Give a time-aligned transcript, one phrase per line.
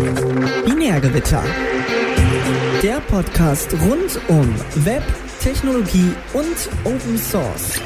[0.00, 1.44] Binärgewitter.
[2.82, 4.54] Der Podcast rund um
[4.86, 5.02] Web,
[5.40, 7.78] Technologie und Open Source.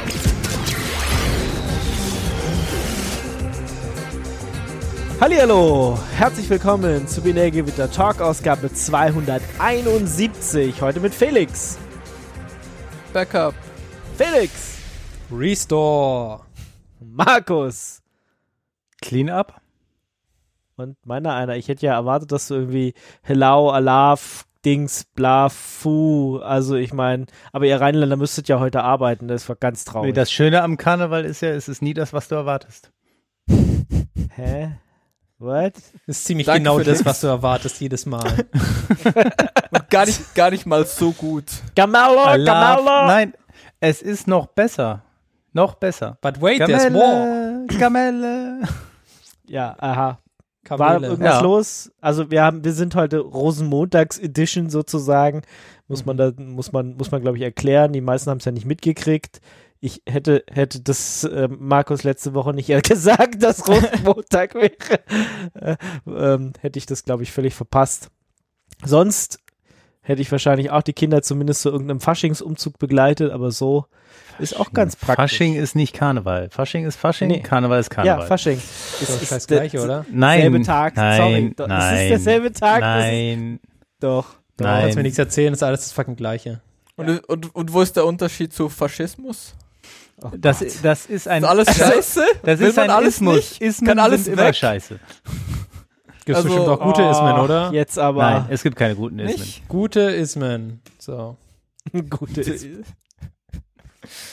[5.21, 10.81] Hallihallo, herzlich willkommen zu Binärgewitter Talk Ausgabe 271.
[10.81, 11.79] Heute mit Felix.
[13.13, 13.57] Backup.
[14.17, 14.77] Felix.
[15.33, 16.43] Restore.
[17.01, 18.03] Markus.
[19.03, 19.64] Cleanup.
[20.77, 21.57] Und meiner einer.
[21.57, 26.39] Ich hätte ja erwartet, dass du irgendwie Hello, Alaf, Dings, bla, fu.
[26.39, 29.29] Also ich meine, aber ihr Rheinländer müsstet ja heute arbeiten.
[29.29, 30.15] Das war ganz traurig.
[30.15, 32.91] Das Schöne am Karneval ist ja, es ist nie das, was du erwartest.
[34.35, 34.73] Hä?
[35.39, 35.75] What?
[36.07, 37.05] Das ist ziemlich Danke genau das, das.
[37.07, 38.25] was du erwartest jedes Mal.
[39.71, 41.45] Und gar nicht, gar nicht mal so gut.
[41.75, 43.07] Gamello, Allah- Gamello.
[43.07, 43.35] Nein,
[43.81, 45.03] es ist noch besser.
[45.53, 46.19] Noch besser.
[46.21, 47.65] But wait, there's more.
[47.69, 48.63] Gamelle, Gamelle.
[49.47, 50.19] Ja, aha.
[50.69, 51.07] War Kamele.
[51.09, 51.41] irgendwas Ja.
[51.41, 51.93] los?
[52.01, 55.43] Also wir haben, wir sind heute Rosenmontags-Edition sozusagen.
[55.89, 56.07] Muss Mhm.
[56.07, 57.93] man da, muss man, muss man glaube ich erklären.
[57.93, 59.41] Die meisten haben es ja nicht mitgekriegt.
[59.81, 64.73] Ich hätte, hätte das äh, Markus letzte Woche nicht gesagt, dass Rosenmontag wäre.
[65.55, 65.77] Äh,
[66.07, 68.09] ähm, hätte ich das glaube ich völlig verpasst.
[68.85, 69.39] Sonst
[70.05, 73.87] hätte ich wahrscheinlich auch die Kinder zumindest zu irgendeinem Faschingsumzug begleitet, aber so
[74.39, 75.33] ist auch ganz praktisch.
[75.33, 76.49] Fasching ist nicht Karneval.
[76.51, 77.41] Fasching ist Fasching, Nee.
[77.41, 78.27] Karneval ist ja, Karneval.
[78.29, 78.59] Fasching.
[78.59, 80.05] Ist Es doch scheiß der- Gleiche, oder?
[80.13, 80.97] nein, selbe Tag.
[80.97, 83.61] nein, Sorry, doch, nein, es ist derselbe Tag, das ist- Nein,
[84.01, 84.27] Doch.
[84.57, 84.83] Du Nein.
[84.83, 86.61] kannst mir nichts erzählen, ist alles das fucking Gleiche.
[86.97, 89.55] Und, und, und wo ist der Unterschied zu Faschismus?
[90.23, 92.25] Oh das, das ist ein Ist alles scheiße?
[92.45, 93.35] Das Will ist man ein alles Ismus.
[93.37, 93.61] nicht?
[93.63, 94.55] Ismen Kann alles sind immer weg?
[94.55, 95.01] scheiße.
[96.25, 97.71] Gibt Also, bestimmt auch gute Ismen, oder?
[97.73, 99.41] Jetzt aber Nein, es gibt keine guten Ismen.
[99.41, 99.69] Nicht?
[99.69, 100.81] Gute Ismen.
[100.99, 101.37] So.
[102.11, 102.67] gute ist.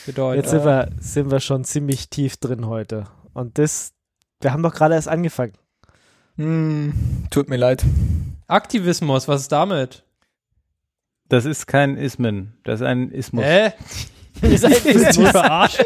[0.06, 0.44] Bedeutet.
[0.44, 3.06] Jetzt sind wir, sind wir schon ziemlich tief drin heute.
[3.34, 3.94] Und das,
[4.42, 5.53] wir haben doch gerade erst angefangen.
[6.38, 6.94] Hm,
[7.30, 7.84] tut mir leid.
[8.47, 10.03] Aktivismus, was ist damit?
[11.29, 12.58] Das ist kein Ismen.
[12.63, 13.46] Das ist ein Ismus.
[13.46, 13.72] Hä?
[14.41, 15.85] Ihr seid Willst du mich verarschen?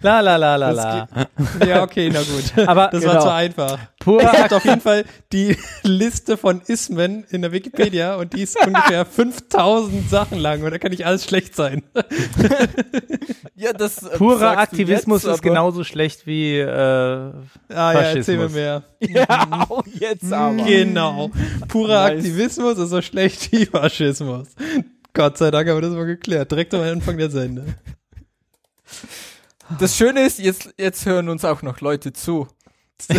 [0.00, 1.08] La la la la la.
[1.66, 2.66] ja, okay, na gut.
[2.68, 3.14] Aber Das Genau.
[3.14, 3.78] war zu einfach.
[4.00, 8.42] pur Ich habe auf jeden Fall die Liste von Ismen in der Wikipedia und die
[8.42, 11.82] ist ungefähr 5000 Sachen lang und da kann nicht alles schlecht sein.
[13.54, 17.34] Ja, das äh, Purer Aktivismus jetzt, ist genauso schlecht wie äh, Ah
[17.68, 18.52] ja, erzähl mir Faschismus.
[18.52, 18.82] mehr.
[19.00, 20.62] ja, auch jetzt aber.
[20.64, 21.30] Genau.
[21.68, 22.16] Purer Nice.
[22.18, 24.48] Aktivismus ist so schlecht wie Faschismus.
[25.12, 26.50] Gott sei Dank haben wir das mal geklärt.
[26.52, 27.64] Direkt am Anfang der Sende.
[29.78, 32.48] Das Schöne ist, jetzt, jetzt hören uns auch noch Leute zu.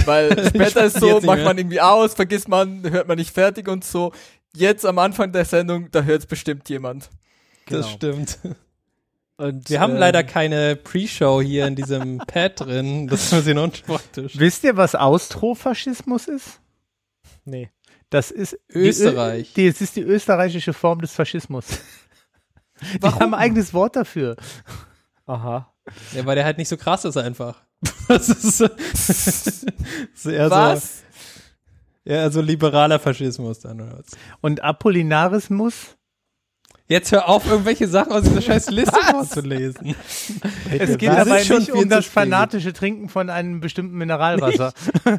[0.05, 3.83] Weil später ist so, macht man irgendwie aus, vergisst man, hört man nicht fertig und
[3.83, 4.11] so.
[4.55, 7.09] Jetzt am Anfang der Sendung, da hört es bestimmt jemand.
[7.65, 7.81] Genau.
[7.81, 8.39] Das stimmt.
[9.37, 13.07] Und, Wir haben ähm, leider keine Pre-Show hier in diesem Pad drin.
[13.07, 14.37] Das ist ein bisschen unpraktisch.
[14.37, 16.59] Wisst ihr, was Austrofaschismus ist?
[17.45, 17.69] Nee.
[18.09, 19.53] Das ist Österreich.
[19.53, 21.65] Die, das ist die österreichische Form des Faschismus.
[22.93, 23.19] Die Warum?
[23.19, 24.37] haben ein eigenes Wort dafür.
[25.29, 25.71] Aha.
[26.15, 27.61] Ja, weil der halt nicht so krass ist einfach.
[28.07, 31.03] Das ist, so- ist eher Was?
[32.03, 34.07] so, eher so liberaler Faschismus dann oder was.
[34.41, 35.95] Und Apollinarismus?
[36.87, 39.95] Jetzt hör auf, irgendwelche Sachen aus dieser scheiß Liste vorzulesen.
[40.71, 41.17] Es geht was?
[41.17, 44.73] dabei Das nicht um das fanatische Trinken von einem bestimmten Mineralwasser.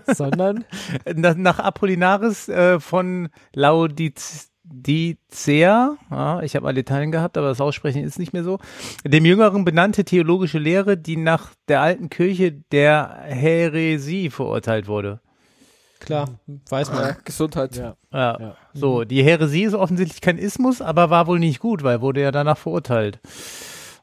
[0.09, 0.65] Sondern
[1.15, 3.28] nach, nach Apollinaris äh, von
[4.70, 8.58] Laodicea, ja, ich habe mal Italien gehabt, aber das Aussprechen ist nicht mehr so,
[9.04, 15.20] dem Jüngeren benannte theologische Lehre, die nach der alten Kirche der Häresie verurteilt wurde.
[16.00, 16.28] Klar,
[16.70, 17.03] weiß man.
[17.03, 17.76] Ja, Gesundheit.
[17.76, 17.94] ja.
[18.12, 18.56] Ja, Ja.
[18.72, 22.30] so, die Häresie ist offensichtlich kein Ismus, aber war wohl nicht gut, weil wurde ja
[22.30, 23.20] danach verurteilt.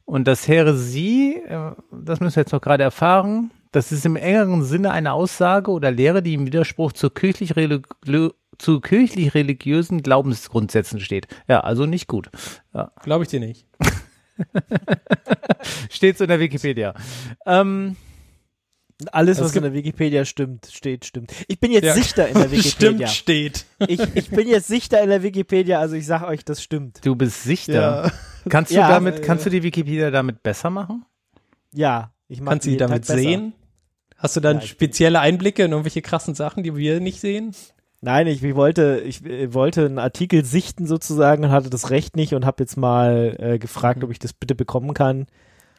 [0.06, 4.64] Und das Häresie, äh, das müssen wir jetzt noch gerade erfahren, das ist im engeren
[4.64, 11.00] Sinne eine Aussage oder Lehre, die im Widerspruch zu kirchlich religi- zu kirchlich religiösen Glaubensgrundsätzen
[11.00, 11.28] steht.
[11.48, 12.30] Ja, also nicht gut.
[13.04, 13.66] Glaube ich dir nicht.
[15.90, 16.94] Steht so in der Wikipedia.
[17.46, 17.96] Ähm,
[19.12, 21.32] Alles, Es was in der Wikipedia stimmt, steht, stimmt.
[21.48, 21.94] Ich bin jetzt Ja.
[21.94, 23.08] Sichter in der Wikipedia.
[23.08, 23.66] Stimmt, steht.
[23.88, 27.00] Ich, ich bin jetzt Sichter in der Wikipedia, also ich sag euch, das stimmt.
[27.06, 28.12] du bist Sichter.
[28.50, 31.06] Kannst du Ja, damit, äh, kannst du die Wikipedia damit besser machen?
[31.74, 33.30] Ja, ich mach Kannst du die jeden damit Tag besser.
[33.30, 33.54] sehen?
[34.18, 37.56] Hast du dann Ja, spezielle Einblicke in irgendwelche krassen Sachen, die wir nicht sehen?
[38.02, 42.16] Nein, ich, ich wollte, ich äh, wollte einen Artikel sichten sozusagen und hatte das Recht
[42.16, 45.26] nicht und habe jetzt mal äh, gefragt, ob ich das bitte bekommen kann.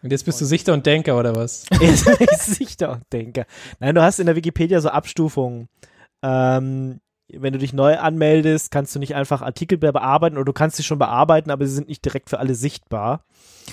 [0.03, 1.67] Und jetzt bist du Sichter und Denker oder was?
[2.39, 3.47] Sicher und denke.
[3.81, 5.69] Nein, du hast in der Wikipedia so Abstufungen.
[6.23, 7.01] Ähm,
[7.31, 10.83] wenn du dich neu anmeldest, kannst du nicht einfach Artikel bearbeiten oder du kannst sie
[10.83, 13.25] schon bearbeiten, aber sie sind nicht direkt für alle sichtbar.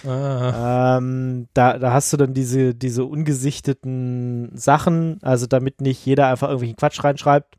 [0.06, 6.28] Ah, Ähm, da, da hast du dann diese, diese ungesichteten Sachen, also damit nicht jeder
[6.28, 7.56] einfach irgendwelchen Quatsch reinschreibt.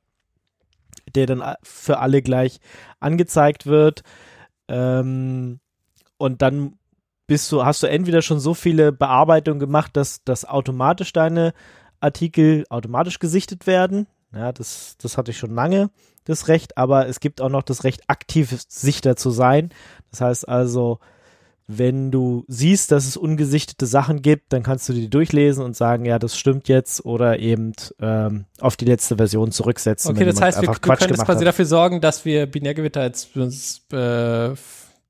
[1.15, 2.59] Der dann für alle gleich
[3.01, 4.03] angezeigt wird.
[4.69, 5.61] Ähm,
[6.19, 6.79] und dann
[7.27, 11.53] bist du, hast du entweder schon so viele Bearbeitungen gemacht, dass, dass automatisch deine
[12.01, 14.07] Artikel automatisch gesichtet werden.
[14.33, 15.91] Ja, das, das hatte ich schon lange,
[16.25, 19.71] das Recht, aber es gibt auch noch das Recht, aktiv Sichter zu sein.
[20.11, 20.99] Das heißt also,
[21.69, 26.05] wenn du siehst, dass es ungesichtete Sachen gibt, dann kannst du die durchlesen und sagen,
[26.05, 30.13] ja, das stimmt jetzt oder eben ähm, auf die letzte Version zurücksetzen.
[30.13, 31.49] Okay, das heißt, wir, Quatsch könntest gemacht quasi hat.
[31.49, 33.29] dafür sorgen, dass wir Binärgewitter als
[33.93, 34.51] äh,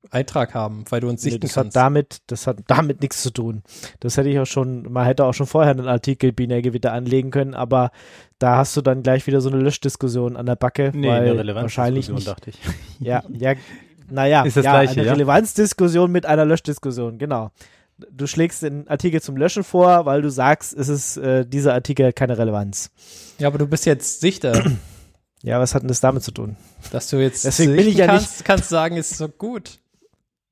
[0.09, 1.75] Eintrag haben, weil du uns Nee, sichten das hat kannst.
[1.75, 3.61] damit, das hat damit nichts zu tun.
[3.99, 7.53] Das hätte ich auch schon, man hätte auch schon vorher einen Artikel Binärgewitter anlegen können,
[7.53, 7.91] aber
[8.39, 11.55] da hast du dann gleich wieder so eine Löschdiskussion an der Backe, Nee, weil eine
[11.55, 12.27] wahrscheinlich nicht.
[12.27, 12.57] dachte ich.
[12.99, 13.53] Ja, ja,
[14.09, 15.11] naja, Ist das ja, Gleiche, eine ja?
[15.13, 17.51] Relevanzdiskussion mit einer Löschdiskussion, genau.
[18.11, 22.05] Du schlägst den Artikel zum Löschen vor, weil du sagst, es ist äh, dieser Artikel
[22.07, 22.91] hat keine Relevanz.
[23.39, 24.63] Ja, aber du bist jetzt Sichter,
[25.43, 26.57] Ja, was hat denn das damit zu tun?
[26.91, 29.79] dass du jetzt Deswegen bin ich ja nicht- kannst, kannst sagen, ist so gut.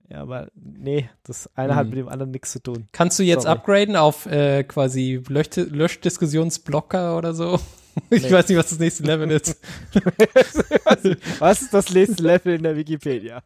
[0.10, 1.90] Ja, aber nee, das eine hat Hm.
[1.90, 2.88] mit dem anderen nichts zu tun.
[2.92, 3.54] Kannst du jetzt Sorry.
[3.58, 7.60] upgraden auf äh, quasi Lösch Löschdiskussionsblocker oder so?
[8.10, 8.32] Ich Nee.
[8.32, 9.58] weiß nicht, was das nächste Level ist.
[11.40, 13.42] Was ist das nächste Level in der Wikipedia?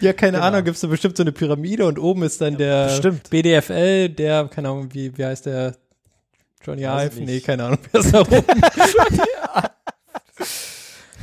[0.00, 0.46] Ja, keine Genau.
[0.46, 3.28] Ahnung, gibt's da bestimmt so eine Pyramide und oben ist dann der bestimmt.
[3.30, 5.76] BDFL, der, keine Ahnung, wie, wie heißt der?
[6.64, 7.20] Johnny Ive?
[7.20, 8.30] Nee, keine Ahnung, wer ist da oben?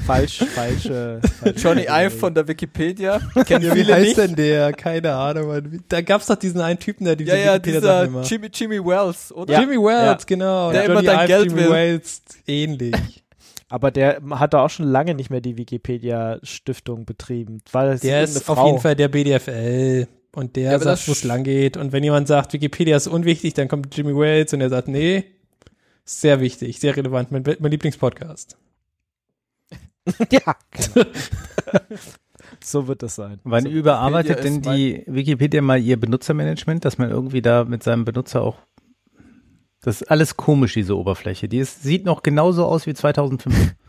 [0.09, 1.21] Falsch, falsche.
[1.39, 3.19] falsche Johnny Ive von der Wikipedia.
[3.45, 4.17] Kennen Ja, wie heißt nicht.
[4.17, 4.73] denn der?
[4.73, 5.47] Keine Ahnung.
[5.47, 5.83] Mann.
[5.87, 8.85] Da gab's doch diesen einen Typen, der diese Ja, ja, Wikipedia-Sachen dieser immer- Jimmy, Jimmy
[8.85, 9.53] Wells, oder?
[9.53, 9.59] Ja.
[9.61, 10.25] Jimmy Wells, Ja.
[10.27, 10.71] genau.
[10.71, 11.69] Der Johnny immer dein Ive, Geld Jimmy will.
[11.71, 12.95] Wells, ähnlich.
[13.69, 17.61] Aber der hat da auch schon lange nicht mehr die Wikipedia-Stiftung betrieben.
[17.71, 20.07] Weil es Der irgendeine ist auf jeden Fall der BDFL.
[20.35, 21.77] Und der Ja, sagt, wo es lang geht.
[21.77, 25.23] Und wenn jemand sagt, Wikipedia ist unwichtig, dann kommt Jimmy Wells und er sagt, nee,
[26.05, 28.57] ist sehr wichtig, sehr relevant, mein, mein Lieblingspodcast.
[30.31, 31.05] ja, genau.
[32.63, 33.39] so wird das sein.
[33.43, 37.83] Wann so, überarbeitet Wikipedia denn die Wikipedia mal ihr Benutzermanagement, dass man irgendwie da mit
[37.83, 38.57] seinem Benutzer auch
[39.81, 41.47] das ist alles komisch, diese Oberfläche.
[41.47, 43.75] Die ist, sieht noch genauso aus wie 2005.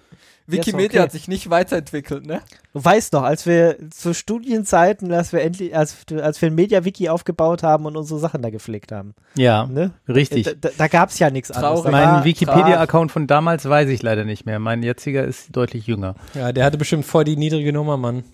[0.52, 1.00] Wikimedia okay.
[1.00, 2.40] hat sich nicht weiterentwickelt, ne?
[2.72, 7.08] Du weißt noch, als wir zu Studienzeiten, als wir endlich, als, als wir ein Media-Wiki
[7.08, 9.14] aufgebaut haben und unsere Sachen da gepflegt haben.
[9.36, 9.92] Ja, Ne?
[10.08, 10.44] richtig.
[10.44, 11.84] Da, da, da gab es ja nichts anderes.
[11.84, 14.58] Mein Wikipedia-Account von damals weiß ich leider nicht mehr.
[14.58, 16.14] Mein jetziger ist deutlich jünger.
[16.34, 18.24] Ja, der hatte bestimmt voll die niedrige Nummer, Mann.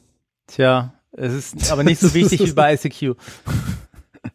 [0.47, 3.17] Tja, es ist aber nicht so wichtig wie bei ICQ.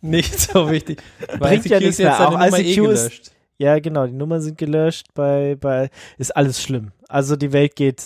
[0.02, 1.02] Nicht so wichtig.
[1.40, 2.20] Bringt ja nichts mehr.
[2.28, 3.32] Auch Nummer ICQ ist- gelöscht.
[3.58, 6.92] Ja, genau, die Nummern sind gelöscht, bei, bei, ist alles schlimm.
[7.12, 8.04] Also die Welt geht,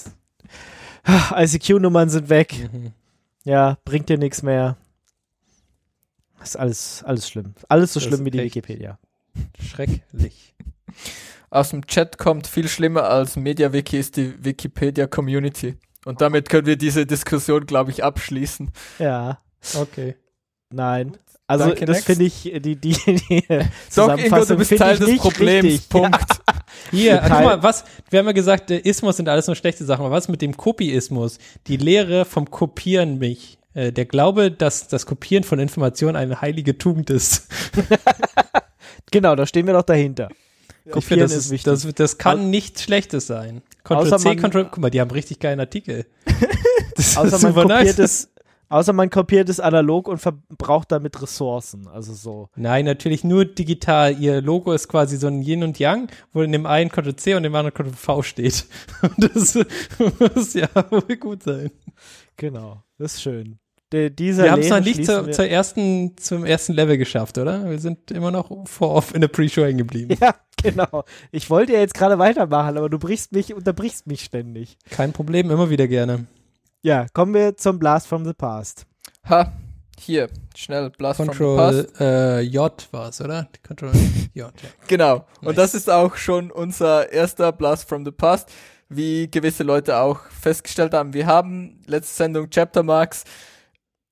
[1.35, 2.91] ICQ-Nummern sind weg, Mhm.
[3.43, 4.77] ja, bringt dir nichts mehr.
[6.41, 7.53] Ist alles, alles schlimm.
[7.69, 8.99] Alles so Das schlimm wie die Wikipedia.
[9.59, 10.53] Schrecklich.
[11.49, 15.77] Aus dem Chat kommt viel schlimmer als MediaWiki ist die Wikipedia Community.
[16.05, 18.71] Und damit können wir diese Diskussion, glaube ich, abschließen.
[18.99, 19.39] Ja,
[19.75, 20.15] Okay.
[20.69, 21.17] nein.
[21.47, 23.43] Also Danke, das finde ich, die, die, die
[23.95, 25.63] Doch, Ingo, du bist Teil ich des nicht Problems.
[25.65, 25.89] richtig.
[25.89, 26.25] Punkt.
[26.91, 29.85] Hier, Teil- guck mal, was, wir haben ja gesagt, der Ismus sind alles nur schlechte
[29.85, 31.37] Sachen, aber was mit dem Kopiismus?
[31.67, 33.59] Die Lehre vom Kopieren mich.
[33.75, 37.47] Äh, der Glaube, dass das Kopieren von Informationen eine heilige Tugend ist.
[39.11, 40.29] Genau, da stehen wir doch dahinter.
[40.85, 41.71] ich Kopieren finde, das, ist wichtig.
[41.71, 43.61] das, das kann nichts Schlechtes sein.
[43.83, 46.05] Ctrl-C, Ctrl, guck mal, die haben richtig geilen Artikel.
[46.97, 47.99] Das Außer man, kopiert nice.
[47.99, 48.29] es,
[48.69, 51.87] außer man kopiert es analog und verbraucht damit Ressourcen.
[51.87, 52.49] Also so.
[52.55, 54.17] Nein, natürlich nur digital.
[54.19, 57.43] Ihr Logo ist quasi so ein Yin und Yang, wo in dem einen Ctrl-C und
[57.43, 58.65] dem anderen Ctrl-V steht.
[59.01, 61.71] Und das muss ja wohl gut sein.
[62.37, 63.59] Genau, das ist schön.
[63.93, 67.69] De, dieser Wir haben es noch nicht zur, zur ersten, zum ersten Level geschafft, oder?
[67.69, 70.17] Wir sind immer noch vor off in der Pre-Show hängen geblieben.
[70.19, 71.03] Ja, genau.
[71.31, 74.77] Ich wollte ja jetzt gerade weitermachen, aber du brichst mich, unterbrichst mich ständig.
[74.89, 76.25] Kein Problem, immer wieder gerne.
[76.85, 78.85] Ja, kommen wir zum Blast from the Past.
[79.27, 79.51] Ha,
[79.97, 81.99] hier, schnell, Blast from the Control Past.
[81.99, 83.49] äh, J war es, oder?
[83.67, 83.91] Control
[84.35, 84.51] J, ja.
[84.85, 85.15] Genau.
[85.15, 85.49] Nice.
[85.49, 88.51] Und das ist auch schon unser erster Blast from the Past,
[88.87, 91.15] wie gewisse Leute auch festgestellt haben.
[91.15, 93.23] Wir haben letzte Sendung Chapter Marks.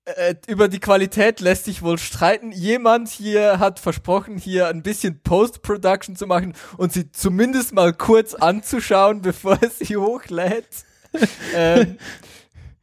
[0.06, 2.52] Äh, über die Qualität lässt sich wohl streiten.
[2.52, 8.34] Jemand hier hat versprochen, hier ein bisschen Post-Production zu machen und sie zumindest mal kurz
[8.34, 10.86] anzuschauen, bevor er sie hochlädt.
[11.56, 12.00] ähm,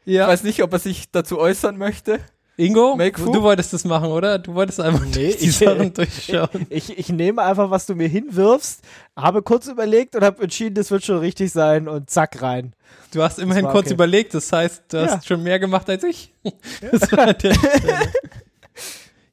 [0.05, 2.21] Ich Ja, weiß nicht, ob er sich dazu äußern möchte.
[2.57, 4.39] Ingo, Make du, wolltest das machen, oder?
[4.39, 6.67] Du wolltest einfach Nee, durch die ich- Sachen durchschauen.
[6.69, 8.83] Ich, ich nehme einfach, was du mir hinwirfst,
[9.17, 12.75] habe kurz überlegt und habe entschieden, das wird schon richtig sein und zack rein.
[13.15, 13.95] Du hast immerhin kurz okay.
[13.95, 15.23] überlegt, das heißt, du hast Ja.
[15.23, 16.35] schon mehr gemacht als ich.
[16.83, 17.55] Der Stelle.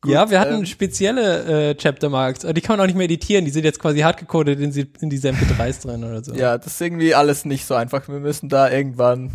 [0.05, 3.05] ja, wir hatten ähm, spezielle äh, Chapter Marks, aber die kann man auch nicht mehr
[3.05, 3.43] editieren.
[3.43, 4.71] Die sind jetzt quasi hardgecodet in,
[5.01, 6.33] in diese MP3s drin oder so.
[6.33, 8.07] Ja, das ist irgendwie alles nicht so einfach.
[8.07, 9.31] Wir müssen da irgendwann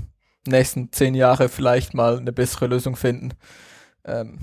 [0.47, 3.31] nächsten zehn Jahre vielleicht mal eine bessere Lösung finden.
[4.05, 4.39] Ähm,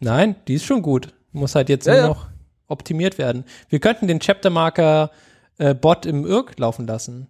[0.00, 1.12] Nein, die ist schon gut.
[1.32, 2.08] Muss halt jetzt Ja, nur ja.
[2.08, 2.26] noch
[2.68, 3.44] optimiert werden.
[3.68, 5.10] Wir könnten den Chapter Marker
[5.58, 7.26] äh, Bot im IRC laufen lassen.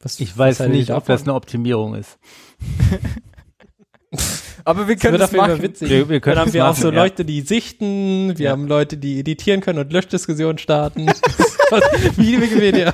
[0.00, 2.18] Was, Ich weiß nicht, ob das eine Optimierung ist.
[4.64, 5.62] aber wir Das können wird das Fall machen.
[5.62, 5.88] witzig.
[5.90, 7.02] Wir- wir können Dann haben das wir auch machen, so ja.
[7.02, 8.50] Leute, die sichten, wir Ja.
[8.52, 11.06] haben Leute, die editieren können und Löschdiskussionen starten.
[12.16, 12.92] Wie Wikipedia.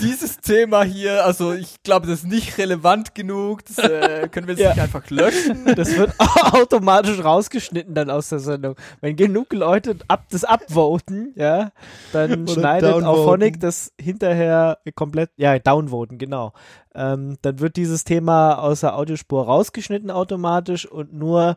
[0.00, 3.64] Dieses Thema hier, also ich glaube, das ist nicht relevant genug.
[3.64, 4.70] Das äh, können wir jetzt Ja.
[4.70, 5.64] nicht einfach löschen.
[5.76, 6.12] Das wird
[6.52, 8.76] automatisch rausgeschnitten dann aus der Sendung.
[9.00, 11.72] Wenn genug Leute ab, das upvoten, ja,
[12.12, 13.06] dann Oder schneidet downvoten.
[13.06, 16.52] Auphonic das hinterher komplett, ja, downvoten, genau.
[16.94, 21.56] Ähm, dann wird dieses Thema aus der Audiospur rausgeschnitten automatisch und nur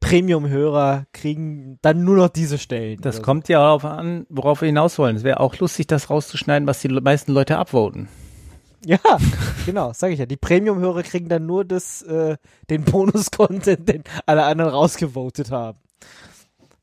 [0.00, 3.00] Premium-Hörer kriegen dann nur noch diese Stellen.
[3.00, 3.22] Das so.
[3.22, 5.16] kommt ja darauf an, worauf wir hinaus wollen.
[5.16, 8.08] Es wäre auch lustig, das rauszuschneiden, was die meisten Leute abvoten.
[8.84, 8.98] Ja,
[9.66, 10.26] genau, sage ich ja.
[10.26, 12.36] Die Premium-Hörer kriegen dann nur das, äh,
[12.70, 15.78] den Bonus-Content, den alle anderen rausgevotet haben.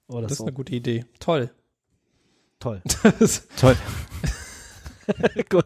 [0.07, 0.43] Oder Das ist so.
[0.45, 1.05] eine gute Idee.
[1.19, 1.51] Toll.
[2.60, 2.81] Toll.
[3.57, 3.75] Toll.
[5.50, 5.65] Gut.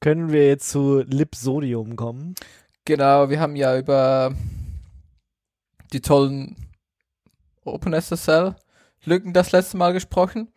[0.00, 2.34] Können wir jetzt zu Lipsodium kommen?
[2.84, 4.34] Genau, wir haben ja über
[5.92, 6.56] die tollen
[7.64, 10.48] OpenSSL-Lücken das letzte Mal gesprochen.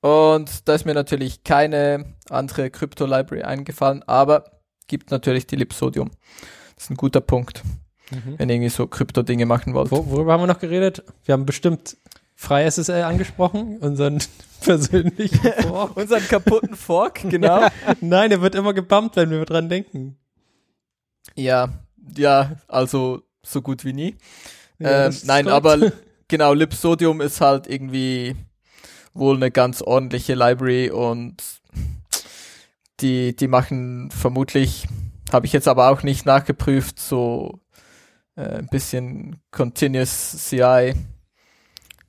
[0.00, 4.44] Und da ist mir natürlich keine andere Krypto-Library eingefallen, aber
[4.86, 6.10] gibt natürlich die Lipsodium.
[6.74, 7.62] Das ist ein guter Punkt,
[8.10, 9.90] wenn ihr irgendwie so Krypto-Dinge machen wollt.
[9.90, 11.02] Wo, worüber haben wir noch geredet?
[11.24, 11.96] Wir haben bestimmt
[12.36, 14.18] FreiSSL angesprochen, unseren
[14.60, 15.96] persönlichen Fork.
[15.96, 17.66] Unseren kaputten Fork, genau.
[18.00, 20.18] Nein, der wird immer gebumpt, wenn wir dran denken.
[21.34, 21.70] Ja,
[22.16, 24.16] ja, also so gut wie nie.
[24.78, 25.92] Ja, ähm, nein, aber
[26.28, 28.36] genau, Lipsodium ist halt irgendwie
[29.14, 31.42] wohl eine ganz ordentliche Library und
[33.00, 34.86] die, die machen vermutlich,
[35.32, 37.60] habe ich jetzt aber auch nicht nachgeprüft, so
[38.36, 40.94] äh, ein bisschen Continuous CI.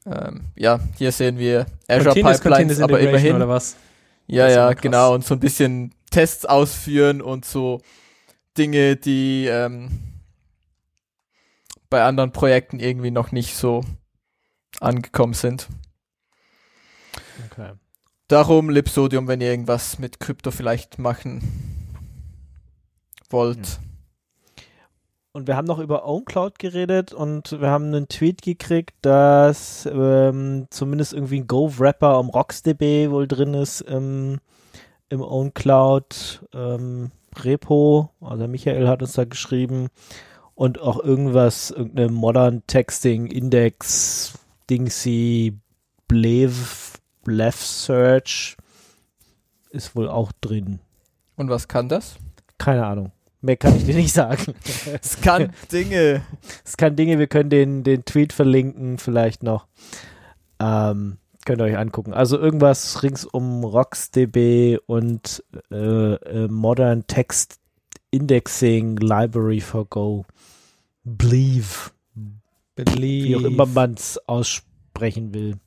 [0.06, 3.36] Ähm, ja, hier sehen wir Azure Continuous Pipelines, Continuous aber immerhin.
[3.36, 3.76] Oder was?
[4.28, 5.14] Ja, ja, genau.
[5.14, 7.82] Und so ein bisschen Tests ausführen und so
[8.58, 9.90] Dinge, die ähm,
[11.90, 13.84] bei anderen Projekten irgendwie noch nicht so
[14.80, 15.68] angekommen sind.
[17.52, 17.74] Okay.
[18.28, 21.42] Darum Lipsodium, wenn ihr irgendwas mit Krypto vielleicht machen
[23.30, 23.80] wollt.
[25.32, 30.66] Und wir haben noch über OwnCloud geredet und wir haben einen Tweet gekriegt, dass ähm,
[30.72, 34.40] zumindest irgendwie ein Go-Wrapper um RocksDB wohl drin ist im,
[35.10, 38.10] im OwnCloud ähm, Repo.
[38.20, 39.90] Also Michael hat uns da geschrieben
[40.58, 44.34] und auch irgendwas, irgendeine Modern Texting Index
[44.70, 45.56] Dingsy
[46.08, 48.58] Blev Blev Search
[49.70, 50.80] ist wohl auch drin.
[51.36, 52.16] Und was kann das?
[52.58, 53.12] Keine Ahnung.
[53.42, 54.56] Mehr kann ich dir nicht sagen.
[55.02, 56.24] Es kann Dinge.
[56.66, 59.68] Es kann Dinge, wir können den, den Tweet verlinken, vielleicht noch.
[60.60, 62.14] Ähm, könnt ihr euch angucken.
[62.14, 67.60] Also irgendwas rings um RocksDB und äh, äh, Modern Text
[68.22, 70.26] Indexing Library for Go.
[71.04, 71.92] Believe,
[72.76, 75.58] wie auch immer man es aussprechen will.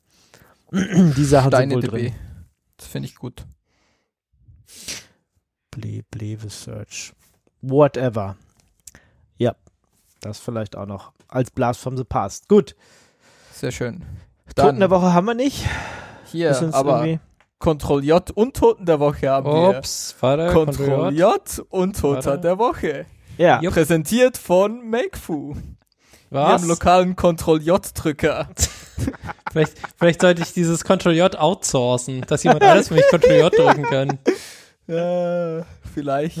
[0.71, 1.91] Die Sachen sind wohl DB.
[2.09, 2.13] drin.
[2.77, 3.45] Das finde ich gut.
[5.71, 7.13] Ble Bleve Search.
[7.61, 8.35] Whatever.
[9.37, 9.55] Ja,
[10.21, 12.47] das vielleicht auch noch als Blast from the Past.
[12.49, 12.75] Gut.
[13.53, 14.03] Sehr schön.
[14.55, 15.65] Toten der Woche haben wir nicht.
[16.31, 17.19] hier, aber irgendwie-
[17.61, 19.77] Ctrl J und Toten der Woche haben wir.
[19.77, 22.41] Ups, warte, Ctrl J und Toter Warte.
[22.41, 23.05] der Woche.
[23.37, 23.73] Ja, Jupp.
[23.73, 25.55] Präsentiert von Makefu.
[26.29, 26.67] Wir haben Was?
[26.67, 28.49] lokalen Ctrl J-Drücker.
[29.51, 33.53] Vielleicht, vielleicht sollte ich dieses Ctrl J outsourcen, dass jemand alles für mich Ctrl J
[33.53, 34.19] drücken kann.
[34.91, 36.39] Äh, vielleicht.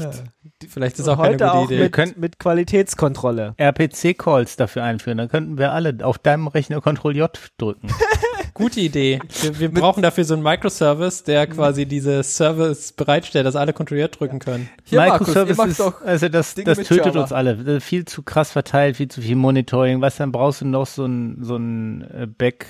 [0.67, 1.89] Vielleicht ist auch keine heute gute auch Idee.
[1.89, 3.55] mit, mit Qualitätskontrolle.
[3.57, 5.17] RPC-Calls dafür einführen.
[5.17, 7.89] Dann könnten wir alle auf deinem Rechner Ctrl J drücken.
[8.53, 9.19] Gute Idee.
[9.41, 13.97] Wir, wir brauchen dafür so einen Microservice, der quasi diese Service bereitstellt, dass alle Ctrl
[13.97, 14.69] J drücken können.
[14.83, 17.21] Hier, Markus, Microservice macht ist, doch also das, Dinge das tötet Java.
[17.21, 17.55] uns alle.
[17.55, 20.01] Das ist Viel zu krass verteilt, viel zu viel Monitoring.
[20.01, 22.67] Was, dann brauchst du noch so ein, so ein äh, Back,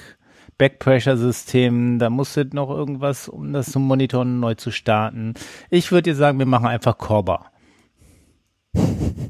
[0.62, 1.98] Backpressure-System.
[1.98, 5.34] Da musst du noch irgendwas, um das zum Monitoren neu zu starten.
[5.72, 7.48] Ich würde dir sagen, wir machen einfach Corba.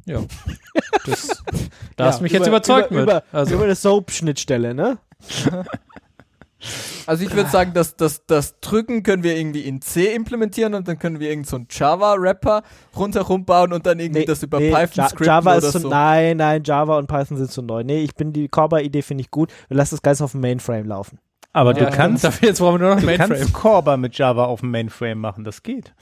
[0.06, 0.22] Ja.
[1.04, 1.44] Das,
[1.96, 3.10] da hast Ja, du mich jetzt über- überzeugt über, mit.
[3.10, 5.00] Über, also, über eine Soap-Schnittstelle, ne?
[7.08, 10.88] Also ich würde sagen, dass das, das Drücken können wir irgendwie in C implementieren und
[10.88, 12.62] dann können wir irgend so einen Java-Rapper
[12.96, 15.90] rundherum bauen und dann irgendwie das über Python Ja- scripten Java oder ist zu, so.
[15.90, 17.84] nein, nein, Java und Python sind zu neu.
[17.84, 19.52] Nee, ich bin die Corba-Idee finde ich gut.
[19.68, 21.20] Wir lassen das Ganze auf dem Mainframe laufen.
[21.54, 23.38] Aber Ja, du kannst, Dafür jetzt brauchen wir nur noch du Mainframe.
[23.40, 25.94] kannst Corba mit Java auf dem Mainframe machen, das geht.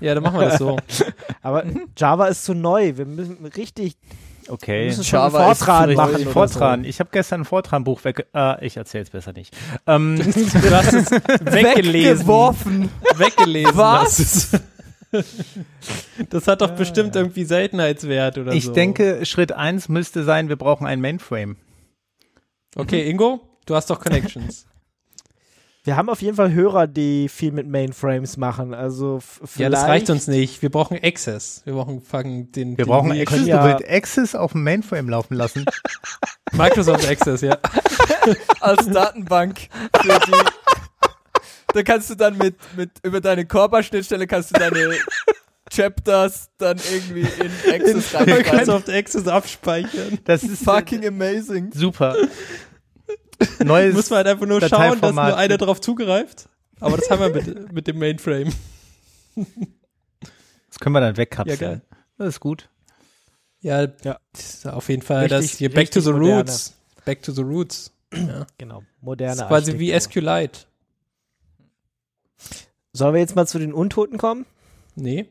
[0.00, 0.78] Ja, dann machen wir das so.
[1.42, 1.64] Aber
[1.98, 2.96] Java ist zu neu.
[2.96, 3.98] Wir müssen richtig,
[4.50, 4.88] Okay.
[5.00, 6.26] Java Fortran machen.
[6.26, 6.84] Fortran.
[6.84, 8.26] Ich habe gestern ein Fortran-Buch weg.
[8.34, 9.56] Äh, ich erzähle es besser nicht.
[9.86, 12.18] Ähm, Du hast es weggelesen.
[12.20, 12.88] Weggeworfen.
[13.16, 13.76] Weggelesen.
[13.76, 14.50] Was?
[16.28, 18.72] Das hat doch bestimmt irgendwie Seltenheitswert oder ich so.
[18.72, 21.56] denke, Schritt eins müsste sein, wir brauchen ein Mainframe.
[22.76, 24.66] Okay, Ingo, du hast doch Connections.
[25.84, 28.74] Wir haben auf jeden Fall Hörer, die viel mit Mainframes machen.
[28.74, 29.20] Also
[29.56, 30.60] ja, das reicht uns nicht.
[30.60, 31.62] Wir brauchen Access.
[31.64, 33.34] Wir brauchen fangen den, Wir den brauchen wir Access.
[33.38, 35.64] können Du ja- willst Access auf dem Mainframe laufen lassen.
[36.52, 37.56] Microsoft Access, ja.
[38.60, 39.68] als Datenbank
[40.02, 40.32] für die.
[41.72, 44.96] Da kannst du dann mit, mit über deine Corba-Schnittstelle kannst du deine
[45.72, 48.34] Chapters dann irgendwie in Access reinschreiben.
[48.34, 50.18] Microsoft Access abspeichern.
[50.24, 51.70] Das ist Fucking amazing.
[51.72, 52.16] super.
[53.64, 56.48] Neues Muss man halt einfach nur schauen, dass nur einer drauf zugreift.
[56.80, 58.52] Aber das haben wir mit, mit dem Mainframe.
[59.36, 61.58] Das können wir dann Ja, wegkapseln.
[61.58, 61.82] geil.
[62.18, 62.68] das ist gut.
[63.60, 64.18] Ja, Ja.
[64.32, 66.36] das ist auf jeden Fall Richtig- das hier Back to the moderne.
[66.40, 66.74] Roots.
[67.04, 67.92] Back to the Roots.
[68.14, 68.46] Ja.
[68.58, 69.98] Genau, Das moderne ist quasi wie.
[69.98, 70.60] SQLite.
[72.92, 74.46] Sollen wir jetzt mal zu den Untoten kommen?
[74.96, 75.28] Nee.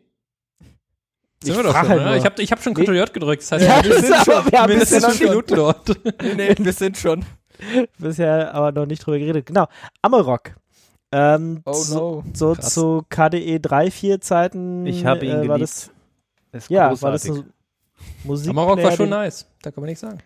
[1.42, 2.16] Ich Sind wir doch schon, halt nur.
[2.16, 2.74] Ich habe ich hab schon.
[2.74, 3.42] Ctrl J gedrückt.
[3.44, 3.90] Das heißt, Ja, wir
[4.80, 5.90] das sind schon wir Minuten dort.
[6.22, 7.26] Nee, nee, wir sind schon.
[7.98, 9.46] Bisher aber noch nicht drüber geredet.
[9.46, 9.68] Genau,
[10.02, 10.56] Amarok.
[11.12, 12.24] Ähm, Oh so, no.
[12.34, 12.74] so Krass.
[12.74, 14.86] zu KDE 3, 4 Zeiten.
[14.86, 15.62] Ich habe ihn äh, geliebt.
[15.62, 15.92] das,
[16.52, 17.30] ist Ja, war das
[18.24, 19.48] Musik, Amarok war schon nice.
[19.62, 20.20] Da kann man nichts sagen.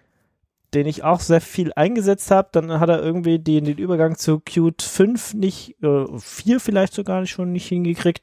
[0.74, 2.50] den ich auch sehr viel eingesetzt habe.
[2.52, 7.22] Dann hat er irgendwie den, den Übergang zu Qt 5 nicht, äh, 4 vielleicht sogar
[7.22, 8.22] nicht schon nicht hingekriegt.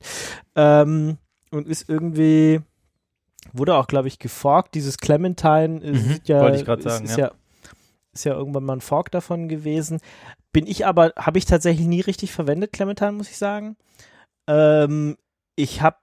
[0.55, 1.17] Ähm,
[1.51, 2.61] und ist irgendwie,
[3.53, 4.75] wurde auch, glaube ich, geforkt.
[4.75, 7.27] Dieses Clementine ist Mhm, ja, wollte ich grad ist, sagen, ist ja.
[7.29, 7.33] ja.
[8.13, 10.01] Ist ja irgendwann mal ein Fork davon gewesen.
[10.53, 13.77] Bin ich aber, habe ich tatsächlich nie richtig verwendet, Clementine, muss ich sagen.
[14.49, 15.17] Ähm,
[15.57, 15.97] ich habe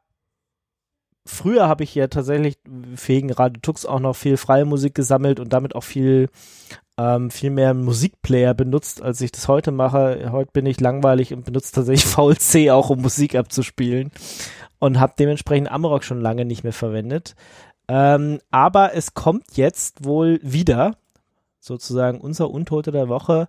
[1.28, 5.54] früher habe ich ja tatsächlich wegen Radio Tux auch noch viel freie Musik gesammelt und
[5.54, 6.30] damit auch viel,
[6.98, 10.32] ähm, viel mehr Musikplayer benutzt, als ich das heute mache.
[10.32, 14.12] Heute bin ich langweilig und benutze tatsächlich VLC auch, um Musik abzuspielen
[14.80, 17.36] und habe dementsprechend Amarok schon lange nicht mehr verwendet.
[17.90, 20.98] Ähm, aber es kommt jetzt wohl wieder,
[21.60, 23.48] sozusagen unser Untote der Woche,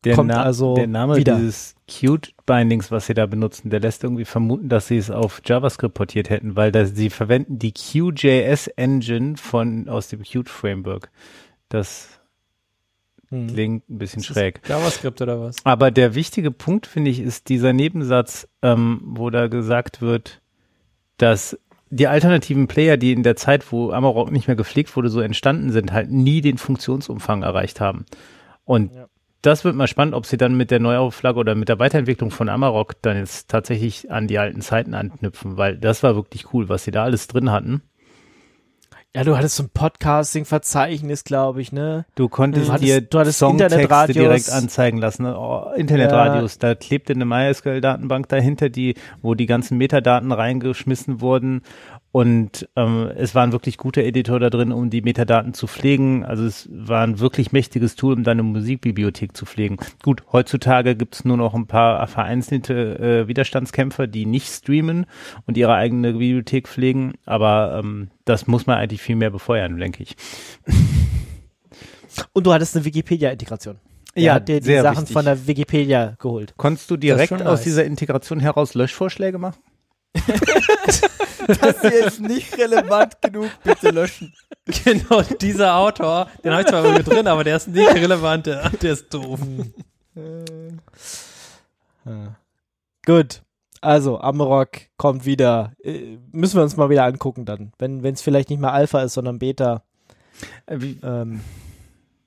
[0.03, 1.35] Der, kommt Na also der Name wieder.
[1.37, 5.93] dieses Qt-Bindings, was sie da benutzen, der lässt irgendwie vermuten, dass sie es auf JavaScript
[5.93, 11.09] portiert hätten, weil da, sie verwenden die QJS-Engine von aus dem Qt-Framework.
[11.69, 12.19] Das
[13.29, 13.47] Hm.
[13.47, 14.61] klingt ein bisschen schräg.
[14.67, 15.57] JavaScript oder was?
[15.63, 20.41] Aber der wichtige Punkt, finde ich, ist dieser Nebensatz, ähm, wo da gesagt wird,
[21.17, 21.57] dass
[21.91, 25.71] die alternativen Player, die in der Zeit, wo Amarok nicht mehr gepflegt wurde, so entstanden
[25.71, 28.05] sind, halt nie den Funktionsumfang erreicht haben.
[28.65, 29.07] Und Ja.
[29.41, 32.49] Das wird mal spannend, ob sie dann mit der Neuauflage oder mit der Weiterentwicklung von
[32.49, 36.83] Amarok dann jetzt tatsächlich an die alten Zeiten anknüpfen, weil das war wirklich cool, was
[36.83, 37.81] sie da alles drin hatten.
[39.15, 42.05] Ja, du hattest so ein Podcasting-Verzeichnis, glaube ich, ne?
[42.13, 44.15] Du konntest Du hattest- dir du hattest Songtexte Internetradios.
[44.15, 45.23] direkt anzeigen lassen.
[45.23, 45.35] ne?
[45.35, 51.63] Oh, Internetradios, da klebte eine MySQL-Datenbank dahinter, die, wo die ganzen Metadaten reingeschmissen wurden.
[52.11, 56.25] Und ähm, es war ein wirklich guter Editor da drin, um die Metadaten zu pflegen.
[56.25, 59.77] Also es war ein wirklich mächtiges Tool, um deine Musikbibliothek zu pflegen.
[60.01, 65.05] Gut, heutzutage gibt es nur noch ein paar vereinzelte äh, Widerstandskämpfer, die nicht streamen
[65.45, 67.13] und ihre eigene Bibliothek pflegen.
[67.25, 70.15] Aber ähm, das muss man eigentlich viel mehr befeuern, denke ich.
[72.33, 73.77] Und du hattest eine Wikipedia-Integration.
[74.15, 75.13] Ja, hat dir die Sachen wichtig.
[75.13, 76.55] von der Wikipedia geholt.
[76.57, 77.63] Konntest du direkt aus nice.
[77.63, 79.59] dieser Integration heraus Löschvorschläge machen?
[81.47, 84.33] Das hier ist nicht relevant genug, bitte löschen.
[84.83, 88.69] Genau, dieser Autor, den habe ich zwar mit drin, aber der ist nicht relevant, der,
[88.69, 89.39] der ist doof.
[93.05, 93.41] Gut.
[93.81, 95.73] Also, Amarok kommt wieder.
[95.81, 97.71] Äh, müssen wir uns mal wieder angucken dann.
[97.77, 99.83] Wenn es vielleicht nicht mehr Alpha ist, sondern Beta.
[100.67, 101.41] Ähm,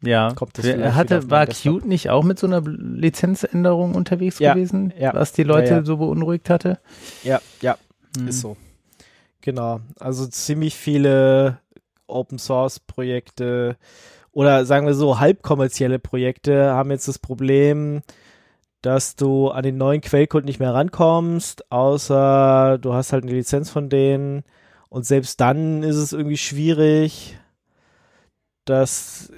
[0.03, 1.47] Ja, Kommt das wieder hatte, war?
[1.47, 5.15] Qt nicht auch mit so einer Lizenzänderung unterwegs Ja, gewesen, ja.
[5.15, 6.79] was die Leute Ja, so beunruhigt hatte?
[7.23, 7.77] ja, ja,
[8.17, 8.29] Hm.
[8.29, 8.57] ist so.
[9.41, 11.59] Genau, also ziemlich viele
[12.07, 13.77] Open Source Projekte
[14.33, 18.03] oder sagen wir so halbkommerzielle Projekte haben jetzt das Problem,
[18.83, 23.71] dass du an den neuen Quellcode nicht mehr rankommst, außer du hast halt eine Lizenz
[23.71, 24.43] von denen
[24.88, 27.38] und selbst dann ist es irgendwie schwierig,
[28.65, 29.33] dass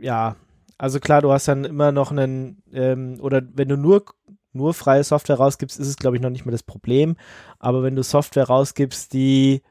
[0.00, 0.36] ja,
[0.78, 4.04] also klar, du hast dann immer noch einen ähm, oder wenn du nur
[4.52, 7.16] nur freie Software rausgibst, ist es glaube ich noch nicht mehr das Problem,
[7.58, 9.62] aber wenn du Software rausgibst, die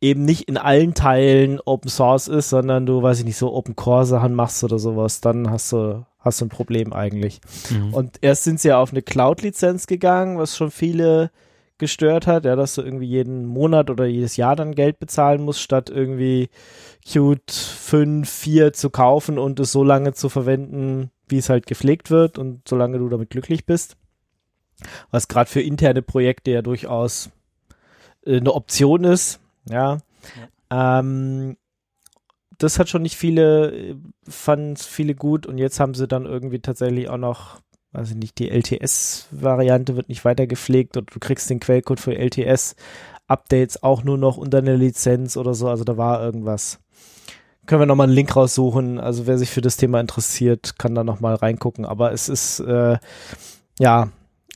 [0.00, 3.76] eben nicht in allen Teilen Open Source ist, sondern du, weiß ich nicht, so Open
[3.76, 7.40] Core Sachen machst oder sowas, dann hast du, hast du ein Problem eigentlich.
[7.70, 7.94] Mhm.
[7.94, 11.30] Und erst sind sie ja auf eine Cloud-Lizenz gegangen, was schon viele
[11.78, 15.60] gestört hat, ja, dass du irgendwie jeden Monat oder jedes Jahr dann Geld bezahlen musst,
[15.60, 16.48] statt irgendwie
[17.06, 22.10] Qt 5, 4 zu kaufen und es so lange zu verwenden, wie es halt gepflegt
[22.10, 23.96] wird und solange du damit glücklich bist.
[25.10, 27.30] Was gerade für interne Projekte ja durchaus
[28.24, 29.98] äh, eine Option ist, ja.
[30.70, 31.56] Ähm,
[32.58, 33.96] das hat schon nicht viele, äh,
[34.28, 37.60] fanden viele gut und jetzt haben sie dann irgendwie tatsächlich auch noch,
[37.92, 42.14] weiß ich nicht, die LTS-Variante wird nicht weiter gepflegt und du kriegst den Quellcode für
[42.14, 46.78] LTS-Updates auch nur noch unter einer Lizenz oder so, also da war irgendwas.
[47.66, 51.04] Können wir nochmal einen Link raussuchen, also wer sich für das Thema interessiert, kann da
[51.04, 52.98] nochmal reingucken, aber es ist, äh,
[53.78, 54.08] ja,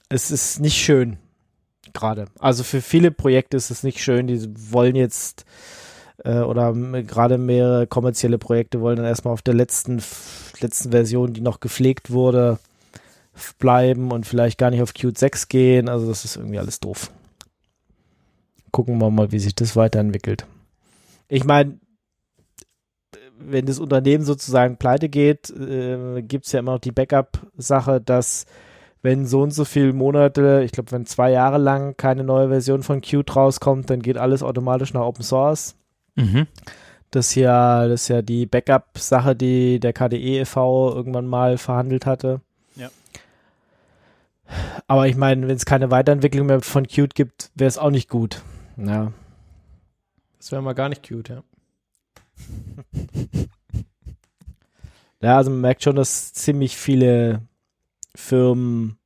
[0.09, 1.19] es ist nicht schön
[1.93, 2.27] gerade.
[2.39, 5.45] Also für viele Projekte ist es nicht schön, die wollen jetzt
[6.25, 10.03] äh, oder gerade mehrere kommerzielle Projekte wollen dann erstmal auf der letzten,
[10.61, 12.59] letzten Version, die noch gepflegt wurde,
[13.59, 15.89] bleiben und vielleicht gar nicht auf Qt 6 gehen.
[15.89, 17.11] Also das ist irgendwie alles doof.
[18.71, 20.47] Gucken wir mal, wie sich das weiterentwickelt.
[21.29, 21.79] Ich meine,
[23.39, 28.47] wenn das Unternehmen sozusagen pleite geht, äh, gibt es ja immer noch die Backup-Sache, dass
[29.03, 32.83] wenn so und so viele Monate, ich glaube, wenn zwei Jahre lang keine neue Version
[32.83, 35.75] von Qt rauskommt, dann geht alles automatisch nach Open Source.
[36.15, 36.47] Mhm.
[37.11, 40.95] Das ist ja, das ist ja die Backup-Sache, die der KDE e.V.
[40.95, 42.41] irgendwann mal verhandelt hatte.
[44.87, 48.09] Aber ich meine, wenn es keine Weiterentwicklung mehr von Qt gibt, wäre es auch nicht
[48.09, 48.43] gut.
[48.77, 49.13] Ja.
[50.39, 51.43] Das wäre mal gar nicht cute, ja.
[55.23, 57.43] Ja, also man merkt schon, dass ziemlich viele
[58.15, 58.99] Firmen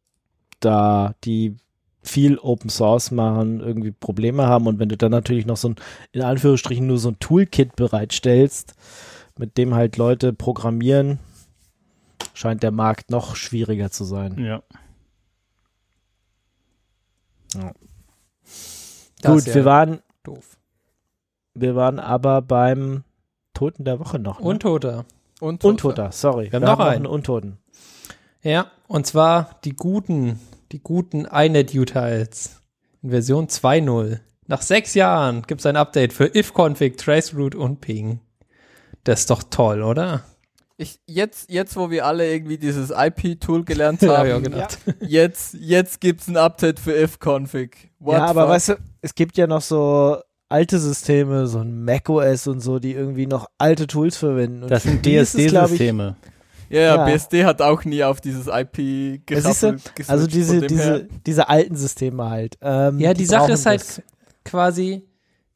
[0.61, 1.57] da, die
[2.03, 4.67] viel Open Source machen, irgendwie Probleme haben.
[4.67, 5.77] Und wenn du dann natürlich noch so ein,
[6.13, 8.75] in Anführungsstrichen nur so ein Toolkit bereitstellst,
[9.37, 11.19] mit dem halt Leute programmieren,
[12.33, 14.39] scheint der Markt noch schwieriger zu sein.
[14.39, 14.63] Ja.
[19.23, 20.57] Das Gut, ist ja wir waren, doof.
[21.55, 23.05] wir waren aber beim
[23.55, 24.41] Toten der Woche noch.
[24.41, 24.47] Ne?
[24.47, 25.05] Untoter.
[25.41, 26.51] Und Untoter, sorry.
[26.51, 26.97] Wir haben noch einen.
[26.97, 27.59] einen Untoten.
[28.43, 30.41] Ja, und zwar die guten,
[30.73, 32.61] die guten iNet-Utils
[33.03, 34.21] in Version 2.0.
[34.47, 38.21] Nach sechs Jahren gibt es ein Update für ifconfig, traceroute und ping.
[39.05, 40.25] Das ist doch toll, oder?
[40.79, 44.67] Ich, jetzt, jetzt, wo wir alle irgendwie dieses IP-Tool gelernt Ja, haben, ja, genau.
[45.01, 47.91] jetzt, jetzt gibt's ein Update für ifconfig.
[47.99, 48.51] What ja, aber fuck?
[48.51, 50.19] weißt du, es gibt ja noch so
[50.51, 54.65] alte Systeme, so ein macOS und so, die irgendwie noch alte Tools verwenden.
[54.65, 56.17] Und Das sind die es, DSD-Systeme.
[56.69, 57.05] Ja, ja, Ja.
[57.07, 59.83] BSD hat auch nie auf dieses IP Ja, gerappelt.
[60.09, 61.07] Also diese, diese, her.
[61.27, 62.59] diese alten Systeme halt.
[62.61, 64.03] Ähm, Ja, die, Sache brauchen ist halt das.
[64.45, 65.03] quasi,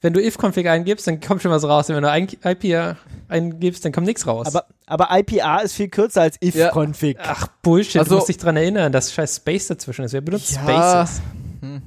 [0.02, 1.90] wenn du ifconfig eingibst, dann kommt schon was raus.
[1.90, 2.96] Und wenn du ein IP
[3.28, 4.46] eingibst, dann kommt nichts raus.
[4.46, 7.18] Aber, aber IPA ist viel kürzer als if-config.
[7.20, 10.12] Ach, Bullshit, Also- du musst dich dran erinnern, dass scheiß Space dazwischen ist.
[10.12, 10.62] Wer benutzt Ja.
[10.62, 11.20] Spaces?
[11.60, 11.82] Hm.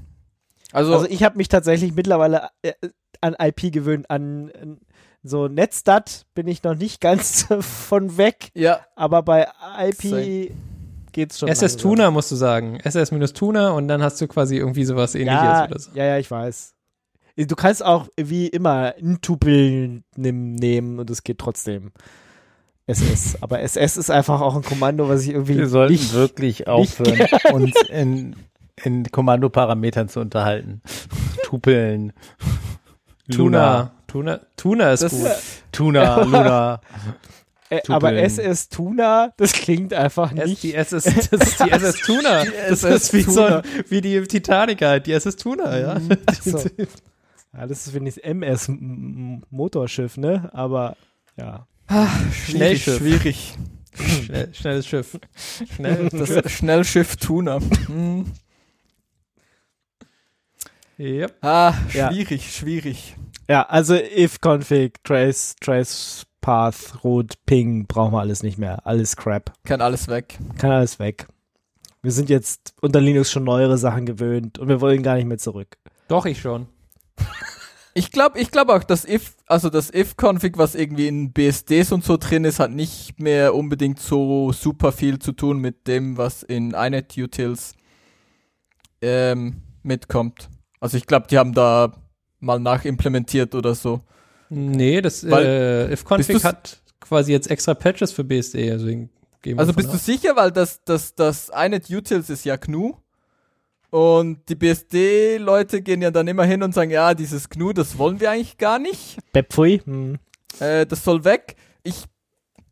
[0.72, 2.74] Also, Also ich habe mich tatsächlich mittlerweile äh,
[3.22, 4.10] an IP gewöhnt.
[4.10, 4.78] An, an
[5.24, 9.48] so Netstat bin ich noch nicht ganz von weg, ja, aber bei
[9.80, 10.52] IP
[11.14, 11.48] geht's schon.
[11.48, 11.82] SS langsam.
[11.82, 12.80] Tuna musst du sagen.
[12.84, 15.92] SS-Tuna und dann hast du quasi irgendwie sowas ähnliches ja, oder so.
[15.94, 16.74] Ja, ja, ich weiß.
[17.36, 21.92] Du kannst auch wie immer ein Tupel nimm- nehmen und es geht trotzdem.
[22.86, 23.38] SS.
[23.42, 27.28] Aber SS ist einfach auch ein Kommando, was ich irgendwie Wir sollten nicht, wirklich aufhören,
[27.54, 28.36] uns in,
[28.84, 30.82] in Kommandoparametern zu unterhalten.
[31.44, 32.14] Tupeln.
[33.32, 33.92] Tuna.
[34.08, 35.32] Tuna, Tuna ist Das- gut.
[35.72, 36.82] Tuna, Luna.
[37.72, 38.14] äh, aber.
[38.14, 40.62] SS Tuna, das klingt einfach nicht.
[40.62, 41.16] die SS, das
[41.48, 42.44] ist die SS Tuna.
[42.70, 43.58] Das SS ist wie so Tuna.
[43.62, 45.98] ein, wie die Titanic halt, die SS Tuna, ja.
[46.44, 46.60] so.
[47.56, 48.72] Ja, das ist wenigstens MS
[49.50, 50.50] Motorschiff, ne?
[50.54, 50.96] Aber
[51.38, 51.68] ja.
[52.32, 52.98] schwierig, Schnellschiff.
[52.98, 53.58] schwierig.
[53.96, 55.20] Schnell, schnelles Schiff.
[55.76, 56.10] Schnell.
[56.12, 57.60] Das Schnellschiff Tuna.
[57.88, 58.26] Hm.
[61.00, 61.36] Yep.
[61.42, 62.12] Ah, Ja.
[62.12, 63.16] schwierig, schwierig.
[63.50, 68.86] Ja, also if config, trace, trace path, root, ping, brauchen wir alles nicht mehr.
[68.86, 69.54] Alles crap.
[69.64, 70.38] Kann alles weg.
[70.58, 71.28] Kann alles weg.
[72.02, 75.38] Wir sind jetzt unter Linux schon neuere Sachen gewöhnt und wir wollen gar nicht mehr
[75.38, 75.78] zurück.
[76.08, 76.68] Doch, ich schon.
[77.96, 82.04] Ich glaube, ich glaube auch, dass if, also das if-Config, was irgendwie in BSDs und
[82.04, 86.42] so drin ist, hat nicht mehr unbedingt so super viel zu tun mit dem, was
[86.42, 87.76] in iNet-Utils
[89.02, 90.50] ähm, mitkommt.
[90.80, 91.94] Also ich glaube, die haben da
[92.40, 94.02] mal nachimplementiert oder so.
[94.50, 99.10] Nee, das Weil- äh, if-config hat quasi jetzt extra Patches für BSD, also gehen
[99.44, 102.96] wir Also bist du sicher, weil das, das, das iNet-Utils ist ja GNU
[103.94, 108.20] und die BSD-Leute gehen ja dann immer hin und sagen, ja, dieses GNU, das wollen
[108.20, 109.20] wir eigentlich gar nicht.
[109.34, 109.84] Bepfui.
[109.86, 110.18] Hm.
[110.60, 111.58] Äh, das soll weg.
[111.84, 112.06] Ich,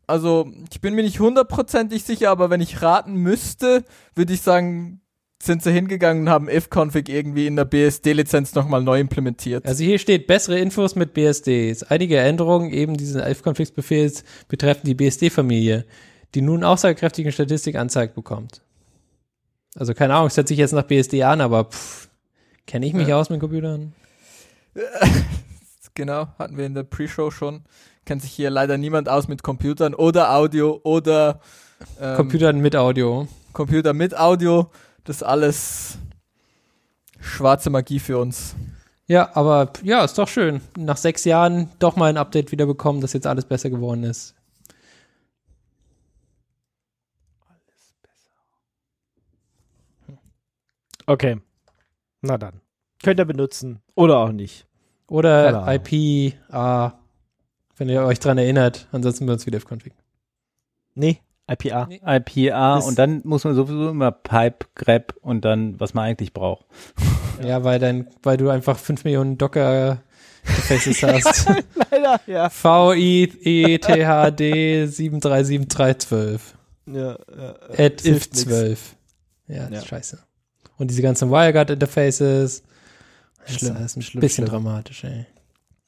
[0.08, 3.84] also, ich bin mir nicht hundertprozentig sicher, aber wenn ich raten müsste,
[4.16, 5.00] würde ich sagen,
[5.40, 9.64] sind sie hingegangen und haben if-config irgendwie in der BSD-Lizenz nochmal neu implementiert.
[9.64, 11.84] Also hier steht bessere Infos mit BSDs.
[11.84, 15.84] Einige Änderungen eben diesen if-configs-Befehls betreffen die BSD-Familie,
[16.34, 18.62] die nun aussagekräftige Statistik anzeigt bekommt.
[19.74, 21.68] Also keine Ahnung, es hört sich jetzt nach BSD an, aber
[22.66, 23.18] kenne ich mich Ja.
[23.18, 23.94] aus mit Computern?
[25.94, 27.62] genau, hatten wir in der Pre-Show schon.
[28.04, 31.40] Kennt sich hier leider niemand aus mit Computern oder Audio oder
[32.00, 33.28] ähm, Computern mit Audio.
[33.52, 34.70] Computer mit Audio.
[35.04, 35.98] Das ist alles
[37.20, 38.54] schwarze Magie für uns.
[39.06, 40.60] Ja, aber ja, ist doch schön.
[40.76, 44.34] Nach sechs Jahren doch mal ein Update wieder bekommen, dass jetzt alles besser geworden ist.
[51.06, 51.38] Okay.
[52.20, 52.60] Na dann.
[53.02, 53.80] Könnt ihr benutzen.
[53.94, 54.66] Oder auch nicht.
[55.08, 55.80] Keine Oder Ahnung.
[55.84, 56.92] IP, ah,
[57.76, 58.88] wenn ihr euch dran erinnert.
[58.92, 59.92] Ansonsten benutzt wieder if-config.
[60.94, 61.18] Nee,
[61.50, 61.86] IPA.
[61.86, 62.00] Nee.
[62.04, 66.32] IPA Das- und dann muss man sowieso immer Pipe, Grep und dann, was man eigentlich
[66.32, 66.64] braucht.
[67.42, 70.02] Ja, weil dann, weil du einfach 5 Millionen Docker
[70.44, 71.46] Interfaces hast.
[71.90, 72.50] Leider, ja.
[72.50, 76.40] V I E T H D 737312
[76.86, 78.42] ja, ja at if hilft nix.
[78.44, 78.96] 12.
[79.48, 79.82] Ja, das ist Ja.
[79.88, 80.18] scheiße.
[80.82, 82.64] Und diese ganzen WireGuard Interfaces.
[83.46, 84.64] Das Schlimm, ist ein schlimm, bisschen schlimm.
[84.64, 85.26] dramatisch, ey.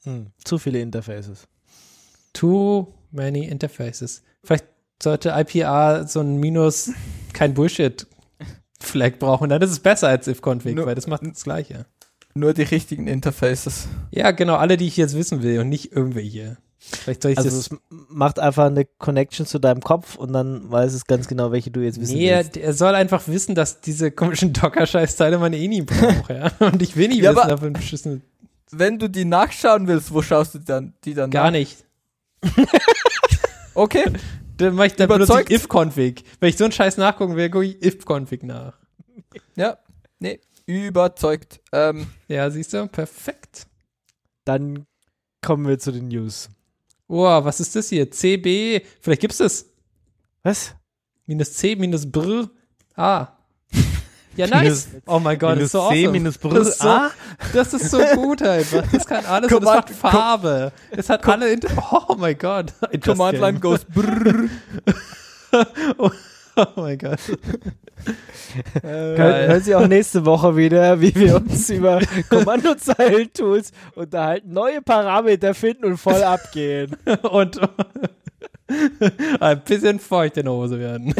[0.03, 0.27] Hm.
[0.41, 1.49] Zu viele Interfaces.
[2.31, 4.23] Too many interfaces.
[4.41, 4.63] Vielleicht
[5.03, 6.91] sollte IPA so ein Minus
[7.33, 8.07] kein Bullshit
[8.79, 11.85] Flag brauchen, dann ist es besser als if-config, weil das macht das Gleiche.
[12.33, 13.89] Nur die richtigen Interfaces.
[14.11, 16.55] Ja, genau, alle, die ich jetzt wissen will und nicht irgendwelche.
[16.91, 17.69] Vielleicht soll ich Also das.
[17.89, 21.81] macht einfach eine Connection zu deinem Kopf und dann weiß es ganz genau, welche du
[21.81, 22.57] jetzt wissen Nee, er, willst.
[22.57, 26.51] er soll einfach wissen, dass diese komischen Docker-Scheißteile man eh nie braucht, ja.
[26.59, 28.21] Und ich will nicht Ja, wissen, aber- beschissenes.
[28.71, 31.51] Wenn du die nachschauen willst, wo schaust du dann, die dann Gar nach?
[31.51, 31.85] nicht.
[33.73, 34.05] Okay,
[34.57, 35.49] Dann, mach ich, dann benutze Überzeugt?
[35.51, 36.23] ich if-config.
[36.39, 38.73] Wenn ich so einen Scheiß nachgucken will, gucke ich if-config nach.
[39.57, 39.77] ja,
[40.19, 41.59] nee, überzeugt.
[41.73, 42.87] Ähm, Ja, siehst du?
[42.87, 43.67] Perfekt.
[44.45, 44.85] Dann
[45.41, 46.49] kommen wir zu den News.
[47.07, 48.09] Oh, was ist das hier?
[48.09, 48.81] CB.
[49.01, 49.65] Vielleicht gibt's das.
[50.43, 50.73] Was?
[51.25, 52.49] Minus C, minus Br.
[52.95, 53.27] Ah.
[54.37, 54.89] Ja, nice.
[55.07, 56.11] Oh mein Gott, das ist so C awesome.
[56.11, 56.55] minus Brr.
[56.55, 57.11] Das ist so, ah,
[57.53, 58.83] das ist so gut einfach.
[58.91, 60.71] Das kann alles und das Command- macht Farbe.
[60.91, 61.69] Es hat alle, Inter
[62.09, 62.73] oh mein Gott.
[63.01, 64.49] Command Line goes brrr.
[66.57, 67.19] Oh mein Gott.
[68.81, 75.53] Hör, hören Sie auch nächste Woche wieder, wie wir uns über Kommandozeilen-Tools unterhalten, neue Parameter
[75.53, 76.95] finden und voll abgehen.
[77.23, 77.59] Und
[79.39, 81.13] ein bisschen feucht in der Hose werden.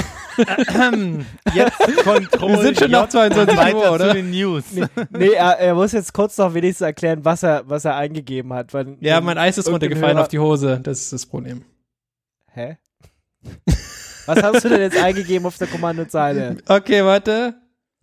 [1.53, 4.07] jetzt Control Wir sind schon nach J, 22 weiter Uhr, oder?
[4.09, 4.63] zu den News.
[5.11, 8.73] Nee, er, er muss jetzt kurz noch wenigstens erklären, was er, was er eingegeben hat.
[8.73, 10.79] Weil, Ja, mein Eis ist runtergefallen Hörer- auf die Hose.
[10.81, 11.63] Das ist das Problem.
[12.51, 12.77] Hä?
[14.25, 16.57] Was hast du denn jetzt eingegeben auf der Kommandozeile?
[16.67, 17.55] Okay, warte.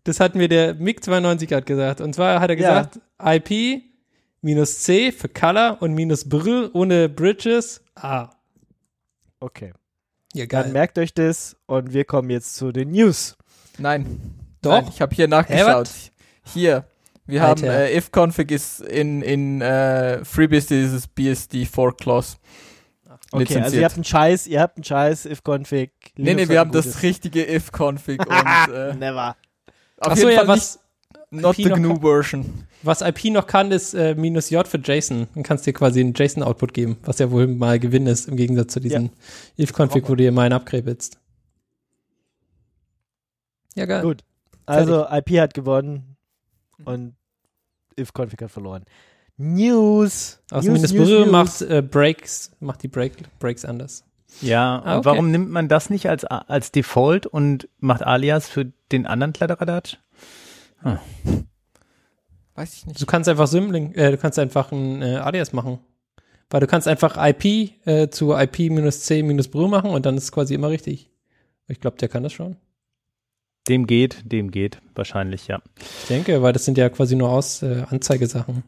[0.05, 2.01] Das hat mir der MiG92 gerade gesagt.
[2.01, 2.83] Und zwar hat er Ja.
[2.83, 3.83] gesagt, IP
[4.41, 7.81] minus C für Color und minus Br ohne Bridges.
[7.95, 8.31] Ah.
[9.41, 9.73] Okay.
[10.35, 10.73] Ja, Dann geil.
[10.73, 13.37] merkt euch das und wir kommen jetzt zu den News.
[13.79, 14.21] Nein.
[14.63, 14.71] Doch.
[14.83, 15.89] Nein, ich habe hier nachgeschaut.
[16.45, 16.85] Hier.
[17.27, 17.85] Wir haben Alter.
[17.89, 22.37] äh, if-config ist in, in äh, FreeBSD dieses BSD4 Clause.
[23.33, 25.91] Okay, also ihr habt einen Scheiß, ihr habt einen Scheiß, if-config.
[26.17, 27.03] Nee, nee, wir haben ein das gutes.
[27.03, 29.37] richtige if-config und äh, Never.
[29.99, 30.79] auf Achso, jeden ja, Fall was,
[31.31, 32.67] nicht, not IP the noch GNU kann- version.
[32.83, 35.29] was IP noch kann, ist äh, minus J für JSON.
[35.35, 38.37] Dann kannst du dir quasi einen JSON-Output geben, was ja wohl mal Gewinn ist, im
[38.37, 39.11] Gegensatz zu diesem
[39.59, 41.19] if-config, wo du dir mal einen abgräbelst.
[43.75, 44.03] Ja, geil.
[44.03, 44.23] Gut.
[44.67, 46.17] Also IP hat gewonnen
[46.85, 47.15] und
[47.99, 48.85] if-config hat verloren.
[49.43, 50.41] News.
[50.51, 51.31] Aus News, minus News, Br News.
[51.31, 54.05] macht äh, Breaks, macht die Break, Breaks anders.
[54.41, 55.07] Ja, Ah, und okay.
[55.07, 59.99] warum nimmt man das nicht als, als Default und macht Alias für den anderen Kladderadatsch?
[62.55, 63.01] Weiß ich nicht.
[63.01, 65.79] Du kannst einfach Symling, äh, du kannst einfach ein äh, Alias machen.
[66.51, 70.17] Weil du kannst einfach IP äh, zu IP minus C minus Br machen und dann
[70.17, 71.11] ist es quasi immer richtig.
[71.69, 72.57] Ich glaube, der kann das schon.
[73.69, 75.63] Dem geht, dem geht, wahrscheinlich, ja.
[76.03, 78.65] Ich denke, weil das sind ja quasi nur aus äh, Anzeigesachen.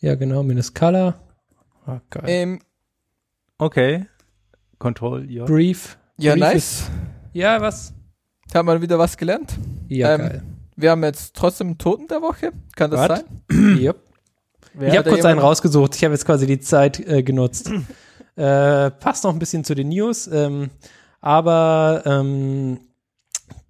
[0.00, 1.14] Ja, genau, minus Color.
[1.86, 2.24] Ah, geil.
[2.26, 2.58] Ähm,
[3.60, 4.06] Okay.
[4.78, 5.44] Control, ja.
[5.44, 5.98] Brief.
[6.16, 6.90] ja, Brief nice.
[7.32, 7.92] Ja, was?
[8.54, 9.58] Haben wir wieder was gelernt.
[9.88, 10.42] Ja, Ähm, geil.
[10.76, 12.52] Wir haben jetzt trotzdem einen Toten der Woche.
[12.76, 13.24] Kann das Was?
[13.50, 13.78] sein?
[13.80, 13.96] Yep.
[14.74, 15.96] Wer Ich habe hat kurz einen rausgesucht.
[15.96, 17.68] Ich habe jetzt quasi die Zeit äh, genutzt.
[18.36, 20.70] äh, passt noch ein bisschen zu den News, ähm,
[21.20, 22.78] aber ähm,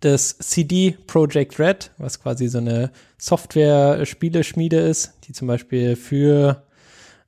[0.01, 6.63] das CD Projekt Red, was quasi so eine Software-Spieleschmiede ist, die zum Beispiel für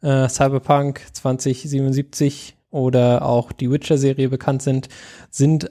[0.03, 4.89] äh, Cyberpunk 2077 oder auch die Witcher-Serie bekannt sind,
[5.31, 5.71] sind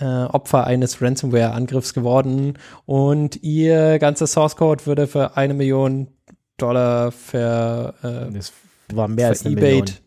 [0.00, 6.08] äh, Opfer eines Ransomware-Angriffs geworden und ihr ganzer Source Code würde für eine Million
[6.56, 8.52] Dollar ver, äh, Das
[8.92, 9.54] war mehr als eine.
[9.54, 10.03] Million.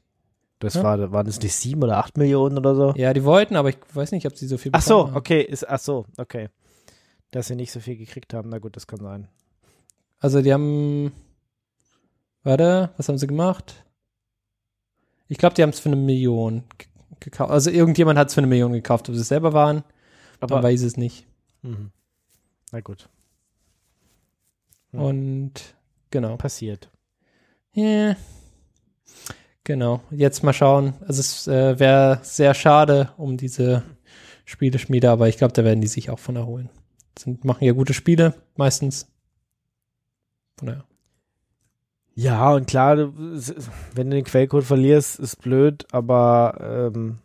[0.59, 0.83] Das Ja.
[0.83, 2.93] war, waren das nicht sieben oder acht Millionen oder so?
[2.95, 5.17] Ja, die wollten, aber ich weiß nicht, ob sie so viel Ach so, bekommen haben.
[5.19, 6.49] okay, ist, ach so, okay.
[7.31, 9.27] Dass sie nicht so viel gekriegt haben, na gut, das kann sein.
[10.19, 11.11] Also die haben,
[12.43, 13.83] warte, was haben sie gemacht?
[15.27, 16.87] Ich glaube, die haben es für eine Million ge-
[17.19, 17.51] gekauft.
[17.51, 19.09] Also irgendjemand hat es für eine Million gekauft.
[19.09, 19.83] Ob sie es selber waren,
[20.39, 21.27] Aber, man weiß es nicht.
[21.61, 21.91] mhm.
[22.71, 23.09] na gut,
[24.91, 25.01] Hm.
[25.01, 25.51] Und
[26.09, 26.37] genau.
[26.37, 26.89] passiert.
[27.73, 28.15] Ja.
[29.67, 29.99] Genau.
[30.12, 30.93] Jetzt mal schauen.
[31.06, 33.84] Also es äh, wäre sehr schade um diese
[34.45, 36.69] Spieleschmiede, aber ich glaube, da werden die sich auch von erholen.
[37.19, 39.08] Sind, machen ja gute Spiele meistens.
[40.56, 40.86] Daher.
[42.15, 43.13] Ja, und klar, du,
[43.93, 47.17] wenn du den Quellcode verlierst, ist blöd, aber ähm,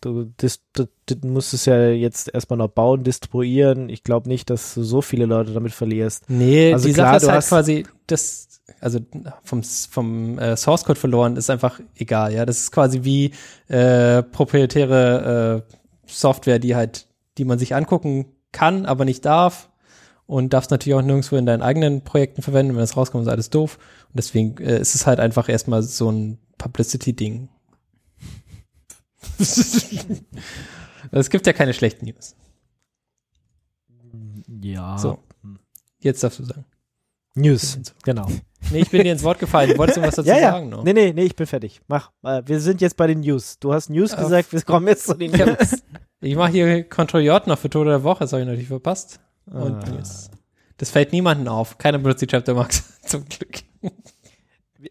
[0.00, 3.90] du, das, das, das musst es ja jetzt erstmal noch bauen, distribuieren.
[3.90, 6.30] Ich glaube nicht, dass du so viele Leute damit verlierst.
[6.30, 8.48] Nee, Also die klar, Sache ist du halt quasi, das,
[8.80, 9.00] also
[9.42, 12.46] vom, vom äh, Source Code verloren ist einfach egal, ja.
[12.46, 13.32] Das ist quasi wie
[13.68, 15.74] äh, proprietäre äh,
[16.06, 17.06] Software, die halt,
[17.38, 19.68] die man sich angucken kann, aber nicht darf.
[20.26, 22.74] Und darfst natürlich auch nirgendwo in deinen eigenen Projekten verwenden.
[22.74, 23.78] Wenn das rauskommt, ist alles doof.
[24.08, 27.48] Und deswegen äh, ist es halt einfach erstmal so ein Publicity-Ding.
[31.10, 32.36] es gibt ja keine schlechten News.
[34.62, 34.98] Ja.
[34.98, 35.18] So.
[35.98, 36.64] Jetzt darfst du sagen.
[37.34, 38.26] News, genau.
[38.70, 39.76] Nee, ich bin dir ins Wort gefallen.
[39.78, 40.52] Wolltest du was dazu ja, ja.
[40.52, 40.84] sagen noch?
[40.84, 41.80] Nee, nee, nee, ich bin fertig.
[41.88, 42.10] Mach.
[42.22, 43.58] Äh, wir sind jetzt bei den News.
[43.58, 45.82] Du hast News Auf- gesagt, wir kommen jetzt zu den News.
[46.20, 49.20] ich mache hier Control J noch für Tode der Woche, das habe ich natürlich verpasst.
[49.46, 49.90] Und Ah.
[49.90, 50.30] News.
[50.76, 51.78] Das fällt niemandem auf.
[51.78, 53.60] Keiner benutzt die Chapter Marks, zum Glück.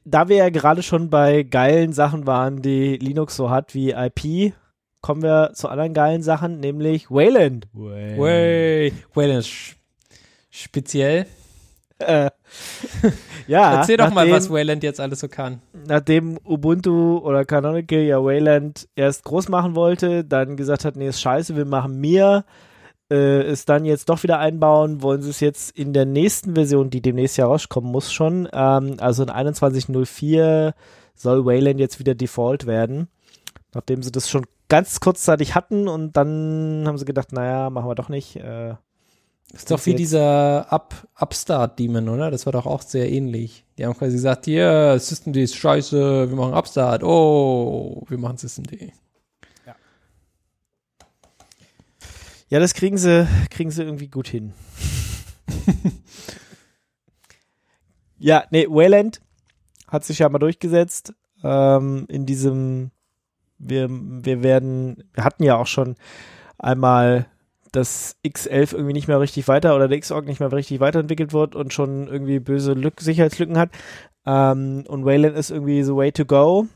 [0.06, 4.54] Da wir ja gerade schon bei geilen Sachen waren, die Linux so hat wie IP,
[5.02, 7.67] kommen wir zu anderen geilen Sachen, nämlich Wayland.
[7.73, 9.75] Way, Wayland ist
[10.52, 11.25] speziell.
[11.99, 12.29] Äh,
[13.47, 15.62] ja, Erzähl doch mal, nachdem- was Wayland jetzt alles so kann.
[15.88, 21.21] nachdem Ubuntu oder Canonical ja Wayland erst groß machen wollte, dann gesagt hat, nee, ist
[21.21, 22.45] scheiße, wir machen mir,
[23.12, 26.89] äh, es dann jetzt doch wieder einbauen, wollen sie es jetzt in der nächsten Version,
[26.89, 30.73] die demnächst ja rauskommen muss schon, ähm, also in 21.04
[31.15, 33.09] soll Wayland jetzt wieder Default werden,
[33.73, 37.95] nachdem sie das schon ganz kurzzeitig hatten und dann haben sie gedacht, naja, machen wir
[37.95, 38.35] doch nicht.
[38.38, 38.75] Äh,
[39.53, 42.29] ist doch wie dieser Up, Upstart-Demon, oder?
[42.29, 43.65] Das war doch auch sehr ähnlich.
[43.77, 47.03] Die haben quasi gesagt, hier, Systemd ist scheiße, wir machen Upstart.
[47.03, 48.71] Oh, wir machen Systemd.
[52.49, 54.53] Ja, das kriegen sie, kriegen sie irgendwie gut hin.
[58.17, 59.21] ja, nee, Wayland
[59.88, 61.13] hat sich ja mal durchgesetzt.
[61.43, 62.89] Ähm, in diesem,
[63.59, 65.95] wir, wir werden, wir hatten ja auch schon
[66.57, 67.27] einmal
[67.71, 71.55] dass X11 irgendwie nicht mehr richtig weiter oder der Xorg nicht mehr richtig weiterentwickelt wird
[71.55, 73.69] und schon irgendwie böse Lück Sicherheitslücken hat.
[74.25, 76.67] Ähm, und Wayland ist irgendwie the way to go.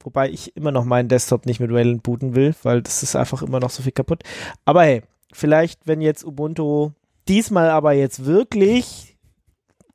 [0.00, 3.42] Wobei ich immer noch meinen Desktop nicht mit Wayland booten will, weil das ist einfach
[3.42, 4.22] immer noch so viel kaputt.
[4.64, 6.92] Aber hey, vielleicht, wenn jetzt Ubuntu
[7.28, 9.16] diesmal aber jetzt wirklich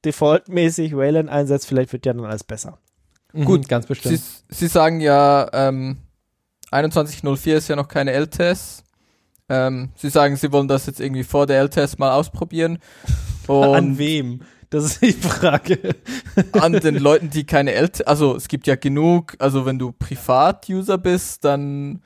[0.04, 2.78] defaultmäßig Wayland einsetzt, vielleicht wird ja dann alles besser.
[3.34, 4.22] Mhm, Gut, ganz Sie, bestimmt.
[4.50, 5.98] Sie sagen ja, ähm,
[6.72, 8.81] 21.04 ist ja noch keine LTS.
[9.54, 12.80] Ähm, Sie sagen, Sie wollen das jetzt irgendwie vor der LTS mal ausprobieren.
[13.48, 14.42] Und An wem?
[14.70, 15.78] Das ist die Frage.
[16.54, 20.98] an den Leuten, die keine LTS, also es gibt ja genug, also wenn du Privat-User
[20.98, 22.02] bist, dann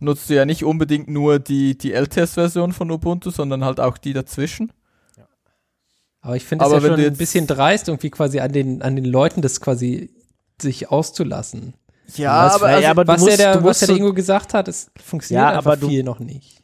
[0.00, 4.12] nutzt du ja nicht unbedingt nur die, die LTS-Version von Ubuntu, sondern halt auch die
[4.14, 4.72] dazwischen.
[6.22, 8.82] Aber ich finde es ja wenn schon du ein bisschen dreist, irgendwie quasi an den,
[8.82, 10.10] an den Leuten das quasi
[10.60, 11.74] sich auszulassen.
[12.16, 13.86] Ja, Was- aber, also, ja, aber du was, musst, ja der, du was musst ja
[13.88, 16.61] der so- Ingo gesagt hat, es funktioniert Ja, einfach aber du- viel noch nicht.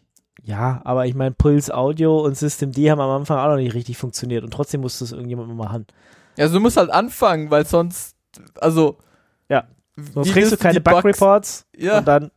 [0.48, 3.74] Ja, aber ich meine, Pulse Audio und System D haben am Anfang auch noch nicht
[3.74, 5.86] richtig funktioniert und trotzdem musste es irgendjemand mal machen.
[6.38, 8.16] also du musst halt anfangen, weil sonst,
[8.60, 8.96] also
[9.50, 9.68] Ja.
[10.14, 12.30] Sonst kriegst du keine die Bugs- Bug-Reports Ja, und dann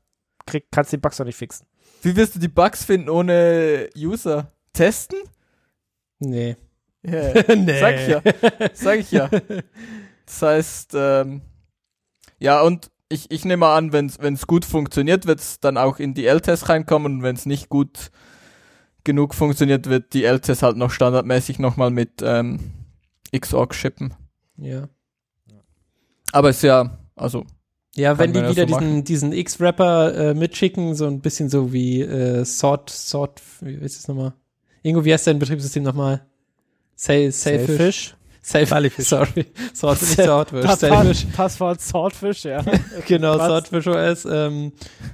[0.45, 1.65] krieg, kannst du die Bugs auch nicht fixen.
[2.01, 4.51] wie wirst du die Bugs finden ohne User?
[4.73, 5.19] Testen?
[6.19, 6.57] Nee.
[7.03, 7.79] Ja, nee.
[7.79, 8.21] Sag ich ja.
[8.73, 9.29] Sag ich ja.
[10.25, 11.41] Das heißt, ähm,
[12.39, 15.99] ja, und ich, ich nehme mal an, wenn es gut funktioniert, wird es dann auch
[15.99, 18.11] in die L-Tests reinkommen und wenn es nicht gut
[19.03, 22.59] genug funktioniert, wird die L-Tests halt noch standardmäßig nochmal mit ähm,
[23.37, 24.13] Xorg shippen.
[24.57, 24.87] Ja.
[26.31, 27.45] Aber ist ja, also,
[27.95, 32.01] Ja, wenn die wieder so diesen, diesen X-Rapper äh, mitschicken, so ein bisschen so wie
[32.01, 34.33] äh, Sort, Sort, wie ist es nochmal?
[34.83, 36.25] Ingo, wie heißt dein Betriebssystem nochmal?
[36.95, 38.15] Sail, Sailfish?
[38.43, 39.45] Sailfish, sorry.
[39.75, 41.25] Swordfish, Swordfish.
[41.27, 42.63] Pa- Passwort Swordfish, ja.
[43.07, 43.45] Genau, Was?
[43.69, 44.25] Swordfish OS.
[44.25, 44.71] Ähm,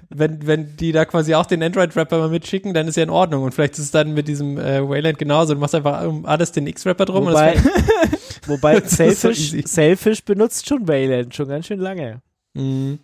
[0.09, 3.43] wenn, wenn die da quasi auch den Android-Rapper mal mitschicken, dann ist ja in Ordnung.
[3.43, 5.53] Und vielleicht ist es dann mit diesem äh, Wayland genauso.
[5.53, 7.25] Du machst einfach um alles den X-Rapper drum.
[7.25, 7.63] Wobei, und
[8.47, 9.31] wobei ist so.
[9.33, 12.21] Sailfish benutzt schon Wayland, schon ganz schön lange.
[12.53, 12.99] Mhm.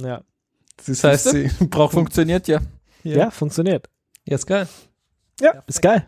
[0.00, 0.22] Ja,
[0.84, 1.92] Das heißt, sie brauchen.
[1.92, 2.60] funktioniert ja.
[3.04, 3.30] ja.
[3.30, 3.88] funktioniert.
[4.24, 4.66] Ja, ist geil.
[5.40, 6.06] Ja, ist geil.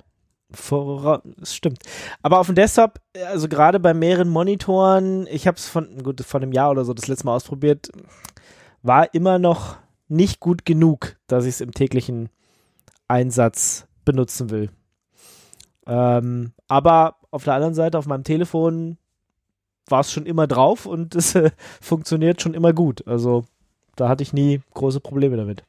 [1.37, 1.81] Das stimmt.
[2.23, 6.43] Aber auf dem Desktop, also gerade bei mehreren Monitoren, ich habe es von, gut, von
[6.43, 7.91] einem Jahr oder so das letzte Mal ausprobiert,
[8.83, 9.77] war immer noch
[10.09, 12.29] nicht gut genug, dass ich es im täglichen
[13.09, 14.71] Einsatz benutzen will.
[15.87, 18.99] Ähm, aber auf der anderen Seite, auf meinem Telefon
[19.89, 21.51] war es schon immer drauf und es äh,
[21.81, 23.07] funktioniert schon immer gut.
[23.07, 23.45] Also
[23.97, 25.63] da hatte ich nie große Probleme damit.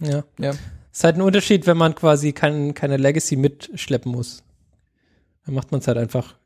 [0.00, 0.24] Ja.
[0.38, 0.52] Ja.
[0.96, 4.42] Ist halt ein Unterschied, wenn man quasi kein, keine Legacy mitschleppen muss.
[5.44, 6.36] Dann macht man es halt einfach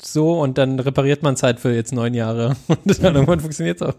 [0.00, 2.54] so und dann repariert man es halt für jetzt neun Jahre.
[2.68, 3.96] Und dann irgendwann funktioniert es auch.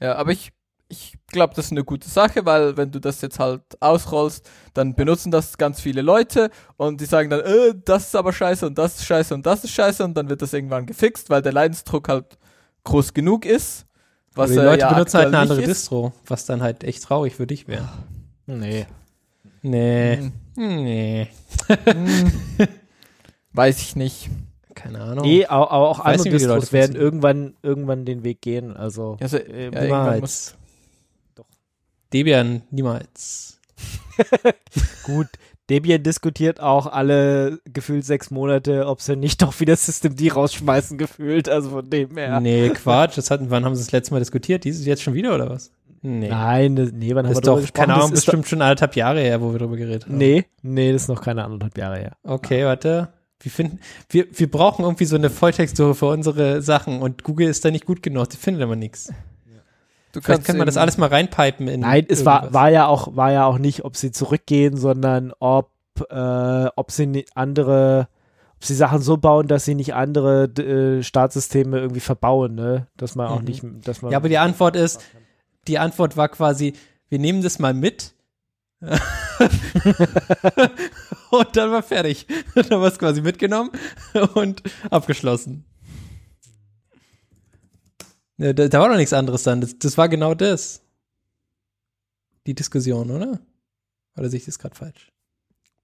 [0.00, 0.50] Ja, aber ich,
[0.88, 4.94] ich glaube, das ist eine gute Sache, weil wenn du das jetzt halt ausrollst, dann
[4.94, 8.76] benutzen das ganz viele Leute und die sagen dann, äh, das ist aber scheiße und
[8.76, 11.54] das ist scheiße und das ist scheiße und dann wird das irgendwann gefixt, weil der
[11.54, 12.36] Leidensdruck halt
[12.84, 13.86] groß genug ist.
[14.34, 15.62] Was Aber die Leute ja benutzen halt eine andere.
[15.62, 17.88] Distro, was dann halt echt traurig für dich wäre.
[18.58, 18.86] Nee.
[19.62, 20.16] Nee.
[20.16, 21.28] Hm, Nee.
[21.84, 22.32] hm.
[23.52, 24.30] Weiß ich nicht.
[24.74, 25.24] Keine Ahnung.
[25.24, 28.76] Nee, aber auch, auch andere nicht, Distros werden irgendwann, irgendwann den Weg gehen.
[28.76, 30.56] Also, Also, äh, ja, Niemals.
[32.12, 33.60] Debian niemals.
[35.04, 35.28] gut.
[35.68, 40.98] Debian diskutiert auch alle gefühlt sechs Monate, ob sie nicht doch wieder System D rausschmeißen,
[40.98, 41.48] gefühlt.
[41.48, 42.40] Also von dem her.
[42.40, 43.16] Nee, Quatsch.
[43.16, 44.64] Das hatten, wann haben sie das letzte Mal diskutiert?
[44.64, 45.70] Dieses jetzt schon wieder oder was?
[46.02, 46.28] Nee.
[46.28, 47.72] Nein, das, nee, wann das haben wir doch, gesprochen?
[47.86, 50.16] keine Ahnung, das ist bestimmt schon anderthalb Jahre her, wo wir drüber geredet haben.
[50.16, 52.12] Nee, nee, das ist noch keine anderthalb Jahre her.
[52.22, 53.08] Okay, warte.
[53.42, 57.64] Wir finden, wir, wir brauchen irgendwie so eine Volltextsuche für unsere Sachen und Google ist
[57.64, 58.28] da nicht gut genug.
[58.30, 59.12] Die findet aber nichts.
[60.12, 61.80] du Vielleicht kann man das alles mal reinpipen in.
[61.80, 62.54] Nein, es war, irgendwas.
[62.54, 65.70] war ja auch, war ja auch nicht, ob sie zurückgehen, sondern ob,
[66.10, 68.08] äh, ob sie andere,
[68.56, 72.88] ob sie Sachen so bauen, dass sie nicht andere äh, Startsysteme irgendwie verbauen, ne?
[72.96, 73.44] Dass man auch Mhm.
[73.46, 74.12] nicht, dass man.
[74.12, 75.00] Ja, aber die Antwort ist,
[75.68, 76.74] die Antwort war quasi,
[77.08, 78.14] wir nehmen das mal mit.
[81.30, 82.26] und dann war fertig.
[82.54, 83.70] dann war es quasi mitgenommen
[84.34, 85.64] und abgeschlossen.
[88.38, 89.60] Ja, da, da war doch nichts anderes dann.
[89.60, 90.80] Das, das war genau das.
[92.46, 93.38] Die Diskussion, oder?
[94.16, 95.12] Oder sehe ich das gerade falsch?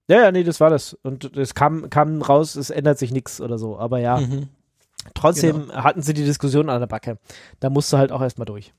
[0.09, 0.93] Ja, ja, nee, das war das.
[1.03, 3.77] Und es kam, kam raus, es ändert sich nichts oder so.
[3.77, 4.49] Aber ja, Mhm.
[5.13, 7.19] trotzdem hatten sie die Diskussion an der Backe.
[7.59, 8.73] Da musst du halt auch erstmal durch.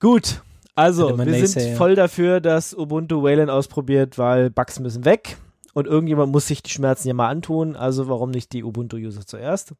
[0.00, 0.42] Gut,
[0.74, 1.76] also wir sind Naysayer.
[1.76, 5.36] voll dafür, dass Ubuntu Wayland ausprobiert, weil Bugs müssen weg.
[5.74, 7.76] Und irgendjemand muss sich die Schmerzen ja mal antun.
[7.76, 9.74] Also warum nicht die Ubuntu-User zuerst?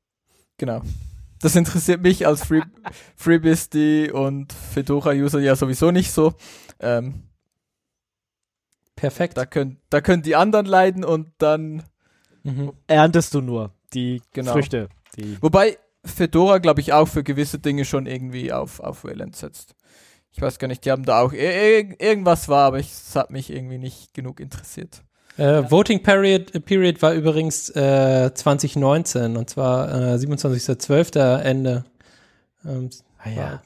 [0.57, 0.83] Genau.
[1.41, 2.63] Das interessiert mich als Free,
[3.17, 6.35] FreeBSD und Fedora-User ja sowieso nicht so.
[6.81, 7.23] Ähm,
[8.97, 9.37] Perfekt.
[9.37, 11.85] da, können, da können die anderen leiden und dann.
[12.43, 12.73] Mhm.
[12.87, 14.53] Erntest du nur die Genau.
[14.53, 14.89] Früchte.
[15.17, 19.75] Die Wobei Fedora, glaube ich, auch für gewisse Dinge schon irgendwie auf, auf Wayland setzt.
[20.33, 21.41] Ich weiß gar nicht, die haben da auch ir
[21.81, 25.03] ir irgendwas war, aber ich- es hat mich irgendwie nicht genug interessiert.
[25.37, 31.39] Äh, Voting Period, Period war übrigens äh, 2019 und zwar äh, 27.12.
[31.43, 31.85] Ende.
[32.65, 33.63] Ähm, ah, ja.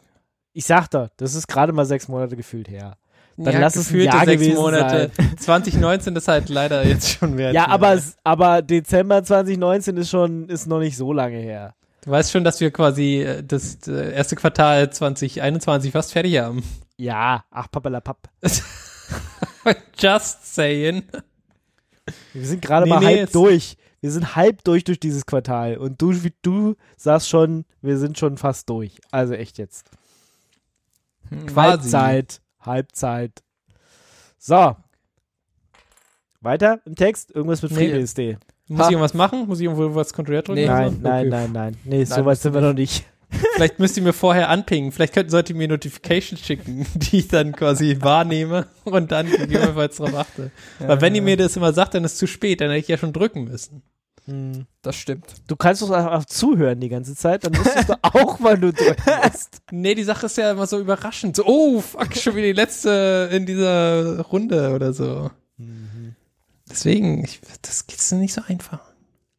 [0.53, 2.97] Ich sag doch, das ist gerade mal sechs Monate gefühlt her.
[3.39, 5.11] Dann ja, lass es ein Jahr sechs gewesen Monate.
[5.39, 7.53] 2019 ist halt leider jetzt schon mehr.
[7.53, 11.75] Ja, aber, aber Dezember 2019 ist schon, ist noch nicht so lange her.
[12.03, 16.63] Du weißt schon, dass wir quasi äh, das äh, erste Quartal 2021 fast fertig haben.
[16.97, 18.29] Ja, ach, pappalapapp.
[19.99, 21.05] Just saying.
[22.33, 23.77] Wir sind gerade Nee, mal nee, halb durch.
[24.01, 25.77] Wir sind halb durch durch dieses Quartal.
[25.77, 29.01] Und du, wie du sagst schon, wir sind schon fast durch.
[29.13, 29.89] Also echt jetzt.
[31.47, 31.55] Quasi.
[31.55, 32.41] Halbzeit.
[32.61, 33.43] Halbzeit.
[34.39, 34.77] So.
[36.41, 37.31] Weiter im Text?
[37.31, 38.39] Irgendwas mit Nee.
[38.69, 38.85] Muss Ha.
[38.87, 39.47] ich irgendwas machen?
[39.47, 40.61] Muss ich irgendwo was kontrolliert drücken?
[40.61, 40.67] Nee.
[40.67, 41.29] oder Nein, nein, Okay.
[41.31, 41.77] nein, nein.
[41.85, 43.05] Nee, so weit musst sind wir noch nicht.
[43.55, 44.93] Vielleicht müsst ihr mir vorher anpingen.
[44.93, 49.97] Vielleicht könnten sollte ihr mir Notifications schicken, die ich dann quasi wahrnehme und dann gegebenenfalls
[49.97, 50.51] drauf achte.
[50.79, 52.89] Weil wenn ihr mir das immer sagt, dann ist es zu spät, dann hätte ich
[52.89, 53.83] ja schon drücken müssen.
[54.27, 54.67] Hm.
[54.83, 55.27] Das stimmt.
[55.49, 59.03] Du kannst doch einfach zuhören die ganze Zeit, dann wusstest du auch, wann du drücken
[59.25, 59.63] musst.
[59.73, 61.35] Nee, die Sache ist ja immer so überraschend.
[61.35, 65.31] So, oh, fuck, schon wieder die letzte in dieser Runde oder so.
[66.73, 68.81] Deswegen, ich, das ist nicht so einfach.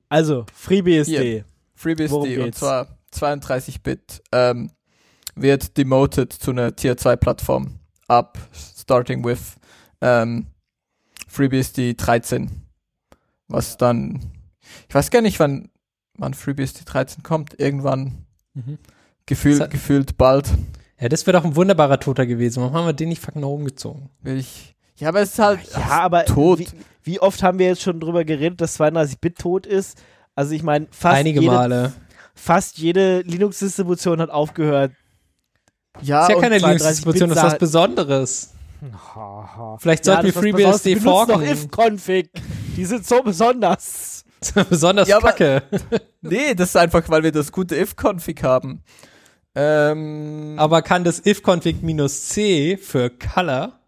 [0.10, 1.06] Also, FreeBSD.
[1.32, 1.46] Hier.
[1.76, 2.60] FreeBSD Worum und geht's?
[2.60, 4.72] zwar 32-Bit ähm,
[5.36, 8.38] wird demoted zu einer Tier 2 Plattform ab
[8.78, 9.56] starting with
[10.02, 10.48] ähm,
[11.28, 12.50] FreeBSD 13.
[13.48, 14.32] Was dann,
[14.88, 15.70] ich weiß gar nicht, wann,
[16.18, 17.60] wann FreeBSD 13 kommt.
[17.60, 18.26] Irgendwann
[18.56, 18.78] Mhm.
[19.26, 20.48] gefühlt, hat- gefühlt bald.
[21.00, 22.62] Ja, das wäre doch ein wunderbarer Toter gewesen.
[22.62, 24.12] Warum haben wir den nicht fucking nach oben gezogen?
[24.22, 24.76] Will ich.
[25.04, 26.60] Ja, aber es ist halt Ja, aber tot.
[26.60, 26.68] Wie,
[27.04, 30.02] wie oft haben wir jetzt schon drüber geredet, dass 32-Bit tot ist?
[30.36, 31.94] Also ich meine, fast, Einige jede, Male.
[32.34, 34.92] fast jede Linux-Distribution hat aufgehört.
[36.02, 38.50] ja, ist ja keine 32 Linux-Distribution, das ist was Besonderes.
[39.80, 40.82] Vielleicht sollten wir das was Besonderes.
[40.82, 41.44] FreeBSD Die benutzen doch forken.
[41.52, 42.30] if-config.
[42.76, 44.26] Die sind so besonders.
[44.70, 45.64] Besonders Ja, aber- kacke.
[46.22, 48.82] Nee, das ist einfach, weil wir das gute if-config haben.
[49.56, 53.80] Ähm, Aber kann das if-config minus c für Color?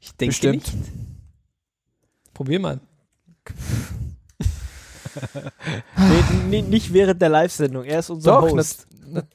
[0.00, 0.74] Ich denke bestimmt.
[0.74, 0.92] nicht.
[2.34, 2.80] Probier mal.
[5.96, 7.84] nee, nee, nicht während der Live-Sendung.
[7.84, 8.86] Er ist unser Doch, Host.
[9.06, 9.26] ne-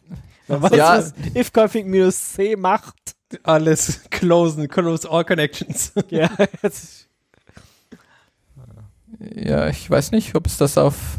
[0.47, 0.97] Wer weiß, Ja.
[0.97, 2.95] was if-config-c macht.
[3.43, 5.91] Alles closen, close all connections.
[6.09, 6.30] Ja,
[6.61, 7.09] jetzt.
[9.20, 11.18] Ja, ich weiß nicht, ob es das auf.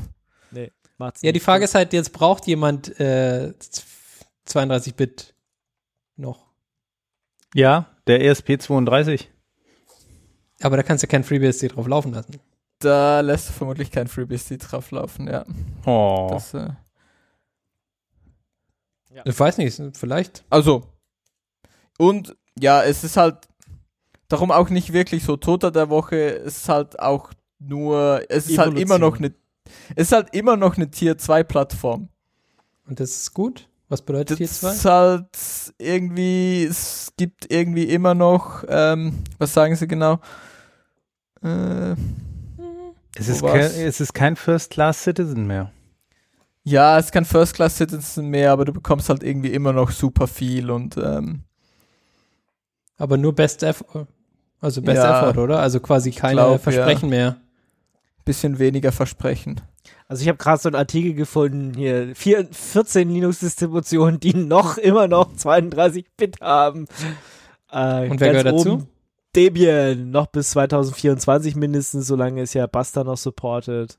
[0.50, 1.40] Nee, macht's Ja, die.
[1.40, 3.52] Frage ist halt, jetzt braucht jemand äh,
[4.46, 5.34] 32-Bit
[6.16, 6.46] noch.
[7.54, 9.24] Ja, der E ESP32.
[10.62, 12.40] Aber da kannst du kein FreeBSD drauf laufen lassen.
[12.78, 15.44] Da lässt du vermutlich kein FreeBSD drauf laufen, ja.
[15.84, 16.28] Oh.
[16.30, 16.70] Das, äh,
[19.24, 20.44] Ich weiß nicht, vielleicht.
[20.50, 20.84] also.
[21.98, 23.48] Und ja, es ist halt
[24.28, 26.36] darum auch nicht wirklich so Toter der Woche.
[26.36, 28.22] Es ist halt auch nur.
[28.28, 28.82] Es ist halt Evolution.
[28.82, 29.34] immer noch eine.
[29.94, 32.08] Es ist halt immer noch eine Tier 2 Plattform.
[32.86, 33.68] Und das ist gut.
[33.88, 34.70] Was bedeutet Das hier zwei?
[34.72, 40.18] ist halt irgendwie, es gibt irgendwie immer noch, ähm, was sagen sie genau?
[41.42, 41.92] Äh,
[43.16, 45.70] Es ist, kein, es ist kein First-Class-Citizen mehr.
[46.64, 49.90] ja, es ist kein First Class Citizen mehr, aber du bekommst halt irgendwie immer noch
[49.92, 51.44] super viel und ähm,
[52.98, 54.08] Aber nur Best Effort.
[54.60, 55.20] Also Best Ja.
[55.28, 55.60] Effort, oder?
[55.60, 57.36] Also quasi keine glaub, Versprechen mehr.
[58.24, 59.60] bisschen weniger Versprechen.
[60.08, 65.08] Also ich habe gerade so einen Artikel gefunden, hier vier, 14 Linux-Distributionen, die noch immer
[65.08, 66.86] noch 32-Bit haben.
[67.70, 68.86] Äh, Und wer gehört dazu?
[69.34, 73.98] Debian, noch bis 2024 mindestens, solange ist ja Basta noch supported.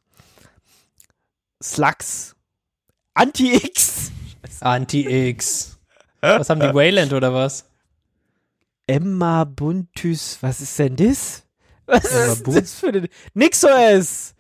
[1.62, 2.36] Slux,
[3.14, 4.12] Anti-X,
[4.62, 5.78] Anti-X.
[6.22, 7.66] Was haben die Wayland oder was?
[8.88, 11.44] Emma Buntus, was ist denn das?
[11.86, 14.34] Was Emma ist Bun- das für eine NixOS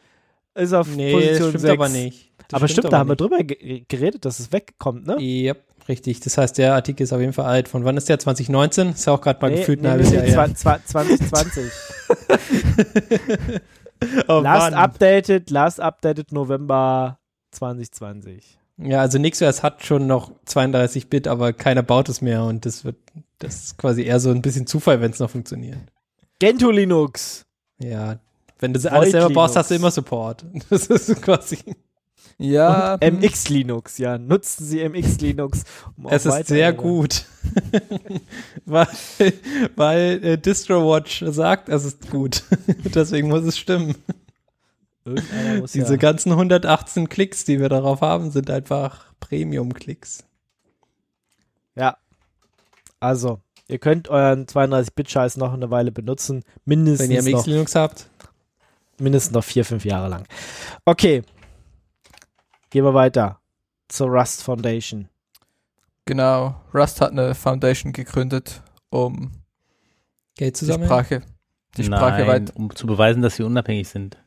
[0.58, 1.74] ist auf Nee, Position das stimmt 6.
[1.74, 2.32] aber nicht.
[2.49, 3.22] Das aber stimmt, da haben wir nicht.
[3.22, 5.18] drüber ge geredet, dass es wegkommt, ne?
[5.22, 5.53] Ja,
[5.89, 6.20] richtig.
[6.22, 7.68] Das heißt, der Artikel ist auf jeden Fall alt.
[7.68, 8.20] Von wann ist der?
[8.20, 8.89] 2019?
[8.89, 10.49] Ist ja auch gerade mal Nee, gefühlt nee, ein halbes nee, Jahr her.
[10.55, 11.64] zwa- zwa- 2020.
[14.28, 14.74] Oh, last Mann.
[14.76, 17.18] updated, last updated November
[17.51, 18.58] 2020.
[18.78, 22.97] Ja, also NixOS hat schon noch 32-Bit, aber keiner baut es mehr und das wird,
[23.39, 25.80] das ist quasi eher so ein bisschen Zufall, wenn es noch funktioniert.
[26.38, 27.43] Gentoo Linux.
[27.80, 28.20] Ja,
[28.60, 30.45] wenn du alles selber baust, hast du immer Support.
[30.70, 31.58] Das ist quasi,
[32.38, 34.18] Ja, Und MX Linux, ja.
[34.18, 35.64] Nutzen Sie MX Linux.
[35.95, 37.26] Um es ist sehr gut.
[38.66, 38.88] weil
[39.76, 42.43] weil äh, DistroWatch sagt, es ist gut.
[42.95, 43.95] Deswegen muss es stimmen.
[45.05, 45.97] Muss Diese ja.
[45.97, 50.26] ganzen 118 Klicks, die wir darauf haben, sind einfach Premium-Klicks.
[51.76, 51.97] Ja.
[52.99, 56.43] Also, ihr könnt euren 32-Bit-Scheiß noch eine Weile benutzen.
[56.66, 58.10] Mindestens Wenn ihr MX noch, Linux habt.
[59.00, 60.26] Mindestens noch vier, fünf Jahre lang.
[60.86, 61.24] Okay.
[62.70, 63.39] Gehen wir weiter
[63.88, 65.08] zur Rust Foundation.
[66.06, 66.62] genau.
[66.74, 69.32] Rust hat eine Foundation gegründet, um
[70.36, 70.86] Geld die zusammen.
[70.86, 71.24] Sprache,
[71.78, 72.56] die Sprache Nein, weit.
[72.56, 74.18] um zu beweisen, dass sie unabhängig sind.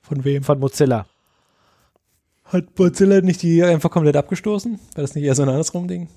[0.00, 0.42] Von wem?
[0.44, 1.06] Von Mozilla.
[2.44, 4.78] Hat Mozilla nicht die einfach komplett abgestoßen?
[4.94, 6.08] War das nicht eher so ein andersrum Ding?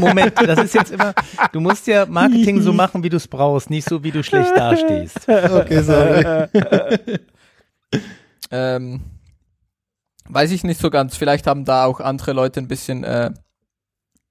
[0.00, 1.14] Moment, das ist jetzt immer,
[1.52, 4.56] du musst ja Marketing so machen, wie du es brauchst, nicht so, wie du schlecht
[4.56, 5.28] dastehst.
[5.28, 6.48] Okay, sorry.
[8.50, 9.00] Ähm,
[10.28, 11.16] weiß ich nicht so ganz.
[11.16, 13.30] Vielleicht haben da auch andere Leute ein bisschen äh,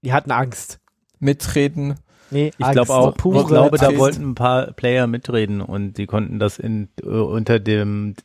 [0.04, 0.80] Die hatten Angst.
[1.20, 1.96] mitreden.
[2.30, 4.00] Nee, Ich glaube auch, ich glaube, da Angst.
[4.00, 8.16] wollten ein paar Player mitreden und die konnten das in, äh, unter dem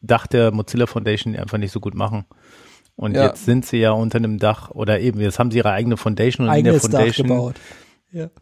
[0.00, 2.24] Dach der Mozilla Foundation einfach nicht so gut machen.
[2.96, 3.26] Und Ja.
[3.26, 6.46] jetzt sind sie ja unter einem Dach oder eben, jetzt haben sie ihre eigene Foundation
[6.48, 7.28] und in der Eigenes Dach Foundation.
[7.28, 7.56] gebaut.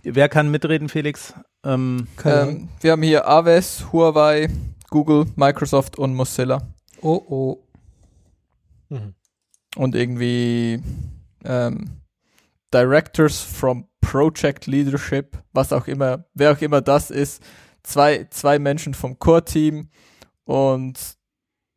[0.02, 1.32] Wer kann mitreden, Felix?
[1.64, 2.08] Ähm.
[2.24, 4.48] Ähm, wir haben hier Aves, Huawei,
[4.90, 6.60] Google, Microsoft und Mozilla.
[7.00, 7.58] Oh, oh.
[8.88, 9.14] Mhm.
[9.76, 10.82] Und irgendwie
[11.44, 12.00] ähm,
[12.74, 17.42] Directors from Project Leadership, was auch immer, wer auch immer das ist.
[17.84, 19.88] Zwei, zwei Menschen vom Core-Team
[20.44, 20.98] und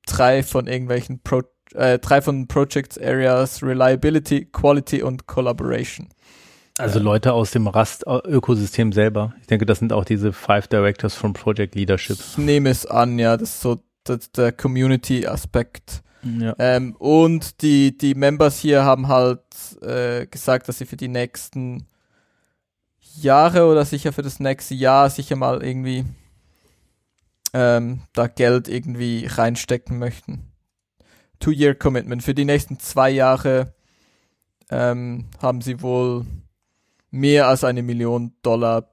[0.07, 1.41] drei von irgendwelchen Pro
[1.75, 6.09] äh, drei von Project Areas Reliability, Quality und Collaboration.
[6.77, 9.33] also Leute aus dem Rust-Ökosystem selber.
[9.41, 12.17] Ich denke, das sind auch diese Five Directors from Project Leadership.
[12.19, 16.03] Ich nehme es an, ja, das ist so das, der Community-Aspekt.
[16.39, 16.55] Ja.
[16.57, 19.41] Ähm, und die, die Members hier haben halt
[19.81, 21.85] äh, gesagt, dass sie für die nächsten
[23.15, 26.05] Jahre oder sicher für das nächste Jahr sicher mal irgendwie
[27.53, 30.52] ähm, da Geld irgendwie reinstecken möchten.
[31.43, 32.23] Two-Year Commitment.
[32.23, 33.73] Für die nächsten zwei Jahre
[34.69, 36.25] ähm, haben sie wohl
[37.11, 38.89] mehr als eine Million Dollar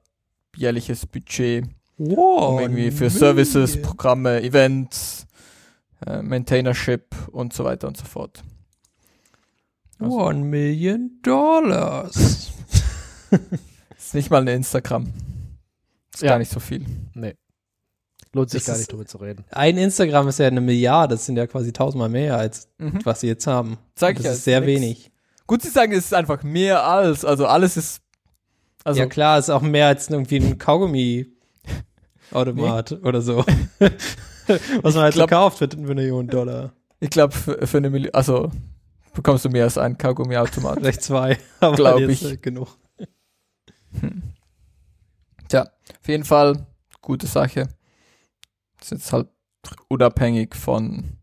[0.55, 1.65] jährliches Budget
[1.97, 2.53] Wow.
[2.53, 3.19] um irgendwie für Million.
[3.19, 5.25] Services, Programme, Events,
[6.05, 8.43] äh, Maintainership und so weiter und so fort.
[9.99, 12.51] Also- One million dollars.
[13.97, 15.13] Ist nicht mal ein Instagram.
[16.13, 16.31] Ist Ja.
[16.31, 16.85] gar nicht so viel.
[18.33, 19.43] Lohnt sich Das gar nicht drüber zu reden.
[19.51, 22.69] Ein Instagram ist ja eine Milliarde, das sind ja quasi tausendmal mehr als
[23.03, 23.77] was sie jetzt haben.
[23.95, 24.67] Das ich ja, ist sehr nix.
[24.71, 25.11] wenig.
[25.47, 28.01] Gut, sie sagen, es ist einfach mehr als, also alles ist,
[28.85, 33.43] also ja klar, ist auch mehr als irgendwie ein Kaugummi-Automat oder so.
[34.81, 36.71] was man halt glaub- so kauft für, für eine Million Dollar.
[37.01, 38.49] ich glaube für, für eine Million, also
[39.13, 40.75] bekommst du mehr als einen Kaugummi-Automat.
[40.79, 42.41] Vielleicht zwei, aber Glaub jetzt ich.
[42.41, 42.69] genug.
[45.49, 45.63] Tja,
[46.01, 46.65] auf jeden Fall
[47.01, 47.67] gute Sache.
[48.81, 49.27] Ist jetzt halt
[49.87, 51.17] unabhängig von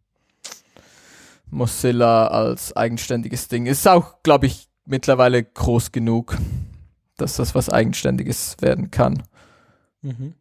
[1.51, 3.67] Mozilla als eigenständiges Ding.
[3.67, 6.37] Ist auch, glaube ich, mittlerweile groß genug,
[7.17, 9.23] dass das was Eigenständiges werden kann.
[10.03, 10.35] Mhm.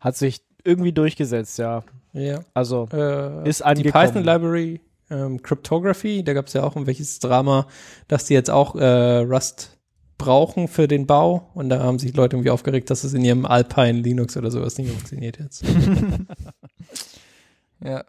[0.00, 1.82] Hat sich irgendwie durchgesetzt, ja.
[2.12, 2.40] Ja.
[2.54, 4.06] Also Äh, Ist die angekommen.
[4.06, 4.80] Python Library
[5.10, 7.66] ähm, Cryptography, da gab es ja auch ein welches Drama,
[8.08, 9.75] dass die jetzt auch äh, Rust
[10.18, 13.44] brauchen für den Bau und da haben sich Leute irgendwie aufgeregt, dass es in ihrem
[13.44, 15.64] Alpine Linux oder sowas nicht funktioniert jetzt.
[17.84, 18.04] Ja.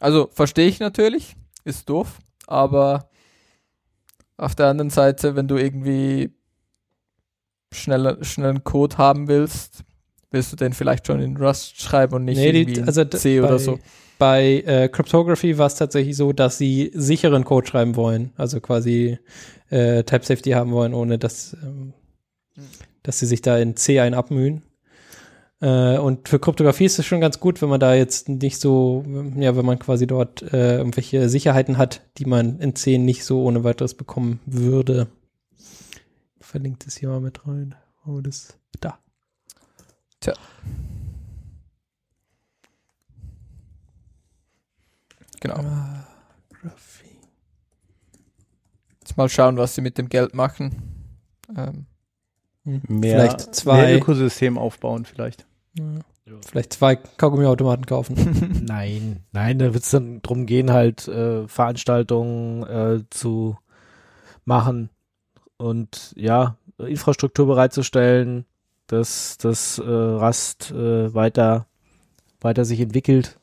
[0.00, 1.34] Also verstehe ich natürlich,
[1.64, 3.08] ist doof, aber
[4.36, 6.30] auf der anderen Seite, wenn du irgendwie
[7.72, 9.84] schneller, schnellen Code haben willst,
[10.30, 13.04] willst du den vielleicht schon in Rust schreiben und nicht Nee, die- irgendwie in also
[13.06, 13.78] C oder so.
[14.18, 19.18] Bei äh, Cryptography war es tatsächlich so, dass sie sicheren Code schreiben wollen, also quasi
[19.70, 21.92] äh, Type Safety haben wollen, ohne dass, ähm,
[23.04, 24.62] dass sie sich da in C ein abmühen.
[25.60, 29.04] Äh, und für Kryptographie ist es schon ganz gut, wenn man da jetzt nicht so,
[29.36, 33.42] ja, wenn man quasi dort äh, irgendwelche Sicherheiten hat, die man in C nicht so
[33.42, 35.08] ohne weiteres bekommen würde.
[36.40, 37.74] Verlinkt es hier mal mit rein.
[38.06, 38.98] Oh, das da.
[45.40, 45.62] Genau.
[49.00, 51.06] Jetzt mal schauen, was sie mit dem Geld machen.
[51.56, 51.86] Ähm,
[52.68, 52.82] Hm.
[52.86, 53.86] Mehr, Vielleicht zwei.
[53.86, 55.46] mehr Ökosystem aufbauen vielleicht.
[55.78, 55.84] Ja.
[56.46, 58.64] Vielleicht zwei Kaugummiautomaten kaufen.
[58.68, 63.56] Nein, nein, da wird es dann drum gehen, halt äh, Veranstaltungen äh, zu
[64.44, 64.90] machen
[65.56, 68.44] und ja, Infrastruktur bereitzustellen,
[68.88, 71.66] dass das äh, Rast äh, weiter,
[72.42, 73.38] weiter sich entwickelt.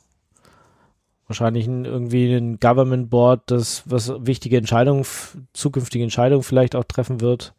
[1.27, 5.05] Wahrscheinlich ein, irgendwie ein Government Board, das was wichtige Entscheidungen,
[5.53, 7.55] zukünftige Entscheidungen vielleicht auch treffen wird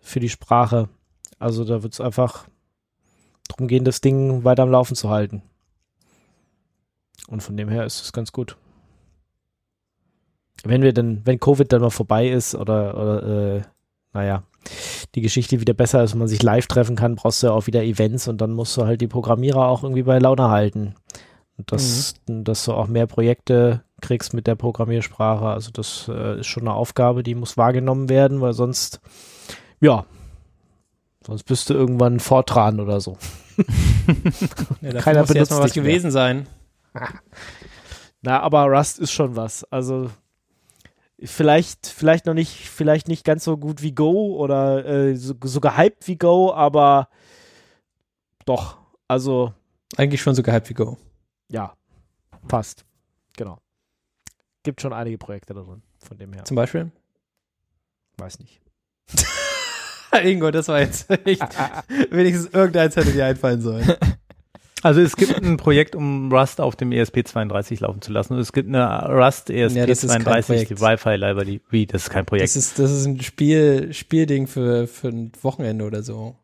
[0.00, 0.88] für die Sprache.
[1.38, 2.46] Also da wird es einfach
[3.48, 5.42] drum gehen, das Ding weiter am Laufen zu halten.
[7.28, 8.56] Und von dem her ist es ganz gut.
[10.62, 13.62] Wenn wir dann, wenn Covid dann mal vorbei ist oder, oder äh,
[14.12, 14.44] naja,
[15.14, 17.66] die Geschichte wieder besser ist und man sich live treffen kann, brauchst du ja auch
[17.66, 20.94] wieder Events und dann musst du halt die Programmierer auch irgendwie bei Laune halten.
[21.56, 25.46] Und das, dass du auch mehr Projekte kriegst mit der Programmiersprache.
[25.46, 29.00] Also das äh, ist schon eine Aufgabe, die muss wahrgenommen werden, weil sonst,
[29.80, 30.04] ja,
[31.24, 33.16] sonst bist du irgendwann Fortran oder so.
[34.82, 35.84] Ja, Keiner benutzt erstmal was mehr.
[35.84, 36.46] gewesen sein.
[38.20, 39.64] Na, aber Rust ist schon was.
[39.72, 40.10] Also
[41.22, 45.60] vielleicht, vielleicht noch nicht, vielleicht nicht ganz so gut wie Go oder äh, so, so
[45.60, 47.08] gehypt wie Go, aber
[48.44, 48.76] doch.
[49.08, 49.54] Also
[49.96, 50.98] Eigentlich schon so gehypt wie Go.
[51.54, 51.72] Ja,
[52.48, 52.84] passt.
[53.36, 53.58] Genau.
[54.64, 56.44] Gibt schon einige Projekte da drin, von dem her.
[56.44, 56.90] Zum Beispiel.
[58.16, 58.60] Weiß nicht.
[60.24, 61.42] Ingo, das war jetzt echt.
[62.10, 63.86] Wenigstens irgendeins hätte dir einfallen sollen.
[64.84, 68.34] Also es gibt ein Projekt, um Rust auf dem ESP32 laufen zu lassen.
[68.34, 70.70] Und es gibt eine Rust Ja, das ist kein ESP32, Projekt.
[70.70, 71.60] die Wi-Fi Library.
[71.70, 72.50] Wie, das ist kein Projekt.
[72.50, 76.36] Das ist, das ist ein Spiel, Spielding für, für ein Wochenende oder so.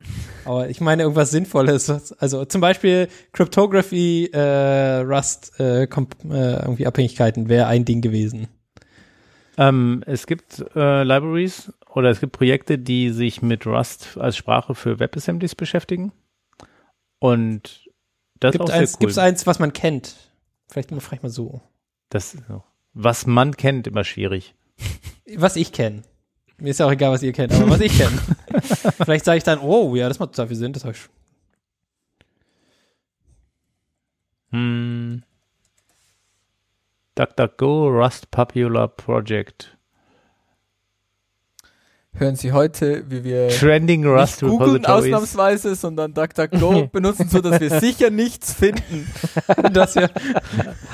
[0.47, 2.14] Aber ich meine irgendwas Sinnvolles.
[2.18, 8.49] Also zum Beispiel Cryptography, äh, Rust, äh, äh, irgendwie Abhängigkeiten wäre ein Ding gewesen.
[9.59, 14.74] Ähm, es gibt äh, Libraries oder es gibt Projekte, die sich mit Rust als Sprache
[14.74, 16.12] für WebAssemblies beschäftigen.
[17.18, 17.89] Und
[18.41, 18.99] das Gibt eins, cool.
[19.01, 20.16] Gibt's eins, was man kennt?
[20.68, 21.61] Vielleicht mal, vielleicht mal so.
[22.11, 22.36] das,
[22.93, 24.55] was man kennt, immer schwierig.
[25.36, 26.03] Was ich kenne.
[26.59, 28.18] Mir ist ja auch egal, was ihr kennt, aber was ich kenne.
[29.05, 30.72] vielleicht sage ich dann, oh, ja, das macht total viel Sinn.
[30.72, 31.01] Das hab ich
[34.51, 35.22] Hm.
[37.14, 39.76] DuckDuckGo, Rust Popular Project.
[42.12, 47.61] Hören Sie heute, wie wir Trending Rust nicht googeln ausnahmsweise, sondern DuckDuckGo benutzen, so dass
[47.61, 49.08] wir sicher nichts finden.
[49.72, 50.08] das ja.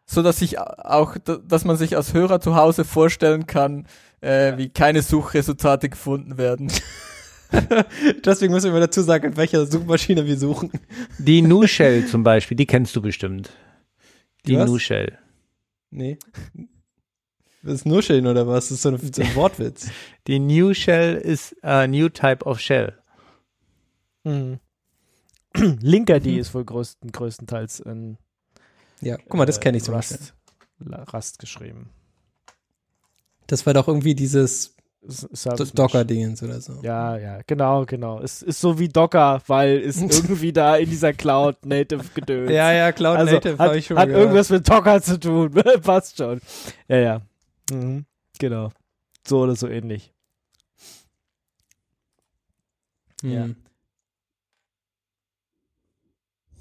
[0.05, 1.15] so dass ich auch,
[1.47, 3.85] dass man sich als Hörer zu Hause vorstellen kann,
[4.19, 6.71] äh, wie keine Suchresultate gefunden werden.
[8.25, 10.71] Deswegen müssen wir dazu sagen, in welcher Suchmaschine wir suchen.
[11.17, 13.51] Die Nu Shell zum Beispiel, die kennst du bestimmt.
[14.45, 14.69] Die Die was?
[14.69, 15.17] Nu Shell.
[15.91, 16.17] Nee.
[17.63, 18.69] Das ist nur schön, oder was?
[18.69, 19.89] Das ist so ein, so ein Wortwitz.
[20.27, 22.93] Die New Shell ist a new type of shell.
[24.23, 24.59] Mhm.
[25.81, 28.17] Linkerd ist wohl größten, größtenteils in
[29.01, 30.17] Ja, guck mal, das äh, kenne ich zum Beispiel.
[30.17, 31.89] Rust, Rust geschrieben.
[33.47, 34.75] Das war doch irgendwie dieses.
[35.73, 36.79] Docker-Dingens oder so.
[36.83, 38.19] Ja, ja, genau, genau.
[38.21, 42.51] Es ist so wie Docker, weil es irgendwie da in dieser Cloud Native gedöns.
[42.51, 44.21] ja, ja, Cloud also Native hat, habe ich schon hat gehört.
[44.21, 45.51] irgendwas mit Docker zu tun.
[45.81, 46.39] Passt schon.
[46.87, 47.21] Ja, ja.
[47.69, 48.05] Mhm.
[48.39, 48.71] Genau.
[49.27, 50.13] So oder so ähnlich.
[53.21, 53.31] Hm.
[53.31, 53.49] Ja.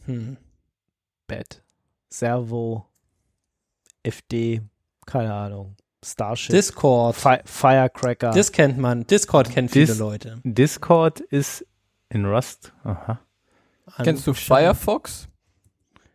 [0.06, 0.36] Hm.
[1.26, 1.62] Bad.
[2.08, 2.86] Servo.
[4.02, 4.62] FD.
[5.06, 5.76] Keine Ahnung.
[6.04, 6.50] Starship.
[6.52, 7.14] Discord.
[7.16, 8.30] Fi Firecracker.
[8.30, 9.06] Das kennt man.
[9.06, 10.40] Discord kennt viele Dis- Leute.
[10.44, 11.66] Discord ist
[12.08, 12.72] in Rust.
[12.84, 13.20] Aha.
[14.02, 14.32] Kennst du.
[14.34, 15.28] Firefox?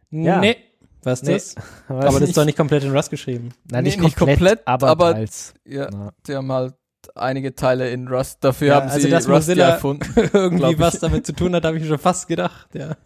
[0.10, 0.40] Ja.
[0.40, 0.58] Nee.
[1.06, 1.34] Was ist Nee.
[1.34, 1.56] das?
[1.88, 2.30] Aber das nicht.
[2.30, 3.50] ist doch nicht komplett in Rust geschrieben.
[3.72, 5.54] Nein, Nee, nicht, nicht komplett, komplett, aber, aber- teils.
[5.66, 6.12] Ja, Ja.
[6.28, 6.74] die haben halt
[7.14, 8.44] einige Teile in Rust.
[8.44, 10.12] Dafür Ja, haben also sie dass Rust Mozilla- erfunden.
[10.34, 12.68] Irgendwie was damit zu tun hat, habe ich mir schon fast gedacht.
[12.74, 12.98] Ja.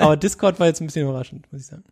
[0.00, 1.84] Aber Discord war jetzt ein bisschen überraschend, muss ich sagen.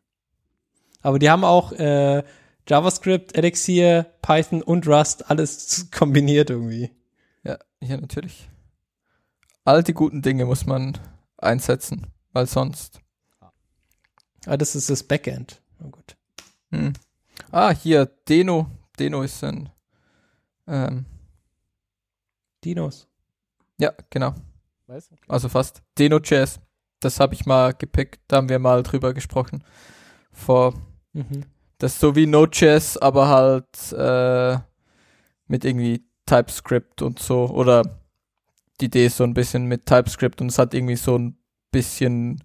[1.03, 2.23] Aber die haben auch äh,
[2.69, 6.91] JavaScript, Elixir, Python und Rust alles kombiniert irgendwie.
[7.45, 8.49] Ja, ja, natürlich.
[9.65, 10.99] All die guten Dinge muss man
[11.39, 12.99] einsetzen, weil sonst.
[14.47, 15.61] Ah, das ist das Backend.
[15.83, 16.17] Oh gut.
[16.71, 16.93] Hm.
[17.51, 18.71] Ah, hier, Deno.
[18.99, 19.69] Deno ist ein.
[20.67, 21.07] Ähm,
[22.65, 23.09] Dinos.
[23.79, 24.35] ja, genau.
[24.87, 25.17] Weißt du?
[25.29, 25.83] Also fast.
[25.99, 26.61] Deno.js.
[27.01, 28.21] Das habe ich mal gepickt.
[28.29, 29.65] Da haben wir mal drüber gesprochen.
[30.31, 30.75] Vor.
[31.13, 31.45] Mhm.
[31.79, 34.57] Das ist so wie Node.js, aber halt äh,
[35.49, 37.47] mit irgendwie TypeScript und so.
[37.49, 37.83] Oder
[38.81, 41.37] die Idee ist so ein bisschen mit TypeScript und es hat irgendwie so ein
[41.73, 42.43] bisschen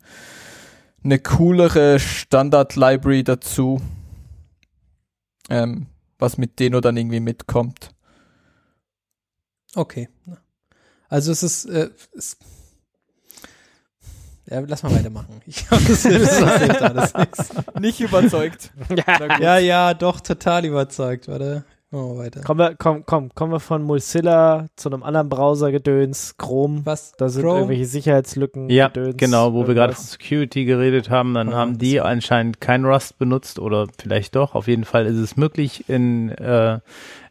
[1.04, 3.82] eine coolere Standard-Library dazu,
[5.50, 5.88] ähm,
[6.20, 7.92] was mit Deno dann irgendwie mitkommt.
[9.76, 10.10] Okay.
[11.10, 12.38] Also es ist, äh, es
[14.50, 15.42] ja, lass mal weitermachen.
[15.46, 16.42] Ich glaube, das, das,
[16.82, 17.50] alles nichts.
[17.80, 18.72] Nicht überzeugt.
[19.42, 21.28] Ja, ja, doch, total überzeugt.
[21.28, 22.42] Warte, machen wir weiter.
[22.42, 26.82] Kommen wir, komm, komm, kommen wir von Mozilla zu einem anderen Browser-Gedöns, Chrome.
[26.86, 27.14] Was?
[27.18, 27.60] Da sind Chrome?
[27.60, 28.70] irgendwelche Sicherheitslücken.
[28.70, 30.12] Ja, Gedöns, genau, wo wir gerade von irgendwas.
[30.12, 34.56] Security geredet haben, dann haben die anscheinend kein Rust benutzt oder vielleicht doch.
[34.56, 36.80] Auf jeden Fall ist es möglich in äh,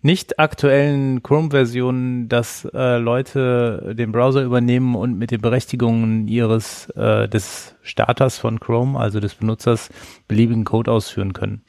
[0.03, 7.29] nicht aktuellen Chrome-Versionen, dass äh, Leute den Browser übernehmen und mit den Berechtigungen ihres äh,
[7.29, 9.91] des Starters von Chrome, also des Benutzers,
[10.29, 11.63] beliebigen Code ausführen können.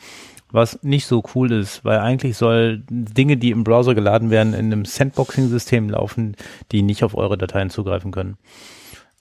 [0.52, 4.68] Was nicht so cool ist, weil eigentlich soll Dinge, die im Browser geladen werden, in
[4.68, 6.36] einem Sandboxing-System laufen,
[6.72, 8.38] die nicht auf eure Dateien zugreifen können.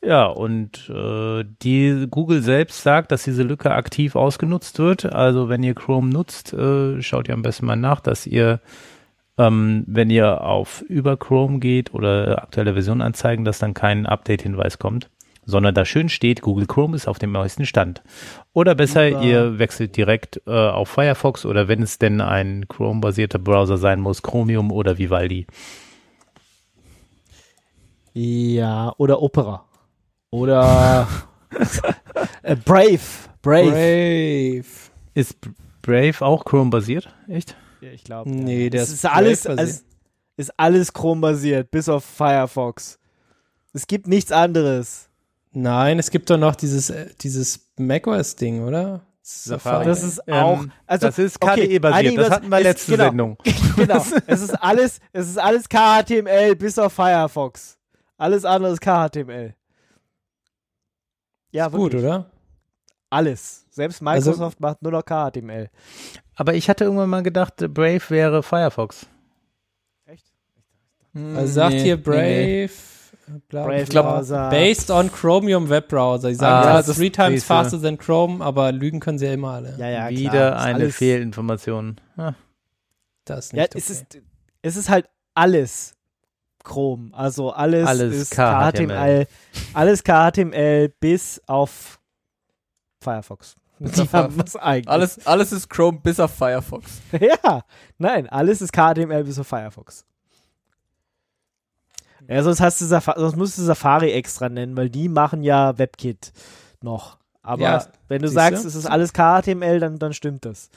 [0.03, 5.07] Ja, und äh, die Google selbst sagt, dass diese Lücke aktiv ausgenutzt wird.
[5.07, 8.61] Also wenn ihr Chrome nutzt, äh, schaut ihr am besten mal nach, dass ihr,
[9.37, 14.79] ähm, wenn ihr auf über Chrome geht oder aktuelle Version anzeigen, dass dann kein Update-Hinweis
[14.79, 15.11] kommt,
[15.47, 18.03] sondern da schön steht, Google Chrome ist auf dem neuesten Stand.
[18.53, 19.23] Oder besser, Super.
[19.23, 24.23] ihr wechselt direkt äh, auf Firefox oder wenn es denn ein Chrome-basierter Browser sein muss,
[24.23, 25.47] Chromium oder Vivaldi.
[28.13, 29.65] Ja, oder Opera.
[30.31, 31.07] Oder
[32.43, 32.99] äh, Brave.
[33.41, 33.71] Brave.
[33.71, 34.65] Brave.
[35.15, 35.37] Ist
[35.83, 37.09] Brave auch Chrome-basiert?
[37.29, 37.57] Echt?
[37.81, 38.29] Ja, ich glaube.
[38.29, 39.85] Nee, der es ist ist alles, alles,
[40.37, 42.99] ist alles Chrome-basiert, bis auf Firefox.
[43.73, 45.06] Es gibt nichts anderes.
[45.59, 49.01] Nein, es gibt doch noch dieses, äh, dieses macOS-Ding, oder?
[49.23, 49.87] Safari.
[49.87, 52.13] Das ist Ähm, auch, also das ist okay, KDE-basiert.
[52.13, 53.05] wir das hatten wir es- letzte genau.
[53.05, 53.39] Sendung.
[53.77, 54.05] Genau.
[54.27, 57.79] es ist alles, es ist alles KHTML bis auf Firefox.
[58.19, 59.55] Alles andere ist KHTML.
[61.51, 62.03] Ja, Gut, wirklich.
[62.05, 62.31] oder?
[63.11, 63.65] Alles.
[63.71, 65.71] Selbst Also- Microsoft macht nur noch KHTML.
[66.35, 69.07] Aber ich hatte irgendwann mal gedacht, Brave wäre Firefox.
[70.05, 70.27] Echt?
[71.15, 72.71] Also sagt Nee, hier Brave, nee.
[73.49, 74.51] Brave ich glaub, Browser.
[74.51, 76.31] based on Chromium Webbrowser.
[76.31, 79.33] Ich sage Ah, ja, das three times faster than Chrome, aber lügen können sie ja
[79.33, 79.75] immer alle.
[79.79, 80.61] Ja, ja, Wieder klar.
[80.61, 81.97] Eine Fehlinformation.
[82.17, 82.33] Ah,
[83.25, 83.93] Das ist Ja, nicht es okay.
[84.19, 84.23] ist,
[84.63, 85.95] es ist halt alles
[86.63, 87.11] Chrome.
[87.13, 88.71] Also alles, Alles ist KHTML.
[88.73, 89.27] KHTML.
[89.75, 91.99] Alles KHTML bis auf
[93.01, 93.57] Firefox.
[93.79, 94.57] Was.
[94.87, 97.01] Alles, alles ist Chrome bis auf Firefox.
[97.21, 97.61] Ja,
[97.99, 100.05] nein, alles ist KHTML bis auf Firefox.
[102.29, 105.79] Ja, sonst hast du Safari, sonst musst du Safari extra nennen, weil die machen ja
[105.79, 106.33] WebKit
[106.83, 107.19] noch.
[107.43, 110.71] Aber Ja, wenn du sagst, es ist alles KHTML, dann, dann stimmt das.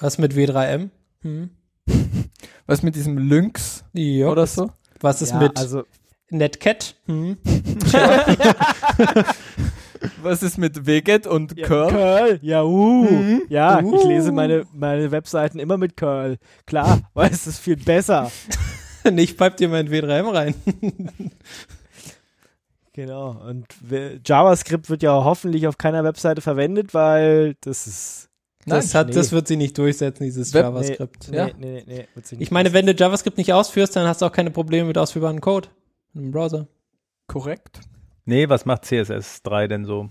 [0.00, 0.90] Was mit W3M?
[1.22, 1.50] Hm?
[2.66, 4.28] Was mit diesem Lynx Ja.
[4.28, 4.70] oder so?
[5.00, 5.84] Was ist ja, mit also
[6.30, 6.96] Netcat?
[7.06, 7.36] Hm?
[10.22, 11.88] Was ist mit Wget und ja, Curl?
[11.90, 14.08] Curl, ja, uh, ja, ich Uh.
[14.08, 16.38] lese meine, meine Webseiten immer mit Curl.
[16.66, 18.30] Klar, weil es ist viel besser.
[19.18, 20.54] ich pipe dir mein W3M rein.
[22.92, 23.32] Genau.
[23.46, 23.66] Und
[24.26, 28.30] JavaScript wird ja hoffentlich auf keiner Webseite verwendet, weil das ist.
[28.64, 29.14] Das, Nein, hat, nee.
[29.14, 31.28] das wird sie nicht durchsetzen, dieses Web- JavaScript.
[31.30, 31.46] Nee, Ja.
[31.46, 34.22] nee, nee, nee, wird sie nicht Ich meine, wenn du JavaScript nicht ausführst, dann hast
[34.22, 35.68] du auch keine Probleme mit ausführbaren Code
[36.14, 36.66] im Browser.
[37.28, 37.80] Korrekt.
[38.24, 40.08] nee, was macht CSS3 denn so?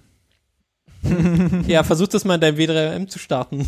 [1.67, 3.67] Ja, versuch das mal in deinem W3M zu starten.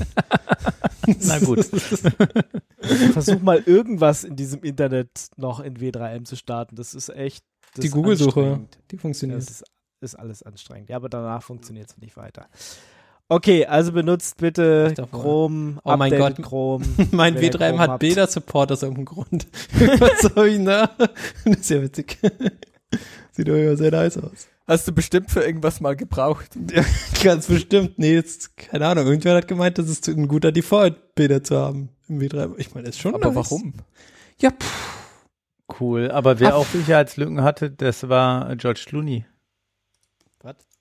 [1.25, 1.65] Na gut.
[3.13, 6.75] Versuch mal irgendwas in diesem Internet noch in W3M zu starten.
[6.75, 7.43] Das ist echt.
[7.75, 8.61] Das Die Google-Suche,
[8.91, 9.39] die funktioniert.
[9.39, 9.63] Das ist,
[10.01, 10.89] ist alles anstrengend.
[10.89, 12.47] Ja, aber danach funktioniert es nicht weiter.
[13.29, 14.93] Okay, also benutzt bitte.
[15.11, 16.41] Chrome, Oh mein Gott.
[16.41, 16.85] Chrome.
[17.11, 17.99] mein wenn ihr W3M Chrome hat.
[17.99, 19.47] Beta-Support aus irgendeinem Grund.
[19.99, 20.89] Was soll ich da?
[20.97, 22.17] Das ist ja witzig.
[23.31, 24.47] Sieht doch immer sehr nice aus.
[24.67, 26.57] Hast du bestimmt für irgendwas mal gebraucht.
[27.23, 27.97] Ganz bestimmt.
[27.97, 29.05] Nee, jetzt, keine Ahnung.
[29.05, 32.55] Irgendjemand hat gemeint, das ist ein guter Default, Beta zu haben im W3M.
[32.57, 33.35] Ich meine, das ist schon Aber nice.
[33.35, 33.73] warum?
[34.39, 34.97] Ja, pff.
[35.79, 36.11] Cool.
[36.11, 36.59] Aber wer Ach.
[36.59, 39.25] auch Sicherheitslücken hatte, das war George Clooney.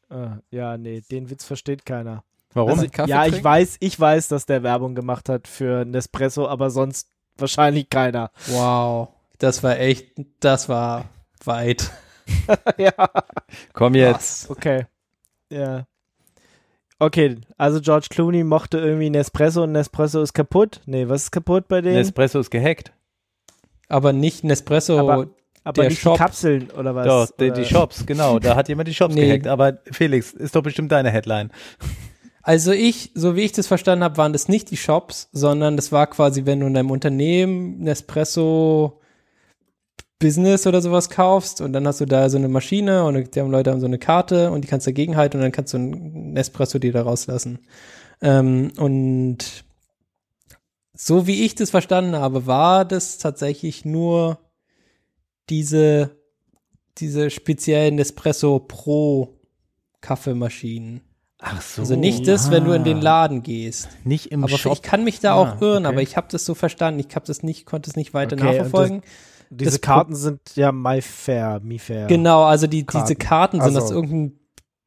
[0.09, 2.23] Ah, ja, nee, den Witz versteht keiner.
[2.55, 2.71] Warum?
[2.71, 6.71] Also, Kaffee ja, ich weiß, ich weiß, dass der Werbung gemacht hat für Nespresso, aber
[6.71, 8.31] sonst wahrscheinlich keiner.
[8.47, 9.09] wow.
[9.39, 11.05] Das war echt, das war
[11.47, 11.91] weit.
[12.79, 12.93] ja.
[13.73, 14.51] Komm jetzt.
[14.51, 14.87] Okay.
[15.51, 15.87] Ja.
[16.99, 20.81] Okay, also George Clooney mochte irgendwie Nespresso und Nespresso ist kaputt.
[20.87, 21.97] Nee, was ist kaputt bei denen?
[21.97, 22.93] Nespresso ist gehackt.
[23.89, 24.99] Aber nicht Nespresso.
[24.99, 25.29] Aber-
[25.63, 26.15] Aber der nicht Shop.
[26.15, 27.07] die Kapseln oder was?
[27.07, 28.39] Doch, die, Oder- die Shops, genau.
[28.39, 29.27] Da hat jemand die Shops Nee.
[29.27, 29.47] gehackt.
[29.47, 31.51] Aber Felix, ist doch bestimmt deine Headline.
[32.43, 35.91] Also ich, so wie ich das verstanden habe, waren das nicht die Shops, sondern das
[35.93, 39.01] war quasi, wenn du in deinem Unternehmen Nespresso
[40.19, 43.51] Business oder sowas kaufst und dann hast du da so eine Maschine und die haben
[43.51, 46.33] Leute haben so eine Karte und die kannst dagegen halten und dann kannst du einen
[46.33, 47.59] Nespresso dir da rauslassen.
[48.23, 49.65] Ähm, und
[50.95, 54.39] so wie ich das verstanden habe, war das tatsächlich nur
[55.51, 56.17] diese,
[56.99, 59.39] diese speziellen Nespresso Pro
[60.01, 61.03] Kaffeemaschinen.
[61.39, 61.83] Ach so.
[61.83, 63.89] Also nicht das, wenn du in den Laden gehst.
[64.05, 64.73] Nicht im aber Shop.
[64.73, 65.93] ich kann mich da Ah, auch irren, okay.
[65.95, 67.01] aber ich habe das so verstanden.
[67.07, 69.03] Ich habe das nicht, konnte es nicht weiter Okay, und nachverfolgen.
[69.51, 72.07] Diese das Pro- Karten sind ja MyFair, MiFair.
[72.07, 73.07] Genau, also die, Karten.
[73.07, 74.33] diese Karten sind Ach aus irgendeinem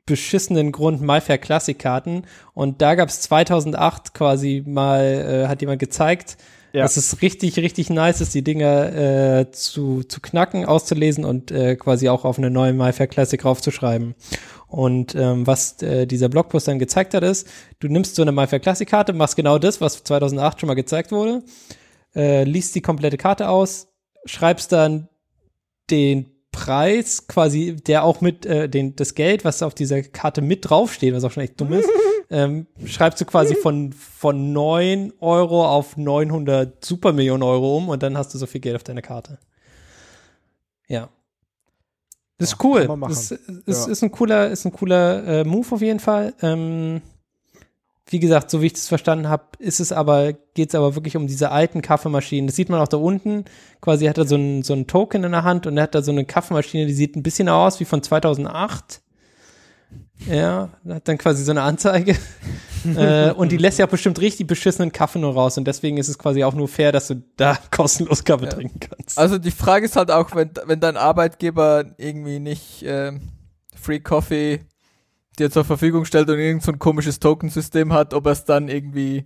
[0.05, 5.79] beschissenen Grund MyFair Classic Karten und da gab es 2008 quasi mal, äh, hat jemand
[5.79, 6.37] gezeigt,
[6.73, 6.81] Ja.
[6.81, 8.91] dass es richtig, richtig nice ist, die Dinger
[9.41, 14.15] äh, zu, zu knacken, auszulesen und äh, quasi auch auf eine neue MyFair Classic raufzuschreiben.
[14.67, 17.47] Und ähm, was äh, dieser Blogpost dann gezeigt hat, ist,
[17.79, 21.11] du nimmst so eine MyFair Classic Karte, machst genau das, was 2008 schon mal gezeigt
[21.11, 21.43] wurde,
[22.15, 23.88] äh, liest die komplette Karte aus,
[24.25, 25.07] schreibst dann
[25.89, 30.69] den Preis quasi, der auch mit äh, den, das Geld, was auf dieser Karte mit
[30.69, 31.89] draufsteht, was auch schon echt dumm ist,
[32.29, 38.17] ähm, schreibst du quasi von, von 9 Euro auf 900 Supermillionen Euro um und dann
[38.17, 39.39] hast du so viel Geld auf deiner Karte.
[40.87, 41.09] Ja.
[42.39, 42.87] Das ist cool.
[43.07, 43.91] Das ist, Ja.
[43.91, 46.33] ist ein cooler, ist ein cooler äh, Move auf jeden Fall.
[46.41, 47.01] Ähm,
[48.11, 51.15] wie gesagt, so wie ich das verstanden habe, ist es aber, geht es aber wirklich
[51.15, 52.47] um diese alten Kaffeemaschinen.
[52.47, 53.45] Das sieht man auch da unten.
[53.81, 56.11] Quasi hat er so ein, so Token in der Hand und er hat da so
[56.11, 59.01] eine Kaffeemaschine, die sieht ein bisschen aus wie von 2008.
[60.27, 62.15] Ja, hat dann quasi so eine Anzeige.
[62.95, 65.57] äh, und die lässt ja auch bestimmt richtig beschissenen Kaffee nur raus.
[65.57, 68.51] Und deswegen ist es quasi auch nur fair, dass du da kostenlos Kaffee Ja.
[68.51, 69.17] trinken kannst.
[69.17, 73.21] Also die Frage ist halt auch, wenn, wenn dein Arbeitgeber irgendwie nicht ähm,
[73.79, 74.61] Free Coffee
[75.39, 78.67] dir zur Verfügung stellt und irgend so ein komisches Tokensystem hat, ob er es dann
[78.67, 79.25] irgendwie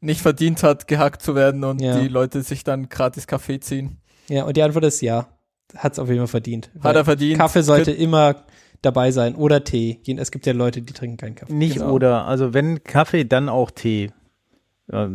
[0.00, 1.98] nicht verdient hat, gehackt zu werden und Ja.
[2.00, 3.98] die Leute sich dann gratis Kaffee ziehen.
[4.28, 5.28] Ja, und die Antwort ist ja.
[5.76, 6.70] Hat es auf jeden Fall verdient.
[6.80, 7.38] Hat er verdient.
[7.38, 8.44] Kaffee sollte immer
[8.82, 10.00] dabei sein oder Tee.
[10.18, 11.54] Es gibt ja Leute, die trinken keinen Kaffee.
[11.54, 11.92] Nicht Genau.
[11.92, 14.10] oder, also wenn Kaffee, dann auch Tee.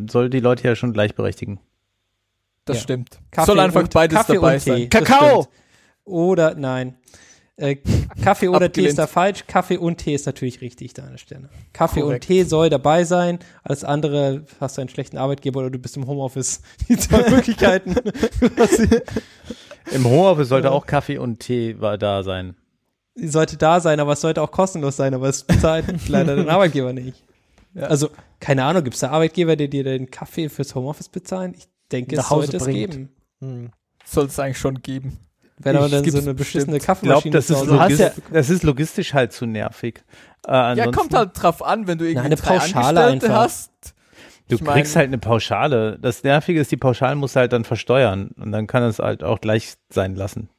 [0.10, 1.60] Soll die Leute ja schon gleichberechtigen.
[2.66, 2.84] Das Ja.
[2.84, 3.20] stimmt.
[3.30, 4.72] Kaffee Soll einfach und, beides Kaffee dabei Tee.
[4.72, 4.90] sein.
[4.90, 5.48] Kakao!
[6.06, 6.96] Oder, nein.
[7.60, 7.78] Äh,
[8.24, 8.90] Kaffee oder Tee Abgelehnt.
[8.90, 9.46] ist da falsch.
[9.48, 11.50] Kaffee und Tee ist natürlich richtig da an der Stelle.
[11.74, 12.24] Kaffee Korrekt.
[12.26, 13.40] und Tee soll dabei sein.
[13.64, 16.62] Alles andere hast du einen schlechten Arbeitgeber oder du bist im Homeoffice.
[16.88, 17.96] Die zwei Möglichkeiten.
[19.92, 22.56] Im Homeoffice sollte auch Kaffee und Tee da sein.
[23.16, 26.50] Die sollte da sein, aber es sollte auch kostenlos sein, aber es bezahlt leider den
[26.50, 27.24] Arbeitgeber nicht.
[27.74, 27.84] Ja.
[27.88, 31.56] Also, keine Ahnung, gibt es da Arbeitgeber, die dir den Kaffee fürs Homeoffice bezahlen?
[31.58, 32.92] Ich denke, es Nach Hause sollte es bringt.
[32.92, 33.10] geben.
[33.40, 33.70] Hm.
[34.06, 35.18] Soll es eigentlich schon geben.
[35.60, 38.12] Wenn aber dann so eine beschissene Kaffeemaschine glaube, das, ist Hause Du hast logis- ja-
[38.32, 40.04] das ist logistisch halt zu nervig.
[40.48, 43.30] Äh, Ja, ansonsten- kommt halt drauf an, wenn du irgendwie eine Pauschale einfach.
[43.30, 43.72] hast.
[44.50, 45.98] Du Ich mein- kriegst halt eine Pauschale.
[46.02, 49.24] Das Nervige ist, die Pauschale musst du halt dann versteuern und dann kann es halt
[49.24, 50.50] auch gleich sein lassen.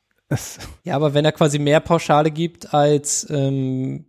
[0.84, 4.04] Ja, aber wenn er quasi mehr Pauschale gibt, als ähm,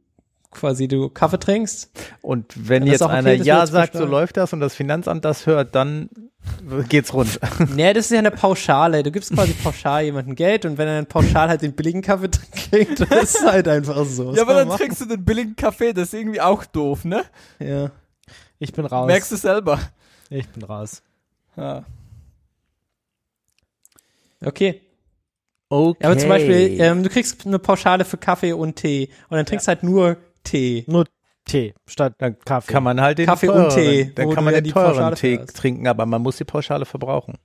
[0.52, 1.92] quasi du Kaffee trinkst,
[2.22, 5.76] Und wenn jetzt okay, einer Ja sagt, so läuft das und das Finanzamt das hört,
[5.76, 6.10] dann
[6.90, 7.40] geht's rund.
[7.76, 9.04] nee, das ist ja eine Pauschale.
[9.04, 12.30] Du gibst quasi pauschal jemandem Geld und wenn er dann pauschal halt den billigen Kaffee
[12.30, 14.30] kriegt, dann ist es halt einfach so.
[14.30, 17.06] Was Ja, aber dann man trinkst du den billigen Kaffee, das ist irgendwie auch doof,
[17.06, 17.20] ne?
[17.20, 17.30] machen?
[17.60, 17.92] Ja.
[18.60, 19.08] Ich bin raus.
[19.08, 19.80] Merkst du selber.
[20.30, 21.02] Ich bin raus.
[21.56, 21.86] Ja.
[24.44, 24.82] Okay.
[25.70, 25.98] Okay.
[26.02, 29.46] Ja, aber zum Beispiel, ähm, du kriegst eine Pauschale für Kaffee und Tee und dann
[29.46, 30.84] trinkst halt nur Tee.
[30.88, 31.06] Nur
[31.46, 32.72] Tee statt dann Kaffee.
[32.72, 35.16] kann man halt den Kaffee und teureren, Tee, dann kann man ja den die teuren
[35.16, 35.56] Tee für hast.
[35.56, 37.36] trinken, aber man muss die Pauschale verbrauchen.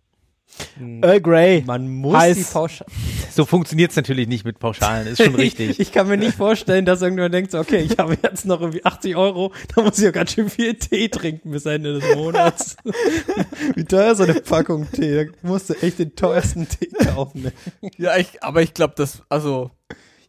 [1.03, 1.65] Earl Grey.
[1.67, 2.37] Man muss Heiß.
[2.37, 2.91] die Pauschale.
[3.33, 5.71] So funktioniert's natürlich nicht mit Pauschalen, ist schon richtig.
[5.71, 8.61] Ich, ich kann mir nicht vorstellen, dass irgendjemand denkt, so, okay, ich habe jetzt noch
[8.61, 12.15] irgendwie 80 Euro, da muss ich ja ganz schön viel Tee trinken bis Ende des
[12.15, 12.77] Monats.
[13.75, 15.25] Wie teuer ist so eine Packung Tee?
[15.25, 17.43] Da musst du echt den teuersten Tee kaufen.
[17.43, 17.53] Ne?
[17.97, 19.71] Ja, ich, aber ich glaube, das, also,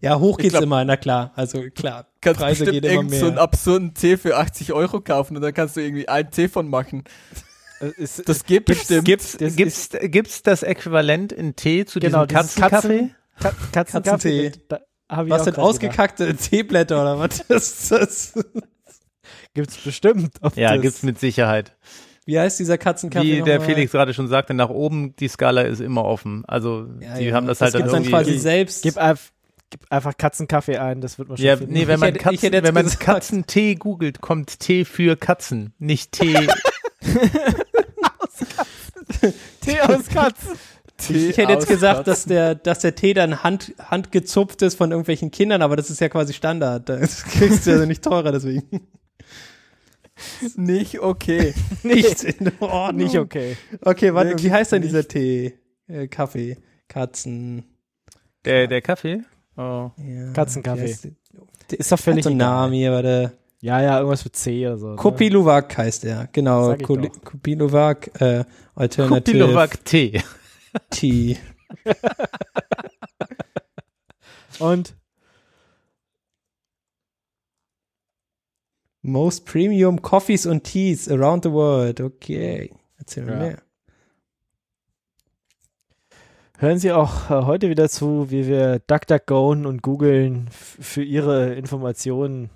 [0.05, 1.31] Ja, hoch geht's glaub- immer, na klar.
[1.35, 3.43] Also klar, kannst Preise bestimmt gehen immer irgend so einen mehr.
[3.43, 7.03] absurden Tee für 80 Euro kaufen und dann kannst du irgendwie einen Tee von machen.
[7.81, 9.05] Äh, ist- Das geht bestimmt.
[9.05, 13.09] Gibt's, Das gibt's, gibt's das Äquivalent in Tee zu Genau, diesem Katzenkaffee?
[13.39, 14.49] Ka Katzenkaffee.
[14.51, 14.51] Katzentee.
[14.69, 14.79] Da,
[15.09, 18.33] da hab ich Was sind ausgekackte Teeblätter oder was ist das?
[18.33, 18.69] gedacht.
[19.53, 20.31] Gibt's bestimmt.
[20.55, 21.75] Ja, das, gibt's mit Sicherheit.
[22.25, 23.61] Wie heißt dieser Katzenkaffee Wie der?
[23.61, 26.43] Felix gerade schon sagte, nach oben, die Skala ist immer offen.
[26.47, 27.35] Also, Ja, die ja.
[27.35, 28.11] haben das halt dann gibt's dann irgendwie.
[28.11, 28.83] quasi selbst.
[28.83, 28.97] Gib,
[29.80, 31.73] gib einfach Katzenkaffee ein, das wird man schon ja, finden.
[31.73, 35.73] nee, wenn Ich man, hätte- Katzen, wenn man gesagt- Katzentee googelt, kommt Tee für Katzen,
[35.80, 36.47] nicht Tee.
[39.61, 40.57] Tee aus Katzen.
[40.97, 42.11] Tee Ich hätte jetzt aus gesagt, Katzen.
[42.11, 45.99] dass der, dass der Tee dann hand, handgezupft ist von irgendwelchen Kindern, aber das ist
[45.99, 46.88] ja quasi Standard.
[46.88, 48.88] Das kriegst du ja nicht teurer, deswegen.
[50.55, 51.53] nicht okay.
[51.84, 53.03] Nicht in Ordnung.
[53.03, 53.57] Nicht okay.
[53.82, 55.05] Okay, warte, wie heißt denn dieser.
[55.07, 55.59] Tee?
[55.88, 56.57] Äh, Kaffee,
[56.88, 57.65] Katzen.
[58.45, 59.23] der, der Kaffee?
[59.57, 59.91] Oh.
[59.97, 60.83] Ja, Katzenkaffee.
[60.83, 61.03] wie heißt
[61.71, 61.79] der?
[61.79, 62.47] Ist doch völlig so ein egal.
[62.49, 63.31] Name hier, warte.
[63.61, 64.89] Ja, ja, irgendwas mit C oder so.
[64.89, 64.95] ne?
[64.97, 66.75] Kopiluwak heißt der, genau.
[66.75, 68.43] Kopiluwak, äh,
[68.75, 70.21] Alternative Kupilowak Tee.
[70.91, 71.37] Tea.
[74.59, 74.93] Und
[79.01, 82.01] Most Premium Coffees und Teas around the world.
[82.01, 82.73] Okay.
[82.97, 83.39] Erzähl mir Ja.
[83.39, 83.61] mehr.
[86.66, 92.49] Hören Sie auch äh, heute wieder zu, wie wir DuckDuckGoen und googeln für Ihre Informationen.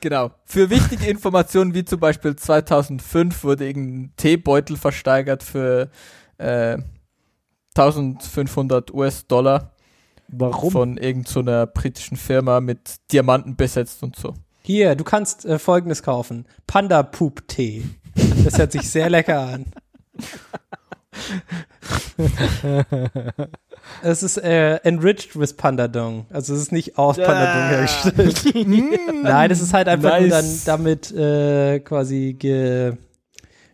[0.00, 0.30] Genau.
[0.44, 5.90] Für wichtige Informationen wie zum Beispiel 2005 wurde irgendein Teebeutel versteigert für
[6.36, 6.76] äh,
[7.74, 9.72] 1500 US-Dollar
[10.28, 10.70] Warum?
[10.70, 14.34] von irgendeiner britischen Firma mit Diamanten besetzt und so.
[14.62, 16.46] Hier, du kannst äh, folgendes kaufen.
[16.66, 17.84] Panda Poop Tee.
[18.44, 19.66] Das hört sich sehr lecker an.
[24.02, 26.26] es ist äh, enriched with Pandadong.
[26.30, 28.54] Also es ist nicht aus Pandadong hergestellt.
[29.22, 30.64] Nein, es ist halt einfach nur dann Nice.
[30.64, 32.94] damit äh, quasi ge,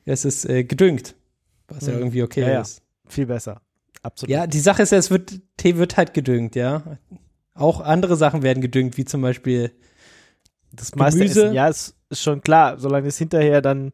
[0.05, 1.15] es ist äh, gedüngt.
[1.69, 1.99] Was ja Mhm.
[2.01, 2.61] irgendwie okay Ja, ja.
[2.63, 2.83] ist.
[3.09, 3.61] Viel besser.
[4.03, 4.31] Absolut.
[4.31, 6.83] Ja, die Sache ist ja, es wird, Tee wird halt gedüngt, ja.
[7.55, 9.71] Auch andere Sachen werden gedüngt, wie zum Beispiel
[10.73, 11.45] das meiste Gemüse.
[11.45, 13.93] Essen, ja, ist, ist schon klar, solange es hinterher dann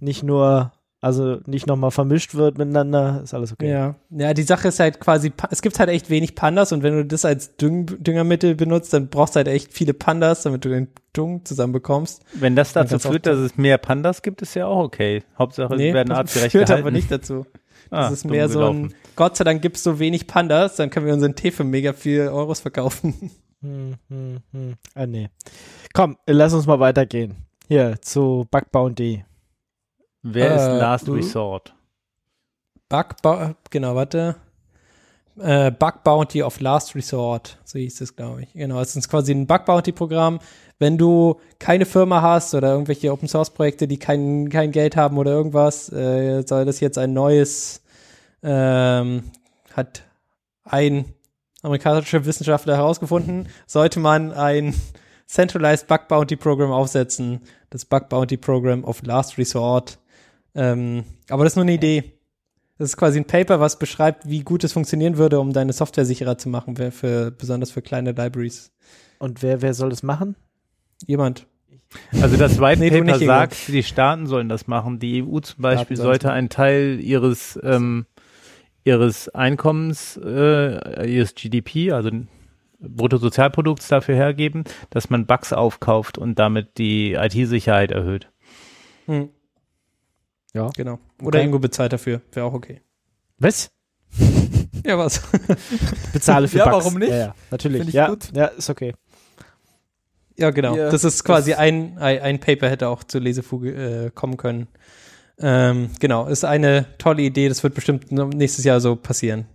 [0.00, 0.72] nicht nur,
[1.04, 3.70] also nicht nochmal vermischt wird miteinander, ist alles okay.
[3.70, 3.94] Ja.
[4.10, 6.94] ja, die Sache ist halt quasi, Pa- es gibt halt echt wenig Pandas und wenn
[6.96, 10.68] du das als Düng Düngermittel benutzt, dann brauchst du halt echt viele Pandas, damit du
[10.70, 12.22] den Dung zusammenbekommst.
[12.34, 15.22] Wenn das dazu führt, auch- dass es mehr Pandas gibt, ist ja auch okay.
[15.38, 16.82] Hauptsache, sie werden das artgerecht führt gehalten.
[16.86, 17.46] aber nicht dazu.
[17.90, 18.84] Ah, Das ist dumm mehr so gelaufen.
[18.86, 21.64] ein, Gott sei Dank gibt es so wenig Pandas, dann können wir unseren Tee für
[21.64, 23.30] mega viel Euros verkaufen.
[23.62, 24.74] Hm, hm, hm.
[24.94, 25.30] Ah, nee.
[25.94, 27.36] Komm, lass uns mal weitergehen.
[27.66, 29.24] Hier, zu Bug Bounty.
[30.24, 31.08] Wer Äh, ist Last.
[31.08, 31.74] Resort?
[32.88, 33.14] Bug,
[33.70, 34.36] genau, warte.
[35.38, 38.52] Äh, Bug Bounty of Last Resort, so hieß es, glaube ich.
[38.52, 40.38] Genau, es ist quasi ein Bug Bounty Programm.
[40.78, 45.18] Wenn du keine Firma hast oder irgendwelche Open Source Projekte, die kein, kein Geld haben
[45.18, 47.82] oder irgendwas, äh, soll das jetzt ein neues,
[48.42, 49.24] ähm,
[49.74, 50.04] hat
[50.64, 51.04] ein
[51.62, 54.74] amerikanischer Wissenschaftler herausgefunden, sollte man ein
[55.26, 57.42] Centralized Bug Bounty Program aufsetzen.
[57.70, 59.98] Das Bug Bounty Program of Last Resort.
[60.54, 62.12] Ähm, aber das ist nur eine Idee.
[62.78, 66.04] Das ist quasi ein Paper, was beschreibt, wie gut es funktionieren würde, um deine Software
[66.04, 68.72] sicherer zu machen, für, für, besonders für kleine Libraries.
[69.18, 70.36] Und wer, wer soll das machen?
[71.06, 71.46] Jemand.
[72.20, 74.98] Also das White Nee, Paper sagt, die Staaten sollen das machen.
[74.98, 78.06] Die EU zum Beispiel sollte einen Teil ihres ähm,
[78.84, 82.10] ihres Einkommens, äh, ihres GDP, also
[82.78, 88.30] Bruttosozialprodukts dafür hergeben, dass man Bugs aufkauft und damit die IT-Sicherheit erhöht.
[89.06, 89.30] Hm.
[90.54, 90.70] Ja.
[90.76, 90.98] Genau.
[91.20, 91.38] Oder Okay.
[91.40, 92.20] irgendwo bezahlt dafür.
[92.32, 92.80] Wäre auch okay.
[93.38, 93.70] Was?
[94.86, 95.22] Ja, was?
[96.12, 96.84] Bezahle für Ja, Bugs.
[96.84, 97.08] warum nicht?
[97.10, 97.92] Ja, ja natürlich.
[97.94, 98.30] Ja, gut.
[98.34, 98.92] ja, ist okay.
[100.36, 100.76] ja, genau.
[100.76, 103.72] Ja, das ist quasi das- ein, ein, ein Paper hätte auch zur Lesefuge
[104.06, 104.68] äh, kommen können.
[105.38, 107.48] Ähm, genau, ist eine tolle Idee.
[107.48, 109.46] Das wird bestimmt nächstes Jahr so passieren.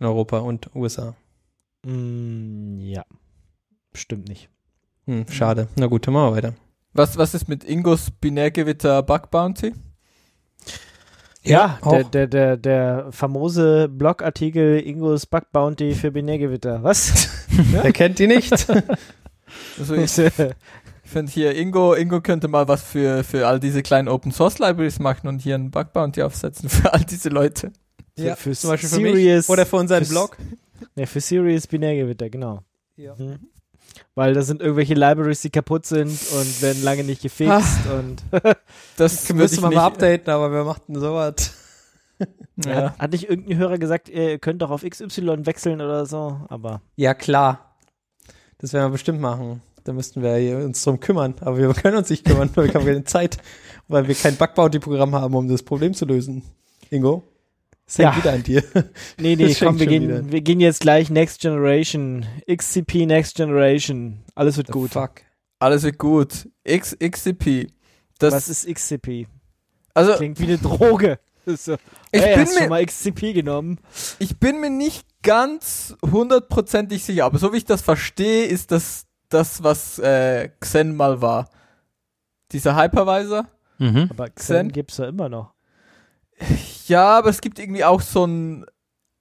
[0.00, 1.14] In Europa und USA.
[1.84, 3.04] Mm, ja.
[3.92, 4.48] Bestimmt nicht.
[5.06, 5.68] Hm, schade.
[5.76, 6.54] Na gut, dann machen wir weiter.
[6.94, 9.72] Was, was ist mit Ingos Binärgewitter Bug Bounty?
[11.46, 16.82] Ja, der, der, der, der famose Blogartikel Ingos Bug Bounty für Binärgewitter.
[16.82, 17.28] Was?
[17.48, 18.66] Wer kennt die nicht?
[19.78, 20.10] Also ich
[21.04, 24.98] finde hier, Ingo, Ingo könnte mal was für, für all diese kleinen Open Source Libraries
[24.98, 27.70] machen und hier einen Bug Bounty aufsetzen für all diese Leute.
[28.18, 30.36] ja, für zum Beispiel für Serious- mich oder für unseren Blog.
[30.96, 32.62] ja, für Serious Binärgewitter, genau.
[32.96, 33.14] Ja.
[33.16, 33.38] Mhm.
[34.16, 38.22] Weil da sind irgendwelche Libraries, die kaputt sind und werden lange nicht gefixt und
[38.96, 41.52] Das man nicht, mal updaten, aber wer macht denn sowas?
[42.64, 42.74] Ja.
[42.76, 46.80] hat, hat nicht irgendein Hörer gesagt, ihr könnt doch auf XY wechseln oder so, aber
[46.94, 47.76] Ja, klar.
[48.58, 49.60] Das werden wir bestimmt machen.
[49.82, 51.34] Da müssten wir uns drum kümmern.
[51.40, 53.38] Aber wir können uns nicht kümmern, weil wir haben keine Zeit.
[53.88, 56.42] Weil wir kein Bug-Bounty-Programm haben, um das Problem zu lösen.
[56.90, 57.22] Ingo?
[57.86, 58.16] Das hängt Ja.
[58.16, 58.62] wieder an dir.
[59.18, 64.56] nee, nee, komm, wir gehen, wir gehen jetzt gleich Next Generation, XCP Next Generation, alles
[64.56, 64.92] wird gut.
[64.92, 65.22] Fuck.
[65.58, 66.48] Alles wird gut.
[66.64, 67.68] X, XCP.
[68.18, 69.26] Das, Was ist XCP?
[69.94, 71.18] also, Klingt wie eine Droge.
[71.46, 71.74] So,
[72.10, 73.78] ich, ey, bin hast du schon mir, mal XCP genommen?
[74.18, 79.04] ich bin mir nicht ganz hundertprozentig sicher, aber so wie ich das verstehe, ist das
[79.28, 81.50] das, was äh, Xen mal war.
[82.52, 83.46] Dieser Hypervisor.
[83.78, 84.06] Mhm.
[84.08, 84.68] Aber Xen?
[84.68, 85.52] Xen gibt's ja immer noch.
[86.86, 88.66] Ja, aber es gibt irgendwie auch so ein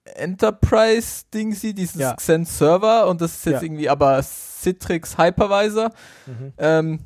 [0.06, 2.14] Enterprise-Ding, sie, dieses Ja.
[2.16, 3.62] Xen-Server und das ist jetzt Ja.
[3.64, 5.92] irgendwie aber Citrix Hypervisor.
[6.26, 6.54] Mhm.
[6.58, 7.00] Ähm,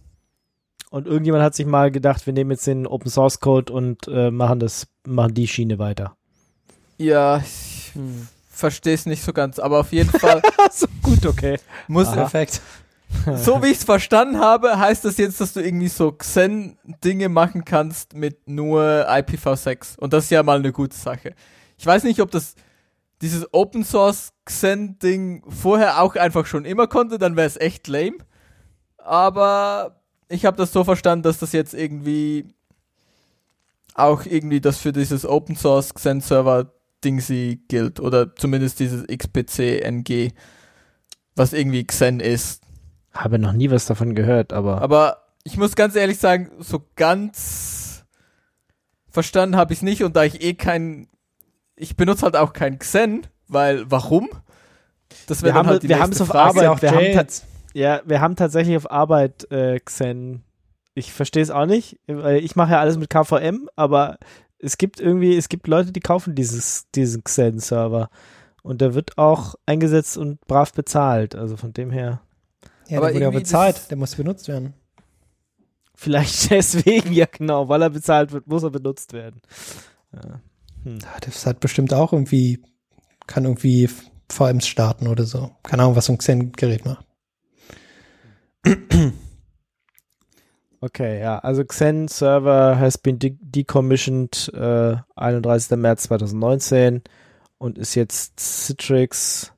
[0.90, 4.32] Und irgendjemand hat sich mal gedacht, wir nehmen jetzt den Open Source Code und äh,
[4.32, 6.16] machen das, machen die Schiene weiter.
[6.98, 7.92] ja, ich
[8.50, 10.42] verstehe es nicht so ganz, aber auf jeden Fall
[10.72, 11.60] so, gut, okay.
[11.88, 12.12] muss.
[12.12, 12.62] Perfekt.
[13.36, 17.66] so wie ich es verstanden habe, heißt das jetzt, dass du irgendwie so Xen-Dinge machen
[17.66, 21.34] kannst mit nur IPv6 und das ist ja mal eine gute Sache.
[21.78, 22.56] Ich weiß nicht, ob das
[23.22, 28.18] dieses Open Source Xen-Ding vorher auch einfach schon immer konnte, dann wäre es echt lame.
[28.98, 32.46] Aber ich habe das so verstanden, dass das jetzt irgendwie
[33.94, 36.72] auch irgendwie das für dieses Open Source Xen Server
[37.04, 40.32] Ding sie gilt oder zumindest dieses XPC NG,
[41.36, 42.64] was irgendwie Xen ist.
[43.18, 48.06] Habe noch nie was davon gehört, aber, Aber ich muss ganz ehrlich sagen, so ganz
[49.10, 51.08] verstanden habe ich es nicht und da ich eh kein,
[51.76, 54.30] ich benutze halt auch kein Xen, weil warum?
[55.28, 56.70] Das wir wäre dann halt die wir haben es auf Frage.
[56.70, 57.28] Arbeit, wir haben,
[57.74, 60.44] ja, wir haben tatsächlich auf Arbeit äh, Xen.
[60.94, 64.18] Ich verstehe es auch nicht, weil ich mache ja alles mit KVM, aber
[64.60, 68.10] es gibt irgendwie, es gibt Leute, die kaufen dieses, diesen Xen-Server.
[68.64, 71.36] Und der wird auch eingesetzt und brav bezahlt.
[71.36, 72.22] Also von dem her.
[72.90, 73.90] Ja, Aber der wurde ja bezahlt.
[73.90, 74.74] Der muss benutzt werden.
[75.96, 79.42] Vielleicht deswegen, ja genau, weil er bezahlt wird, muss er benutzt werden.
[80.14, 80.42] Ja.
[80.84, 81.00] Hm.
[81.22, 82.64] Das hat bestimmt auch irgendwie,
[83.26, 83.90] kann irgendwie
[84.30, 85.52] VMs starten oder so.
[85.64, 87.06] Keine Ahnung, was so ein Xen-Gerät macht.
[90.80, 95.76] Okay, ja, also Xen Server has been de decommissioned äh, 31.
[95.78, 97.02] März 2019
[97.58, 99.54] und ist jetzt Citrix.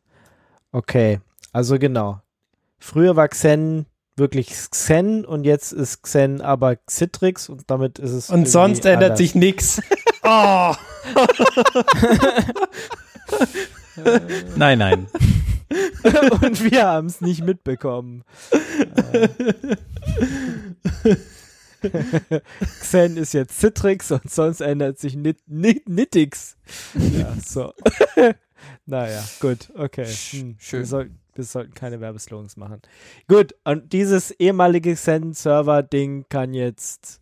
[0.72, 1.20] Okay,
[1.52, 2.22] also genau.
[2.80, 3.86] Früher war Xen
[4.16, 9.12] wirklich Xen und jetzt ist Xen aber Citrix und damit ist es Und sonst ändert
[9.12, 9.18] anders.
[9.20, 9.82] sich nichts.
[10.22, 10.76] Oh!
[14.58, 15.08] Nein, nein.
[16.42, 18.24] und wir haben es nicht mitbekommen.
[19.14, 19.28] Äh.
[22.82, 26.58] Xen ist jetzt Citrix und sonst ändert sich Nit Nit Nittix.
[26.96, 27.74] Ja, so.
[28.86, 30.06] naja, gut, okay.
[30.06, 30.56] Hm.
[30.60, 30.86] Schön.
[31.40, 32.82] Wir, sollten, keine Werbeslogans machen.
[33.28, 37.22] Gut, und dieses ehemalige Xen-Server-Ding kann jetzt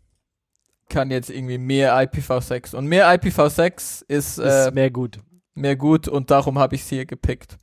[0.89, 2.75] Kann jetzt irgendwie mehr IPv6.
[2.75, 5.19] Und mehr IPv6 ist, ist äh, mehr gut.
[5.53, 7.57] mehr gut und darum habe ich es hier gepickt.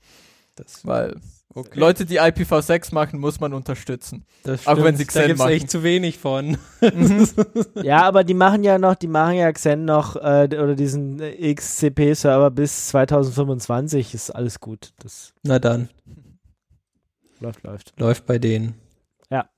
[0.56, 1.16] Das, Weil
[1.54, 1.78] okay.
[1.80, 4.24] Leute, die IPv6 machen, muss man unterstützen.
[4.44, 4.98] das auch wenn stimmt.
[4.98, 5.50] sie Da Xen gibt's machen.
[5.52, 6.58] echt zu wenig von.
[7.82, 11.52] Ja, aber die machen ja noch, die machen ja Xen noch, äh, oder diesen äh,
[11.54, 14.92] XCP-Server bis 2025 ist alles gut.
[15.02, 15.88] Das Na dann,
[17.44, 18.00] läuft, läuft.
[18.00, 18.74] läuft bei denen.
[19.30, 19.48] Ja.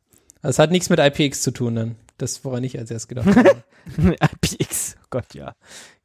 [0.42, 1.96] Also es hat nichts mit IPX zu tun dann.
[2.18, 3.62] Das, woran ich als erst gedacht habe.
[4.42, 5.54] IPX, oh Gott, ja.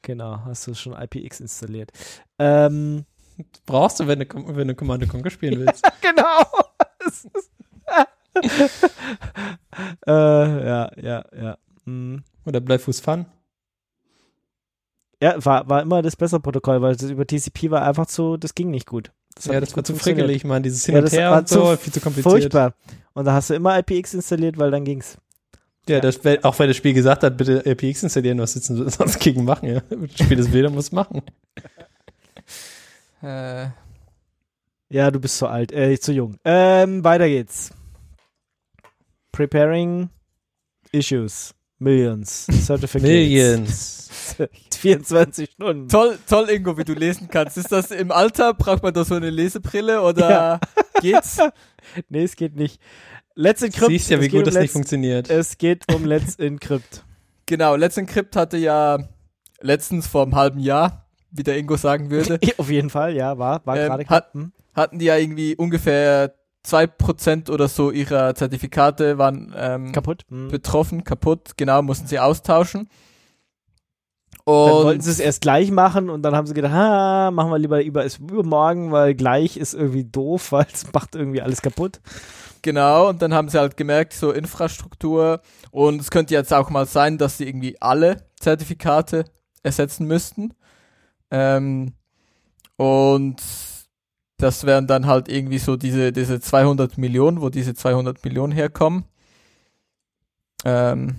[0.01, 1.91] Genau, hast du schon IPX installiert.
[2.39, 3.05] Ähm,
[3.65, 4.25] Brauchst du, wenn du,
[4.55, 5.83] wenn du Command Conquer spielen willst.
[6.01, 6.43] genau.
[7.07, 7.51] Es ist-
[10.07, 11.57] äh, ja, ja, ja.
[11.85, 12.23] Hm.
[12.45, 13.25] Oder Bleifuß Fun.
[15.21, 18.55] Ja, war, war immer das bessere Protokoll, weil das über TCP war einfach zu, das
[18.55, 19.11] ging nicht gut.
[19.47, 20.63] Hat ja, das war zu frickelig, man.
[20.63, 22.31] Dieses Hin Ja, und das Her war und so, zu viel zu kompliziert.
[22.31, 22.73] Furchtbar.
[23.13, 25.17] Und da hast du immer IPX installiert, weil dann ging's.
[25.89, 28.89] Ja, das, weil- auch weil das Spiel gesagt hat, bitte IPX installieren, was sitzen sie
[28.89, 29.81] sonst gegen machen, ja.
[29.89, 31.21] Das Spiel das will, dann muss machen.
[33.23, 33.67] Äh,
[34.89, 36.37] Ja, du bist zu alt, äh, zu jung.
[36.43, 37.71] Ähm, weiter geht's.
[39.31, 40.09] Preparing
[40.91, 41.53] Issues.
[41.81, 42.45] Millions.
[42.45, 43.01] Certificates.
[43.09, 44.09] Millions.
[44.79, 45.87] 24 Stunden.
[45.89, 47.57] toll, toll, Ingo, wie du lesen kannst.
[47.57, 48.53] Ist das im Alter?
[48.53, 50.59] Braucht man da so eine Lesebrille oder
[51.01, 51.37] geht's?
[52.09, 52.79] Nee, es geht nicht.
[53.33, 53.89] Let's Encrypt.
[53.89, 55.29] Siehst ja, es wie geht gut um das nicht Let's, funktioniert.
[55.31, 57.03] Es geht um Let's Encrypt.
[57.47, 58.99] Genau, Let's Encrypt hatte ja
[59.59, 63.65] letztens vor einem halben Jahr, wie der Ingo sagen würde, Auf jeden Fall, ja, war,
[63.65, 64.51] war Ähm, gerade hat- hm?
[64.73, 66.33] hatten die ja irgendwie ungefähr
[66.65, 70.23] 2% oder so ihrer Zertifikate waren ähm, kaputt.
[70.29, 70.49] Hm.
[70.49, 72.89] betroffen, kaputt, genau, mussten sie austauschen.
[74.45, 77.51] Dann Und wollten sie es erst gleich machen und dann haben sie gedacht, ha, machen
[77.51, 81.61] wir lieber über, ist übermorgen, weil gleich ist irgendwie doof, weil es macht irgendwie alles
[81.61, 82.01] kaputt.
[82.63, 85.41] Genau, und dann haben sie halt gemerkt, so Infrastruktur.
[85.71, 89.25] Und es könnte jetzt auch mal sein, dass sie irgendwie alle Zertifikate
[89.63, 90.53] ersetzen müssten.
[91.31, 91.93] Ähm,
[92.77, 93.41] und
[94.41, 99.05] das wären dann halt irgendwie so diese, diese 200 Millionen, wo diese 200 Millionen herkommen.
[100.65, 101.15] Ähm,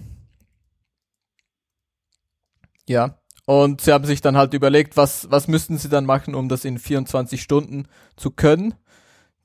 [2.89, 6.49] ja, und sie haben sich dann halt überlegt, was, was müssten sie dann machen, um
[6.49, 7.87] das in 24 Stunden
[8.17, 8.75] zu können,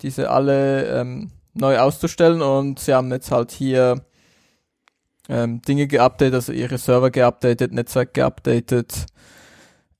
[0.01, 2.41] diese alle ähm, neu auszustellen.
[2.41, 4.05] Und sie haben jetzt halt hier
[5.29, 9.05] ähm, Dinge geupdatet, also ihre Server geupdatet, Netzwerk geupdatet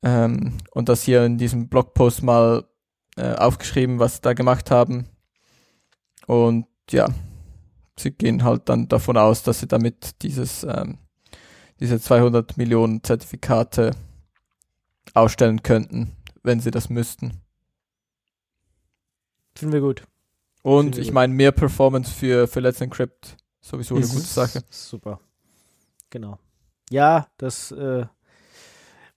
[0.04, 2.66] ähm, und das hier in diesem Blogpost mal
[3.18, 5.08] äh, aufgeschrieben, was sie da gemacht haben.
[6.26, 7.08] Und ja,
[7.98, 11.00] sie gehen halt dann davon aus, dass sie damit dieses, ähm,
[11.80, 13.96] diese 200 Millionen Zertifikate
[15.14, 17.42] ausstellen könnten, wenn sie das müssten.
[19.56, 20.04] Finden wir gut.
[20.62, 24.64] Und Finde ich meine, mehr Performance für, für Let's Encrypt sowieso eine gute Sache.
[24.70, 25.20] Super.
[26.10, 26.40] Genau.
[26.90, 28.06] Ja, das, äh,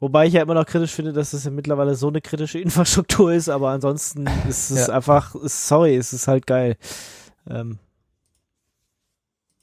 [0.00, 3.32] wobei ich ja immer noch kritisch finde, dass es ja mittlerweile so eine kritische Infrastruktur
[3.32, 4.94] ist, aber ansonsten ist es Ja.
[4.94, 6.76] einfach, ist, sorry, es ist halt geil.
[7.48, 7.78] Ähm,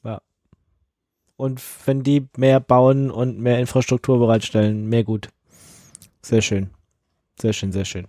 [0.03, 0.21] ja.
[1.35, 5.29] Und wenn die mehr bauen und mehr Infrastruktur bereitstellen, mehr gut.
[6.21, 6.69] Sehr schön.
[7.39, 8.07] Sehr schön, sehr schön.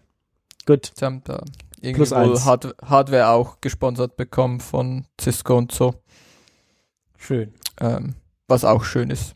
[0.67, 0.93] Gut.
[0.97, 1.43] Sie haben da
[1.81, 2.15] irgendwie.
[2.15, 5.95] Hard Hardware auch gesponsert bekommen von Cisco und so.
[7.17, 7.53] Schön.
[7.81, 8.15] Ähm,
[8.49, 9.35] was auch schön ist.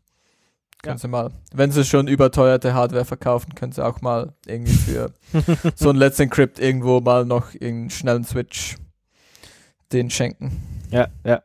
[0.83, 0.99] Können Ja.
[0.99, 5.13] sie mal, wenn sie schon überteuerte Hardware verkaufen, können sie auch mal irgendwie für
[5.77, 8.77] so ein Let's Encrypt irgendwo mal noch irgendeinen schnellen Switch
[9.93, 10.61] den schenken.
[10.91, 11.43] Ja, ja.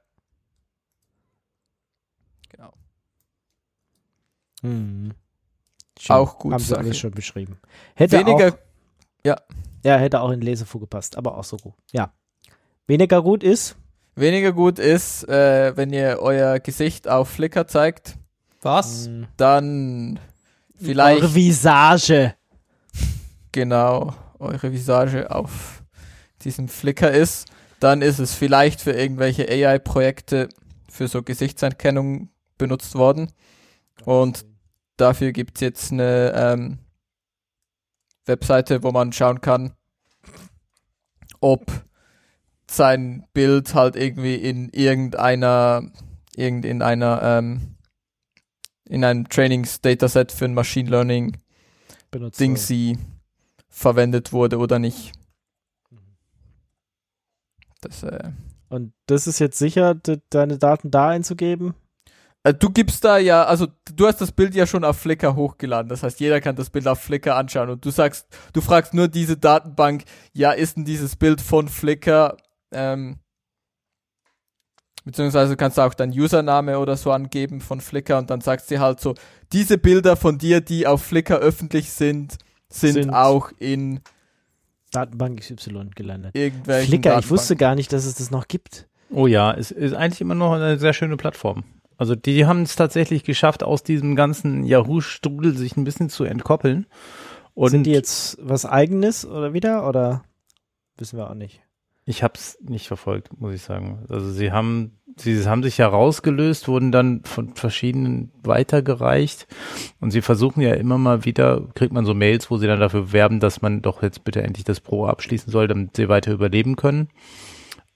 [2.49, 2.73] Genau.
[4.63, 5.11] Mhm.
[5.99, 6.15] Schön.
[6.15, 6.79] Auch gut Haben sie Sache.
[6.79, 7.59] alles schon beschrieben.
[7.95, 9.35] Hätte Weniger, auch,
[9.83, 11.73] ja, hätte auch in Lesefu gepasst, aber auch so gut.
[11.91, 12.13] Ja.
[12.87, 13.75] Weniger gut ist,
[14.15, 18.17] weniger gut ist, äh, wenn ihr euer Gesicht auf Flickr zeigt,
[18.67, 19.07] Was?
[19.07, 20.19] mh, dann
[20.75, 22.35] vielleicht eure Visage.
[23.53, 25.83] genau eure Visage auf
[26.41, 27.47] diesem Flickr ist,
[27.79, 30.49] dann ist es vielleicht für irgendwelche AI-Projekte
[30.89, 33.31] für so Gesichtserkennung benutzt worden.
[34.03, 34.45] Und
[34.97, 36.79] dafür gibt's jetzt eine ähm,
[38.25, 39.73] Webseite, wo man schauen kann,
[41.39, 41.71] ob
[42.69, 45.83] sein Bild halt irgendwie in irgendeiner,
[46.35, 47.76] irgend in einer, ähm,
[48.89, 51.37] in einem Trainings-Dataset für ein Machine Learning
[52.11, 52.39] benutzt.
[52.39, 52.97] Ding sie
[53.69, 55.11] verwendet wurde oder nicht.
[57.81, 58.31] Das, äh,
[58.69, 61.75] Und das ist jetzt sicher, de- deine Daten da einzugeben?
[62.43, 65.89] äh, du gibst da ja, also du hast das Bild ja schon auf Flickr hochgeladen.
[65.89, 69.07] Das heißt, jeder kann das Bild auf Flickr anschauen und du sagst, du fragst nur
[69.07, 70.03] diese Datenbank,
[70.33, 72.37] ja, ist denn dieses Bild von Flickr,
[72.71, 73.19] ähm,
[75.07, 78.79] beziehungsweise kannst du auch deinen Username oder so angeben von Flickr und dann sagst du
[78.79, 79.15] halt so,
[79.51, 82.37] diese Bilder von dir, die auf Flickr öffentlich sind,
[82.69, 84.01] sind, Sind- auch in
[84.91, 86.35] Datenbank XY gelandet.
[86.35, 87.29] irgendwelchen Flickr, ich Datenbanken.
[87.31, 88.87] wusste gar nicht, dass es das noch gibt.
[89.09, 91.63] Oh ja, es ist eigentlich immer noch eine sehr schöne Plattform.
[91.97, 96.85] Also die haben es tatsächlich geschafft, aus diesem ganzen Yahoo-Strudel sich ein bisschen zu entkoppeln.
[97.55, 99.87] Und Sind die jetzt was eigenes oder wieder?
[99.89, 100.21] Oder
[100.97, 101.61] wissen wir auch nicht.
[102.07, 104.05] Ich habe es nicht verfolgt, muss ich sagen.
[104.07, 109.45] Also sie haben, sie haben sich ja rausgelöst, wurden dann von verschiedenen weitergereicht.
[109.99, 113.11] Und sie versuchen ja immer mal wieder, kriegt man so Mails, wo sie dann dafür
[113.11, 116.77] werben, dass man doch jetzt bitte endlich das Pro abschließen soll, damit sie weiter überleben
[116.77, 117.09] können.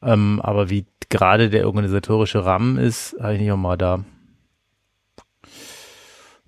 [0.01, 4.03] Ähm, aber wie gerade der organisatorische Rahmen ist, habe ich nicht auch mal da.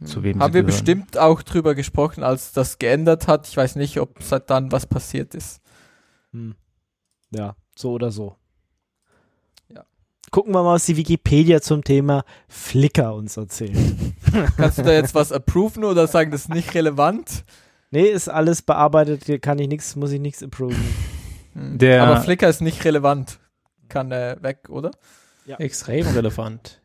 [0.03, 0.65] Zu wem Haben sie wir gehören.
[0.65, 3.47] bestimmt auch drüber gesprochen, als das geändert hat.
[3.47, 5.61] Ich weiß nicht, ob seit dann was passiert ist.
[6.33, 6.55] Hm.
[7.35, 8.35] Ja, so oder so.
[9.69, 9.85] Ja.
[10.31, 13.77] Gucken wir mal, was die Wikipedia zum Thema Flickr uns erzählt.
[14.57, 17.43] Kannst du da jetzt was approven oder sagen, das ist nicht relevant?
[17.91, 20.83] nee, ist alles bearbeitet, hier kann ich nichts, muss ich nichts approven.
[21.53, 21.77] Hm.
[21.77, 23.39] Der- Aber Flickr ist nicht relevant.
[23.89, 24.91] Kann äh, weg, oder?
[25.45, 26.81] Extrem relevant.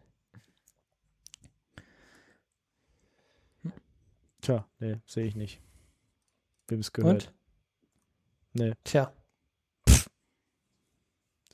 [4.43, 5.61] Tja, nee, sehe ich nicht.
[6.69, 7.33] Wem es gehört.
[8.53, 8.63] Und?
[8.63, 8.73] Nee.
[8.85, 9.13] Tja.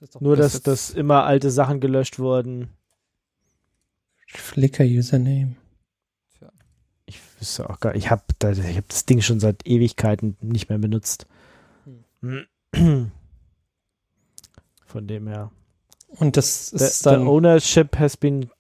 [0.05, 2.69] Das ist doch Nur, Das dass, dass immer alte Sachen gelöscht wurden.
[4.27, 5.57] Flickr-Username.
[7.07, 10.69] Ich wüsste auch gar ich habe da, ich hab das Ding schon seit Ewigkeiten nicht
[10.69, 11.27] mehr benutzt.
[12.21, 13.13] Von
[15.07, 15.51] dem her.
[16.09, 18.51] Und das The, ist the dann ownership has been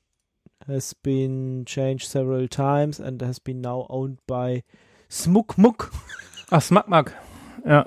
[0.66, 4.64] has been changed several times and has been now owned by
[5.10, 5.90] Smukmuk
[6.50, 7.12] Ach, Smackmack.
[7.64, 7.86] Ja,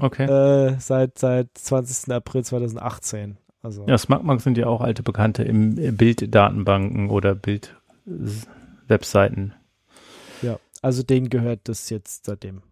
[0.00, 0.24] okay.
[0.26, 2.12] äh, seit seit 20.
[2.12, 3.38] April 2018.
[3.62, 9.54] Also Ja, Smackmack sind ja auch alte Bekannte im äh, Bilddatenbanken oder Bild-Webseiten.
[10.42, 12.62] ja, also denen gehört das jetzt seitdem.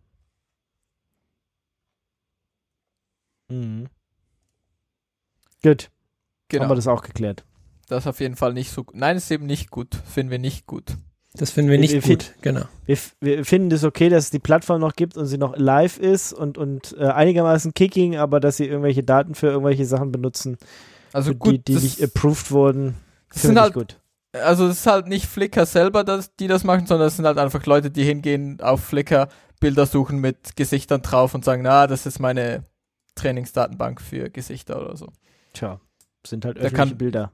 [3.48, 3.88] Mhm.
[5.62, 5.90] Gut,
[6.48, 6.64] Genau.
[6.64, 7.44] haben wir das auch geklärt.
[7.88, 8.94] Das ist auf jeden Fall nicht so gut.
[8.96, 9.94] Nein, ist eben nicht gut.
[9.94, 10.96] Finden wir nicht gut.
[11.36, 12.32] Das finden wir Wir- nicht wir gut.
[12.42, 12.62] Genau.
[12.86, 15.98] Wir, wir finden es okay, dass es die Plattform noch gibt und sie noch live
[15.98, 20.56] ist und, und äh, einigermaßen kicking, aber dass sie irgendwelche Daten für irgendwelche Sachen benutzen,
[21.12, 22.94] Also gut, die, die das, nicht approved wurden.
[23.32, 24.00] das Finde sind ich halt, gut.
[24.32, 27.38] also es ist halt nicht Flickr selber, das, die das machen, sondern es sind halt
[27.38, 29.28] einfach Leute, die hingehen auf Flickr,
[29.60, 32.64] Bilder suchen mit Gesichtern drauf und sagen, na, das ist meine
[33.14, 35.08] Trainingsdatenbank für Gesichter oder so.
[35.52, 35.80] Tja,
[36.26, 37.32] sind halt öffentliche kann- Bilder.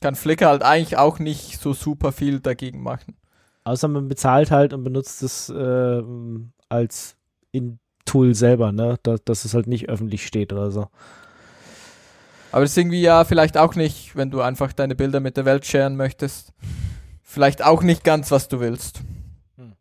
[0.00, 3.16] Kann Flickr halt eigentlich auch nicht so super viel dagegen machen.
[3.64, 7.16] Außer man bezahlt halt und benutzt es ähm, als
[7.52, 8.98] in Tool selber, ne?
[9.02, 10.88] Da, dass es halt nicht öffentlich steht oder so.
[12.50, 15.44] Aber das ist irgendwie ja vielleicht auch nicht, wenn du einfach deine Bilder mit der
[15.44, 16.52] Welt sharen möchtest.
[17.22, 19.00] Vielleicht auch nicht ganz, was du willst.
[19.56, 19.72] Hm.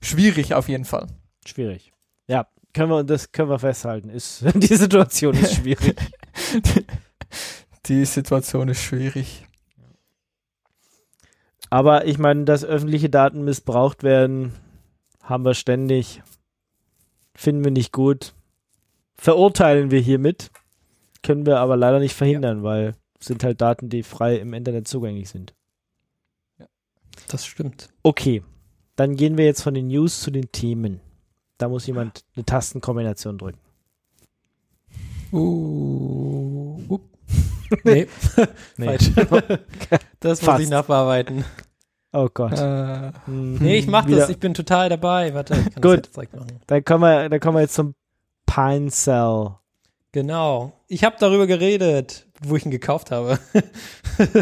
[0.00, 1.08] Schwierig auf jeden Fall.
[1.46, 1.92] Schwierig.
[2.28, 4.08] Ja, können wir das können wir festhalten.
[4.08, 5.96] Ist die Situation ist schwierig.
[7.86, 9.44] Die Situation ist schwierig.
[11.72, 14.52] Aber ich meine, dass öffentliche Daten missbraucht werden,
[15.22, 16.22] haben wir ständig.
[17.34, 18.34] Finden wir nicht gut.
[19.14, 20.50] Verurteilen wir hiermit.
[21.22, 24.86] Können wir aber leider nicht verhindern, weil es sind halt Daten, die frei im Internet
[24.86, 25.54] zugänglich sind.
[27.28, 27.88] Das stimmt.
[28.02, 28.42] Okay,
[28.94, 31.00] dann gehen wir jetzt von den News zu den Themen.
[31.56, 33.60] Da muss jemand eine Tastenkombination drücken.
[35.32, 36.51] Uh.
[37.84, 38.06] nee,
[38.76, 38.86] Nee.
[38.86, 39.10] falsch.
[40.20, 40.62] das muss Fast.
[40.64, 41.44] ich nachbearbeiten.
[42.12, 42.52] Oh Gott.
[42.58, 44.28] Äh, Hm, Nee, ich mach wieder- das.
[44.30, 45.32] Ich bin total dabei.
[45.34, 46.08] Warte, ich kann Gut.
[46.14, 46.60] das jetzt machen.
[46.66, 47.94] Dann kommen wir, dann kommen wir jetzt zum
[48.46, 49.52] Pine Cell.
[50.12, 50.72] Genau.
[50.88, 53.38] Ich habe darüber geredet, wo ich ihn gekauft habe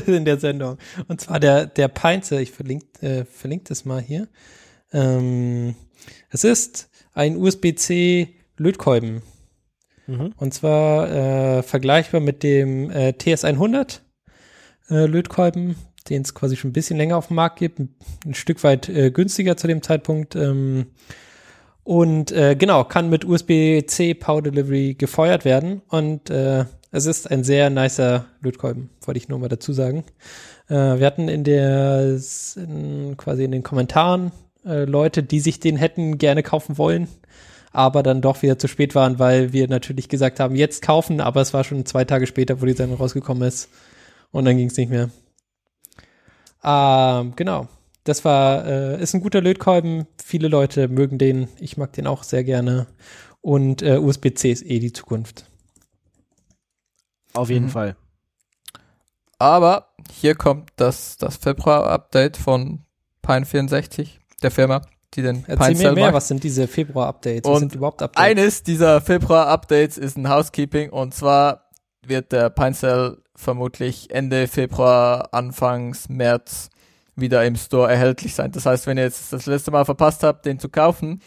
[0.07, 0.79] in der Sendung.
[1.07, 4.27] Und zwar der, der Peinze, ich verlinke äh, verlink das mal hier.
[4.93, 5.77] Ähm,
[6.31, 9.23] es ist ein USB-C Lötkolben.
[10.11, 10.35] Mhm.
[10.37, 14.01] Und zwar äh, vergleichbar mit dem äh, TS100
[14.91, 15.77] äh, Lötkolben,
[16.09, 17.79] den es quasi schon ein bisschen länger auf dem Markt gibt.
[17.79, 17.95] Ein,
[18.27, 20.35] ein Stück weit äh, günstiger zu dem Zeitpunkt.
[20.35, 20.87] Ähm,
[21.85, 25.83] und äh, genau, kann mit USB-C Power Delivery gefeuert werden.
[25.89, 30.05] Und äh, es ist ein sehr nicer Lötkolben, wollte ich nur mal dazu sagen.
[30.69, 32.19] Äh, wir hatten in der
[32.57, 34.33] in, quasi in den Kommentaren
[34.65, 37.07] äh, Leute, die sich den hätten gerne kaufen wollen.
[37.73, 41.41] Aber dann doch wieder zu spät waren, weil wir natürlich gesagt haben, jetzt kaufen, aber
[41.41, 43.69] es war schon zwei Tage später, wo die Sendung rausgekommen ist
[44.33, 45.11] und dann ging es nicht mehr.
[46.63, 47.69] Ähm, genau.
[48.05, 50.07] Das war, äh, ist ein guter Lötkolben.
[50.23, 51.49] Viele Leute mögen den.
[51.59, 52.87] Ich mag den auch sehr gerne.
[53.43, 55.45] Und äh, USB-C ist eh die Zukunft.
[57.35, 57.71] Auf jeden Mhm.
[57.71, 57.97] Fall.
[59.39, 62.85] Aber hier kommt das, das Februar-Update von
[63.25, 64.09] Pine64,
[64.43, 64.83] der Firma,
[65.15, 66.15] die den Erzähl Pine mir mehr, macht.
[66.15, 67.45] was sind diese Februar-Updates?
[67.45, 68.31] Was Und sind überhaupt Updates?
[68.31, 71.71] Eines dieser Februar-Updates ist ein Housekeeping und zwar
[72.07, 76.71] wird der Pinecell vermutlich Ende Februar, Anfangs März
[77.17, 78.53] wieder im Store erhältlich sein.
[78.53, 81.21] Das heißt, wenn ihr jetzt das letzte Mal verpasst habt, den zu kaufen,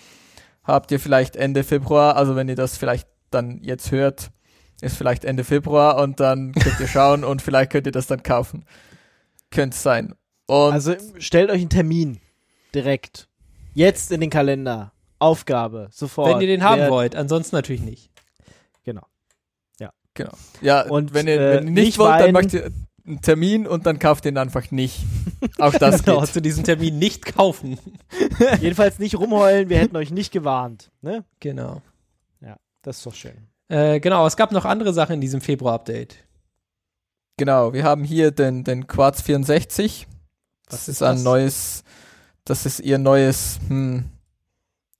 [0.64, 4.32] habt ihr vielleicht Ende Februar, also wenn ihr das vielleicht dann jetzt hört,
[4.82, 8.24] ist vielleicht Ende Februar und dann könnt ihr schauen und vielleicht könnt ihr das dann
[8.24, 8.66] kaufen.
[9.52, 10.14] Könnte sein.
[10.48, 12.20] Und Also stellt euch einen Termin
[12.74, 13.28] direkt.
[13.74, 14.92] Jetzt in den Kalender.
[15.20, 15.88] Aufgabe.
[15.92, 16.30] Sofort.
[16.34, 18.10] Wenn ihr den haben Wer- wollt, ansonsten natürlich nicht.
[18.84, 19.04] Genau.
[20.16, 20.34] Genau.
[20.62, 22.70] Ja, Und, wenn ihr, äh, wenn ihr nicht, nicht wollt, dann macht ihr
[23.08, 25.00] einen Termin und dann kauft ihn einfach nicht.
[25.58, 26.30] Auch das Genau, geht.
[26.34, 27.80] zu diesem Termin nicht kaufen.
[28.62, 30.92] Jedenfalls nicht rumheulen, wir hätten euch nicht gewarnt.
[31.02, 31.26] Ne?
[31.40, 31.82] Genau.
[32.84, 33.48] Das ist doch schön.
[33.70, 36.18] Äh, genau, es gab noch andere Sachen in diesem Februar-Update.
[37.38, 40.06] Genau, wir haben hier den, den Quartz 64.
[40.66, 41.24] Das Was ist ist ein das?
[41.24, 41.84] neues,
[42.46, 44.10] das ist ihr neues, hm,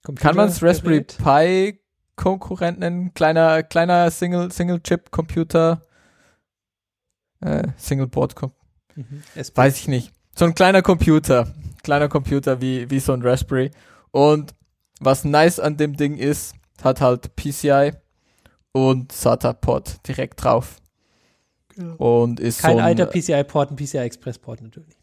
[0.04, 1.02] Computer kann man es Raspberry?
[1.02, 1.80] Pi
[2.16, 3.14] Konkurrent nennen?
[3.14, 5.82] Kleiner, kleiner Single, Single Chip Computer,
[7.42, 8.52] äh, Single Board, Com
[8.96, 9.24] Mhm.
[9.56, 10.14] Weiß ich nicht.
[10.36, 11.52] So ein kleiner Computer,
[11.82, 13.72] kleiner Computer wie, wie so ein Raspberry.
[14.12, 14.54] Und
[15.00, 16.54] was nice an dem Ding ist,
[16.84, 17.94] hat halt PCI
[18.72, 20.80] und SATA-Port direkt drauf.
[21.98, 24.96] Und ist Kein so ein, alter PCI-Port, ein PCI-Express-Port natürlich.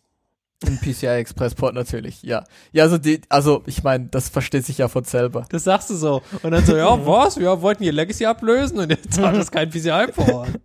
[0.66, 2.44] Ein PCI Express Port natürlich, ja.
[2.72, 5.46] Ja, also die, also ich meine, das versteht sich ja von selber.
[5.48, 6.20] Das sagst du so.
[6.42, 7.38] Und dann so, ja, was?
[7.38, 10.48] Wir wollten hier Legacy ablösen und jetzt hat das kein PCI-Port.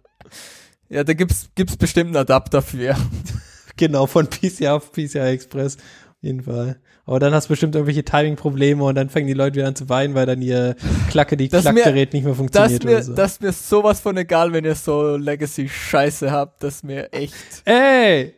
[0.87, 2.95] Ja, da gibt's gibt's bestimmt einen Adapter für.
[3.75, 5.77] genau, von PCI auf PCI Express.
[5.77, 5.81] Auf
[6.21, 6.79] jeden Fall.
[7.07, 9.89] Aber dann hast du bestimmt irgendwelche Timing-Probleme und dann fangen die Leute wieder an zu
[9.89, 10.75] weinen, weil dann ihr
[11.09, 13.13] Klacke, die Das mir- Klackgerät nicht mehr Das funktioniert mir, oder so.
[13.15, 17.33] das mir sowas von egal, wenn ihr so Legacy Scheiße habt, das mir echt.
[17.65, 18.35] Ey!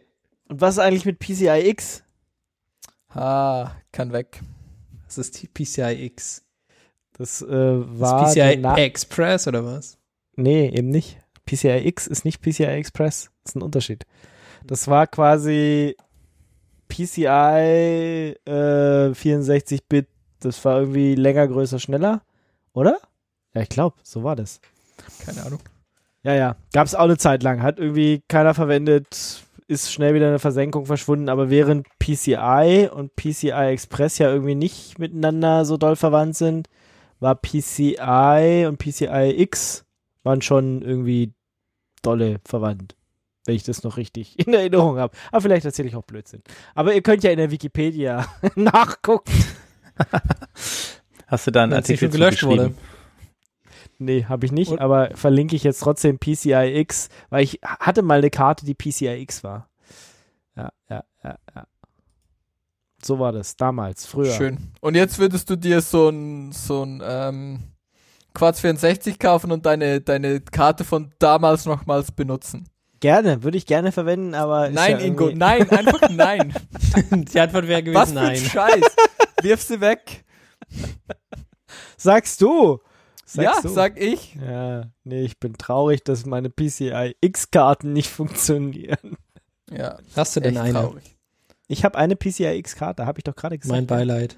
[0.47, 2.03] Und was ist eigentlich mit PCI X?
[3.09, 4.41] Ah, kann weg.
[5.05, 6.43] Das ist die PCI X.
[7.17, 9.97] Das äh, war ist PCI Express oder was?
[10.35, 11.17] Nee, eben nicht.
[11.45, 13.31] PCI X ist nicht PCI Express.
[13.43, 14.05] Das ist ein Unterschied.
[14.65, 15.95] Das war quasi
[16.89, 20.07] PCI äh, 64-Bit.
[20.39, 22.21] Das war irgendwie länger, größer, schneller.
[22.73, 22.99] Oder?
[23.53, 24.61] Ja, ich glaube, so war das.
[25.25, 25.59] Keine Ahnung.
[26.23, 26.55] Ja, ja.
[26.73, 27.63] Gab es auch eine Zeit lang.
[27.63, 29.43] Hat irgendwie keiner verwendet.
[29.67, 31.29] Ist schnell wieder eine Versenkung verschwunden.
[31.29, 36.69] Aber während PCI und PCI Express ja irgendwie nicht miteinander so doll verwandt sind,
[37.19, 39.85] war PCI und PCI X
[40.23, 41.33] waren schon irgendwie
[42.01, 42.95] dolle verwandt.
[43.45, 45.15] Wenn ich das noch richtig in Erinnerung habe.
[45.31, 46.43] Aber vielleicht erzähle ich auch Blödsinn.
[46.75, 48.25] Aber ihr könnt ja in der Wikipedia
[48.55, 49.33] nachgucken.
[51.27, 52.73] Hast du da einen Artikel gelöscht wurde.
[53.99, 58.01] Nee, habe ich nicht, Und- aber verlinke ich jetzt trotzdem PCI X, weil ich hatte
[58.03, 59.69] mal eine Karte, die PCI X war.
[60.55, 61.67] Ja, ja, ja, ja.
[63.03, 64.33] So war das damals, früher.
[64.33, 64.57] Schön.
[64.81, 67.59] Und jetzt würdest du dir so ein, so ein, ähm,
[68.33, 72.69] Quartz 64 kaufen und deine, deine Karte von damals nochmals benutzen.
[72.99, 74.69] Gerne, würde ich gerne verwenden, aber.
[74.69, 76.53] Nein, ja Ingo, nein, einfach nein.
[77.11, 78.35] Die Antwort wäre gewesen Was für ein nein.
[78.37, 78.95] Scheiß.
[79.41, 80.23] Wirf sie weg.
[81.97, 82.79] Sagst du?
[83.33, 83.69] Ja, Sagst du?
[83.69, 84.35] sag ich.
[84.35, 89.17] Ja, nee, ich bin traurig, dass meine PCI X-Karten nicht funktionieren.
[89.69, 90.79] Ja, Hast du denn echt eine?
[90.79, 91.17] traurig.
[91.67, 93.75] Ich habe eine PCI X-Karte, habe ich doch gerade gesagt.
[93.75, 94.37] Mein Beileid.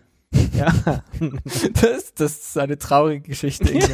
[0.56, 1.02] Ja,
[1.82, 3.70] Das, das ist eine traurige Geschichte.
[3.72, 3.88] Ingo.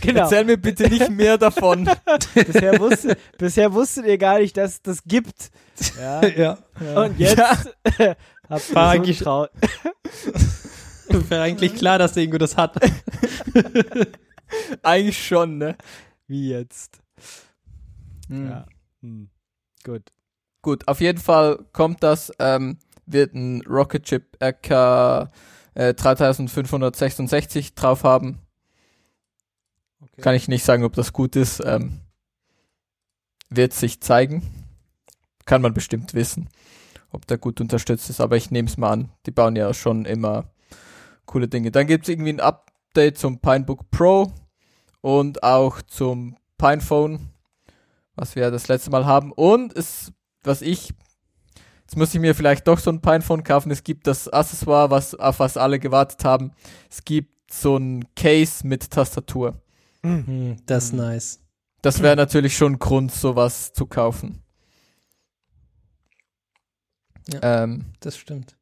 [0.00, 0.20] genau.
[0.22, 1.88] Erzähl mir bitte nicht mehr davon.
[2.34, 5.50] Bisher, wusste, bisher wusstet ihr gar nicht, dass es das gibt.
[5.98, 6.26] Ja.
[6.26, 6.58] ja.
[7.02, 7.38] Und jetzt
[8.48, 8.76] habt
[9.06, 9.46] ihr so
[11.28, 12.76] Wäre eigentlich klar, dass der Ingo das hat.
[14.82, 15.76] Eigentlich schon, ne?
[16.26, 17.00] Wie jetzt?
[18.28, 18.48] Hm.
[18.48, 18.66] Ja.
[19.00, 19.30] Hm.
[19.84, 20.02] Gut.
[20.62, 25.30] Gut, auf jeden Fall kommt das, ähm, wird ein Rocket Chip RK
[25.74, 28.40] äh, 3566 drauf haben.
[30.20, 31.62] Kann ich nicht sagen, ob das gut ist.
[31.64, 32.00] Ähm,
[33.50, 34.42] wird sich zeigen.
[35.46, 36.48] Kann man bestimmt wissen,
[37.10, 39.12] ob der gut unterstützt ist, aber ich nehme es mal an.
[39.24, 40.50] Die bauen ja schon immer
[41.28, 41.70] coole Dinge.
[41.70, 44.32] Dann gibt es irgendwie ein Update zum Pinebook Pro
[45.00, 47.28] und auch zum Pinephone,
[48.16, 49.30] was wir das letzte Mal haben.
[49.32, 50.92] Und es, was ich,
[51.82, 53.70] jetzt muss ich mir vielleicht doch so ein Pinephone kaufen.
[53.70, 56.50] Es gibt das Accessoire, was, auf was alle gewartet haben.
[56.90, 59.62] Es gibt so ein Case mit Tastatur.
[60.02, 61.40] Hm, das ist nice.
[61.82, 64.42] Das wäre natürlich schon Grund, sowas zu kaufen.
[67.28, 67.64] Ja.
[67.64, 68.57] Ähm, Das stimmt.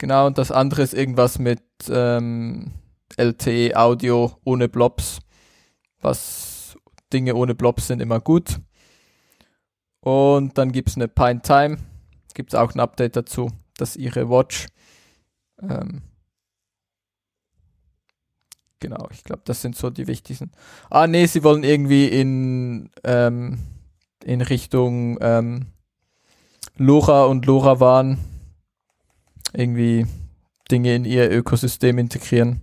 [0.00, 2.72] Genau, und das andere ist irgendwas mit ähm,
[3.16, 5.20] LTE Audio ohne Blobs.
[6.00, 6.76] Was
[7.12, 8.60] Dinge ohne Blobs sind immer gut.
[10.00, 11.76] Und dann gibt's eine Pine Time.
[12.34, 14.68] Gibt's auch ein Update dazu, dass ihre Watch.
[15.60, 16.02] Ähm,
[18.78, 20.52] genau, ich glaube, das sind so die wichtigsten.
[20.88, 23.58] Ah, nee, sie wollen irgendwie in, ähm,
[24.24, 25.66] in Richtung ähm,
[26.76, 28.18] Lora und LoRaWAN
[29.52, 30.06] irgendwie
[30.70, 32.62] Dinge in ihr Ökosystem integrieren.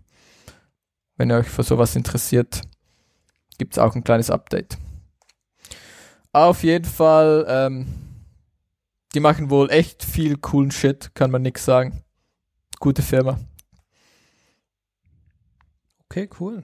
[1.17, 2.61] Wenn ihr euch für sowas interessiert,
[3.57, 4.77] gibt's auch ein kleines Update.
[6.31, 7.87] Auf jeden Fall, ähm,
[9.13, 12.03] die machen wohl echt viel coolen Shit, kann man nix sagen.
[12.79, 13.39] Gute Firma.
[16.05, 16.63] Okay, cool.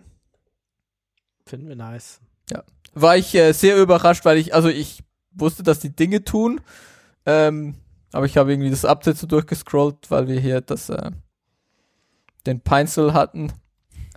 [1.46, 2.22] Finden wir nice.
[2.94, 6.62] War ich äh, sehr überrascht, weil ich, also ich wusste, dass die Dinge tun,
[7.26, 7.76] ähm,
[8.14, 11.12] aber ich habe irgendwie das Update so durchgescrollt, weil wir hier das, äh,
[12.46, 13.52] den Pinsel hatten.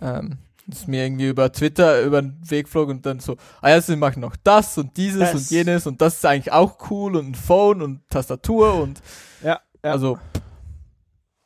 [0.01, 0.37] Ähm,
[0.69, 3.95] das mir irgendwie über Twitter über den Weg flog und dann so, ah ja, sie
[3.95, 7.27] machen noch das und dieses Das- und jenes und das ist eigentlich auch cool und
[7.29, 9.01] ein Phone und Tastatur und
[9.41, 9.91] Ja, ja.
[9.91, 10.19] also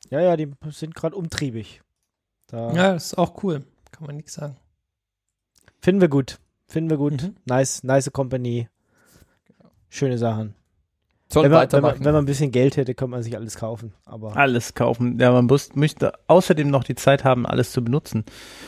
[0.09, 1.81] Ja, ja, die sind gerade umtriebig.
[2.47, 3.63] Da Ja, ist auch cool.
[3.91, 4.57] Kann man nichts sagen.
[5.81, 6.39] Finden wir gut.
[6.67, 7.21] Finden wir gut.
[7.21, 7.35] Mhm.
[7.45, 8.69] Nice, nice Company.
[9.89, 10.55] Schöne Sachen.
[11.31, 13.55] Soll Wenn man, wenn, man, wenn man ein bisschen Geld hätte, könnte man sich alles
[13.55, 13.93] kaufen.
[14.05, 15.17] Aber Alles kaufen.
[15.19, 18.25] Ja, man muss, möchte außerdem noch die Zeit haben, alles zu benutzen.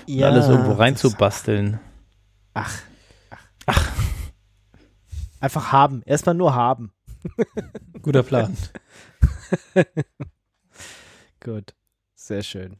[0.07, 1.79] und alles irgendwo reinzubasteln.
[2.53, 2.73] Ach.
[3.65, 3.91] Ach.
[5.39, 6.03] Einfach haben.
[6.05, 6.93] Erstmal nur haben.
[8.01, 8.55] Guter Plan.
[11.41, 11.73] Gut.
[12.15, 12.77] Sehr schön.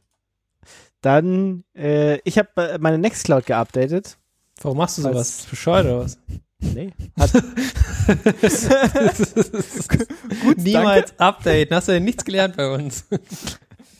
[1.02, 4.16] Dann, äh, ich habe meine Nextcloud geupdatet.
[4.62, 5.12] Warum machst du Was?
[5.12, 5.46] sowas?
[5.50, 6.18] Bescheuert oder was?
[6.72, 6.92] Nee.
[7.18, 7.32] Hat,
[10.56, 11.72] Niemals Update.
[11.72, 13.04] Hast du ja nichts gelernt bei uns.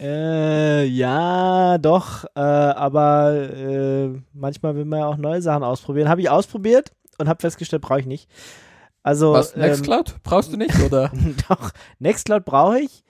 [0.01, 2.25] äh, ja, doch.
[2.35, 6.09] Äh, aber äh, manchmal will man ja auch neue Sachen ausprobieren.
[6.09, 8.29] Habe ich ausprobiert und habe festgestellt, brauche ich nicht.
[9.03, 10.17] Also, Was, ähm, Nextcloud?
[10.23, 11.13] Brauchst du nicht, oder?
[11.49, 13.05] Doch, Nextcloud brauche ich.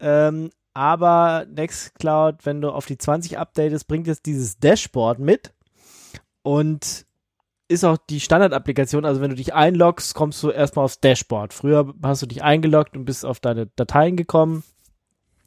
[0.00, 5.54] Ähm, aber Nextcloud, wenn du auf die 20 updatest, bringt jetzt dieses Dashboard mit
[6.42, 7.06] und
[7.68, 9.04] ist auch die Standardapplikation.
[9.04, 11.52] Also wenn du dich einloggst, kommst du erstmal aufs Dashboard.
[11.52, 14.64] Früher hast du dich eingeloggt und bist auf deine Dateien gekommen.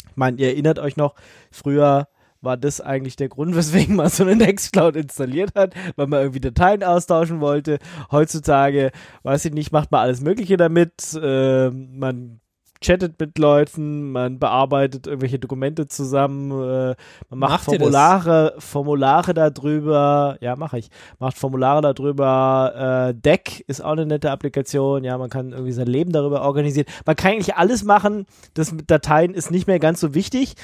[0.10, 1.16] Ich meine, ihr erinnert euch noch,
[1.52, 2.08] früher
[2.42, 6.40] war das eigentlich der Grund, weswegen man so eine Nextcloud installiert hat, weil man irgendwie
[6.40, 7.80] Dateien austauschen wollte.
[8.12, 8.92] Heutzutage,
[9.24, 11.18] weiß ich nicht, macht man alles Mögliche damit.
[11.22, 12.42] Ähm, man
[12.82, 16.96] chattet mit Leuten, man bearbeitet irgendwelche Dokumente zusammen, äh,
[17.30, 17.64] man macht Macht?
[17.66, 20.90] Formulare, Formulare darüber, ja, mache ich,
[21.20, 25.88] macht Formulare darüber, äh, Deck ist auch eine nette Applikation, ja, man kann irgendwie sein
[25.88, 26.88] Leben darüber organisieren.
[27.06, 30.56] Man kann eigentlich alles machen, das mit Dateien ist nicht mehr ganz so wichtig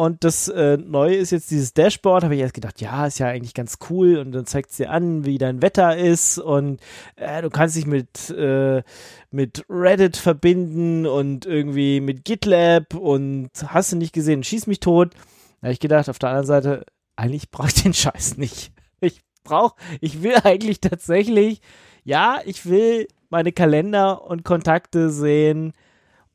[0.00, 3.26] und das äh, Neue ist jetzt dieses Dashboard, habe ich erst gedacht, ja, ist ja
[3.26, 6.80] eigentlich ganz cool und dann zeigt es dir an, wie dein Wetter ist und
[7.16, 8.82] äh, du kannst dich mit, äh,
[9.30, 15.12] mit Reddit verbinden und irgendwie mit GitLab und hast du nicht gesehen, schieß mich tot.
[15.60, 16.86] Da habe ich gedacht, auf der anderen Seite,
[17.16, 18.72] eigentlich brauche ich den Scheiß nicht.
[19.02, 21.60] Ich brauche, ich will eigentlich tatsächlich,
[22.04, 25.74] ja, ich will meine Kalender und Kontakte sehen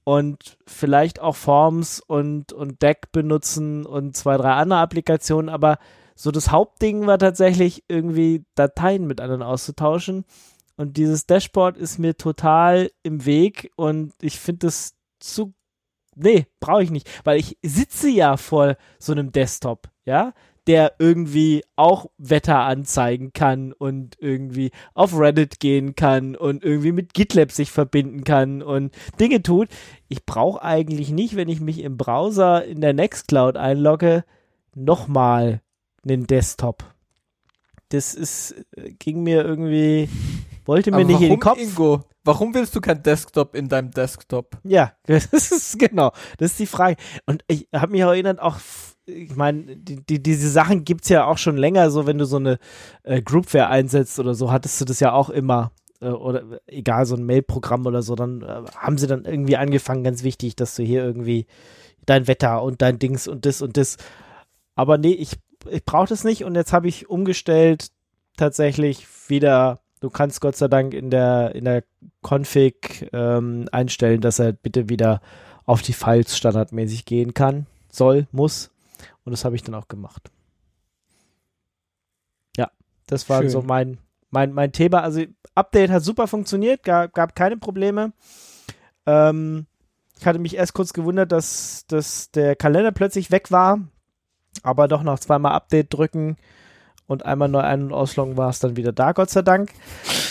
[0.06, 5.80] und vielleicht auch Forms und, und Deck benutzen und zwei, drei andere Applikationen, aber
[6.16, 10.24] so das Hauptding war tatsächlich irgendwie Dateien mit anderen auszutauschen.
[10.78, 15.54] Und dieses Dashboard ist mir total im Weg und ich finde das zu.
[16.16, 20.34] Nee, brauche ich nicht, weil ich sitze ja vor so einem Desktop, ja,
[20.68, 27.14] der irgendwie auch Wetter anzeigen kann und irgendwie auf Reddit gehen kann und irgendwie mit
[27.14, 29.70] GitLab sich verbinden kann und Dinge tut.
[30.08, 34.24] Ich brauche eigentlich nicht, wenn ich mich im Browser in der Nextcloud einlogge,
[34.74, 35.62] nochmal
[36.04, 36.84] einen Desktop.
[37.90, 40.10] Das ist, äh, ging mir irgendwie,
[40.66, 41.60] wollte mir Aber nicht in den warum, Kopf.
[41.60, 42.04] Ingo?
[42.24, 44.58] Warum willst du kein Desktop in deinem Desktop?
[44.64, 46.96] Ja, das ist genau, das ist die Frage.
[47.28, 48.58] Und ich habe mich erinnert, auch,
[49.06, 52.38] ich meine, die, die, diese Sachen gibt's ja auch schon länger, so wenn du so
[52.38, 52.58] eine
[53.04, 55.72] äh, Groupware einsetzt oder so, hattest du das ja auch immer.
[56.02, 60.04] Äh, oder egal, so ein Mail-Programm oder so, dann äh, haben sie dann irgendwie angefangen,
[60.04, 61.46] ganz wichtig, dass du hier irgendwie
[62.06, 63.98] dein Wetter und dein Dings und das und das.
[64.76, 65.34] Aber nee, ich,
[65.70, 67.92] ich brauche das nicht und jetzt habe ich umgestellt,
[68.38, 69.80] tatsächlich wieder.
[70.02, 71.84] Du kannst Gott sei Dank in der, in der
[72.22, 75.22] Config ähm, einstellen, dass er bitte wieder
[75.66, 78.70] auf die Files standardmäßig gehen kann, soll, muss.
[79.26, 80.32] Und das habe ich dann auch gemacht.
[82.56, 82.72] Ja,
[83.08, 83.50] das war Schön.
[83.50, 83.98] so mein,
[84.30, 85.02] mein, mein Thema.
[85.02, 85.24] Also
[85.56, 88.14] Update hat super funktioniert, gab, gab keine Probleme.
[89.06, 89.66] Ähm,
[90.18, 93.80] ich hatte mich erst kurz gewundert, dass, dass der Kalender plötzlich weg war,
[94.64, 96.38] aber doch noch zweimal Update drücken
[97.08, 99.72] und einmal neu ein- und ausloggen war es dann wieder da, Gott sei Dank.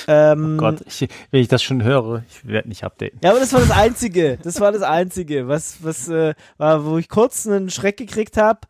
[0.08, 3.18] Ähm, Oh Gott, ich, wenn ich das schon höre, ich werde nicht updaten.
[3.22, 4.38] ja, aber das war das Einzige.
[4.42, 8.60] Das war das Einzige, was, was äh, war, wo ich kurz einen Schreck gekriegt habe.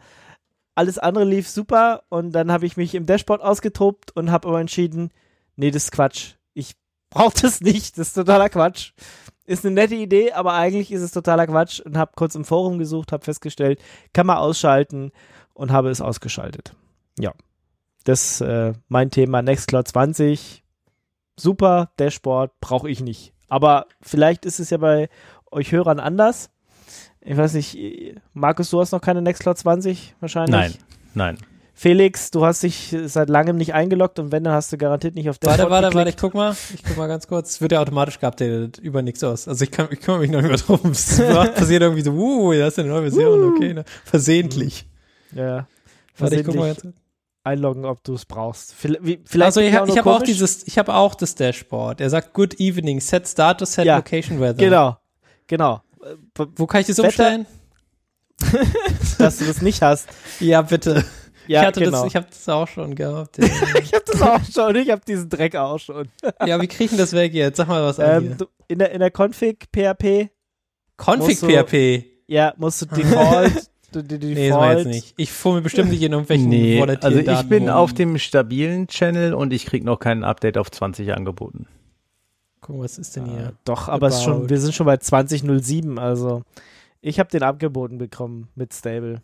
[0.76, 4.60] Alles andere lief super und dann habe ich mich im Dashboard ausgetobt und habe aber
[4.60, 5.10] entschieden,
[5.56, 6.34] nee, das ist Quatsch.
[6.52, 6.74] Ich
[7.10, 7.96] brauche das nicht.
[7.96, 8.92] Das ist totaler Quatsch.
[9.46, 12.78] Ist eine nette Idee, aber eigentlich ist es totaler Quatsch und habe kurz im Forum
[12.78, 13.78] gesucht, habe festgestellt,
[14.12, 15.12] kann man ausschalten
[15.52, 16.74] und habe es ausgeschaltet.
[17.18, 17.32] Ja,
[18.04, 20.64] das äh, mein Thema Nextcloud 20
[21.36, 23.32] super, Dashboard brauche ich nicht.
[23.48, 25.08] Aber vielleicht ist es ja bei
[25.50, 26.50] euch Hörern anders.
[27.20, 27.78] Ich weiß nicht,
[28.32, 30.52] Markus, du hast noch keine Nextcloud 20 wahrscheinlich?
[30.52, 30.74] Nein,
[31.14, 31.38] nein.
[31.76, 35.28] Felix, du hast dich seit langem nicht eingeloggt und wenn, dann hast du garantiert nicht
[35.28, 36.54] auf Dashboard Warte, warte, warte, ich guck mal.
[36.72, 37.52] Ich guck mal ganz kurz.
[37.52, 39.48] Es wird ja automatisch geupdatet über nichts aus.
[39.48, 40.80] Also ich kann, ich kümmere mich noch nicht mehr drum.
[40.92, 43.84] Es passiert irgendwie so, uh, da ist eine neue Version, okay, ne?
[44.04, 44.86] Versehentlich.
[45.34, 45.66] Ja.
[46.16, 47.03] Warte, ich guck mal Versehentlich ganz kurz.
[47.44, 48.74] Einloggen, ob du es brauchst.
[48.74, 50.26] Vielleicht, Also ich, auch habe auch komisch.
[50.30, 52.00] dieses, ich habe auch das Dashboard.
[52.00, 54.54] Er sagt Good Evening, Set Status, Set Ja, Location Weather.
[54.54, 54.96] Genau,
[55.46, 55.82] genau.
[56.02, 57.46] Äh, Wo kann ich das Wetter- umstellen?
[59.18, 60.08] Dass du das nicht hast.
[60.40, 61.04] Ja, bitte.
[61.46, 61.98] Ja, ich hatte genau.
[61.98, 63.36] das, ich habe das auch schon gehabt.
[63.38, 63.44] Ja,
[63.78, 64.76] ich habe das auch schon.
[64.76, 66.08] Ich habe diesen Dreck auch schon.
[66.46, 67.58] ja wie kriegen das weg jetzt?
[67.58, 70.30] Sag mal was an Ähm, du, in, der, in der Config PHP,
[70.96, 72.06] Config du- PHP.
[72.28, 73.68] ja, musst du Default.
[74.02, 75.14] Die, die Nee, das war Default jetzt nicht.
[75.16, 77.76] Ich fuhr mir bestimmt nicht in irgendwelchen Nee, also ich Daten bin rum.
[77.76, 81.66] auf dem stabilen Channel und ich krieg noch kein Update auf 20 angeboten.
[82.60, 83.52] Gucken, was ist denn Äh, hier?
[83.64, 86.42] doch, aber schon, wir sind schon bei 2007, also
[87.02, 89.20] ich habe den abgeboten bekommen mit Stable.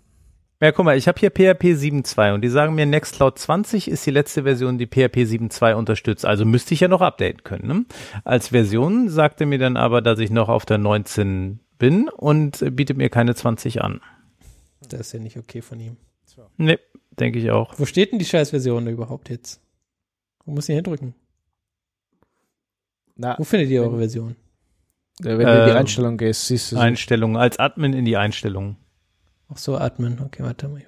[0.62, 4.04] Ja, guck mal, ich habe hier PHP 7.2 und die sagen mir, Nextcloud 20 ist
[4.04, 6.26] die letzte Version, die PHP 7.2 unterstützt.
[6.26, 7.66] Also müsste ich ja noch updaten können.
[7.66, 7.84] Ne?
[8.24, 12.98] Als Version sagte mir dann aber, dass ich noch auf der 19 bin und bietet
[12.98, 14.02] mir keine 20 an.
[14.88, 15.96] Das ist ja nicht okay von ihm.
[16.56, 16.78] Nee,
[17.18, 17.78] denke ich auch.
[17.78, 19.60] Wo steht denn die Scheißversion überhaupt jetzt?
[20.44, 21.14] Wo muss ich hindrücken?
[23.16, 24.36] Na, Wo findet ihr eure Version?
[25.18, 26.80] wenn du in die Ähm, Einstellung gehst, siehst du sie.
[26.82, 28.76] Einstellungen, als Admin in die Einstellungen.
[29.50, 30.18] Ach so, Admin.
[30.24, 30.82] Okay, warte mal.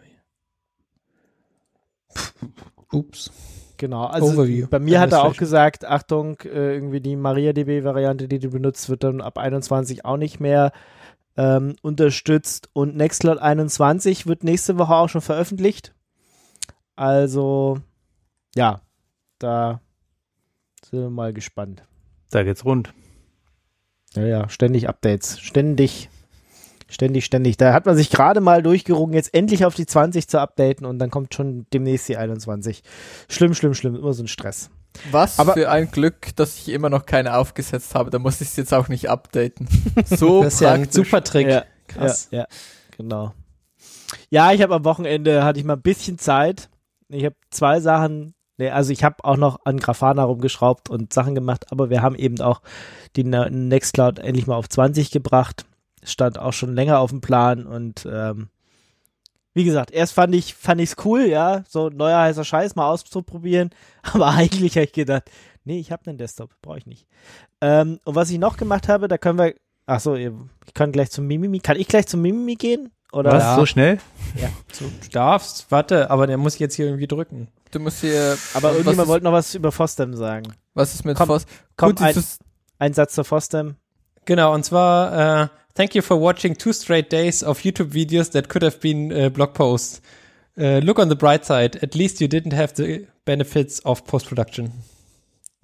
[2.93, 3.31] Ups.
[3.79, 4.69] Genau, also Overview.
[4.69, 9.03] bei mir hat er auch gesagt, Achtung, äh, irgendwie die MariaDB-Variante, die du benutzt, wird
[9.03, 10.73] dann ab 21 auch nicht mehr
[11.37, 15.95] ähm, unterstützt und Nextcloud 21 wird nächste Woche auch schon veröffentlicht.
[16.95, 17.81] Also,
[18.55, 18.83] ja,
[19.39, 19.81] da
[20.85, 21.83] sind wir mal gespannt.
[22.31, 22.93] Da geht's rund.
[24.15, 25.41] Ja, ja, ständig Updates.
[25.41, 26.11] Ständig.
[26.89, 27.57] Ständig, ständig.
[27.57, 30.99] Da hat man sich gerade mal durchgerungen, jetzt endlich auf die 20 zu updaten und
[30.99, 32.83] dann kommt schon demnächst die 21.
[33.29, 33.97] Schlimm, schlimm, schlimm.
[33.97, 34.71] Immer so ein Stress.
[35.11, 38.11] Was Aber- für ein Glück, dass ich immer noch keine aufgesetzt habe.
[38.11, 39.67] Da muss ich es jetzt auch nicht updaten.
[40.07, 41.05] So Das ist ja ein praktisch.
[41.05, 41.49] super Trick.
[41.49, 42.29] Ja, Krass.
[42.31, 42.47] Ja, ja,
[42.97, 43.33] genau.
[44.31, 46.69] Ja, ich habe am Wochenende, hatte ich mal ein bisschen Zeit.
[47.09, 51.35] Ich habe zwei Sachen, nee, also ich habe auch noch an Grafana rumgeschraubt und Sachen
[51.35, 52.63] gemacht, aber wir haben eben auch
[53.17, 55.65] die Ne- Nextcloud endlich mal auf 20 gebracht.
[56.05, 58.49] Stand auch schon länger auf dem Plan und ähm,
[59.55, 63.71] wie gesagt, erst fand ich fand ich's cool, ja, so neuer heißer Scheiß mal auszuprobieren,
[64.03, 65.25] aber eigentlich habe ich gedacht,
[65.65, 67.07] nee, ich habe einen Desktop, brauche ich nicht.
[67.61, 69.55] Ähm, und was ich noch gemacht habe, da können wir,
[69.87, 70.35] ach so, ihr-
[70.67, 72.91] ich kann gleich zum Mimimi, kann ich gleich zum Mimimi gehen?
[73.13, 73.43] Oder Was?
[73.43, 73.57] Ja.
[73.57, 73.99] So schnell?
[74.73, 77.49] So, du darfst, warte, aber der muss jetzt hier irgendwie drücken.
[77.71, 78.39] Du musst hier.
[78.55, 80.55] Aber irgendjemand wollte noch was über Fosdem sagen.
[80.73, 81.45] was ist mit Komm, Foss?
[81.77, 82.15] Komm, Gut, ein,
[82.79, 83.77] ein Satz zur Fosdem.
[84.25, 88.49] Genau, und zwar, äh, thank you for watching two straight days of YouTube videos that
[88.49, 90.01] could have been äh, blog posts.
[90.57, 94.73] Äh, look on the bright side, at least you didn't have the benefits of post-production.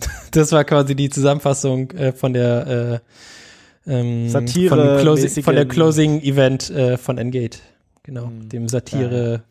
[0.31, 3.03] das war quasi die Zusammenfassung äh, von der
[3.87, 7.59] äh, ähm, Satire- von, Closi von der Closing Event äh, von Engate.
[8.03, 8.49] Genau, Hm.
[8.49, 9.43] dem Satire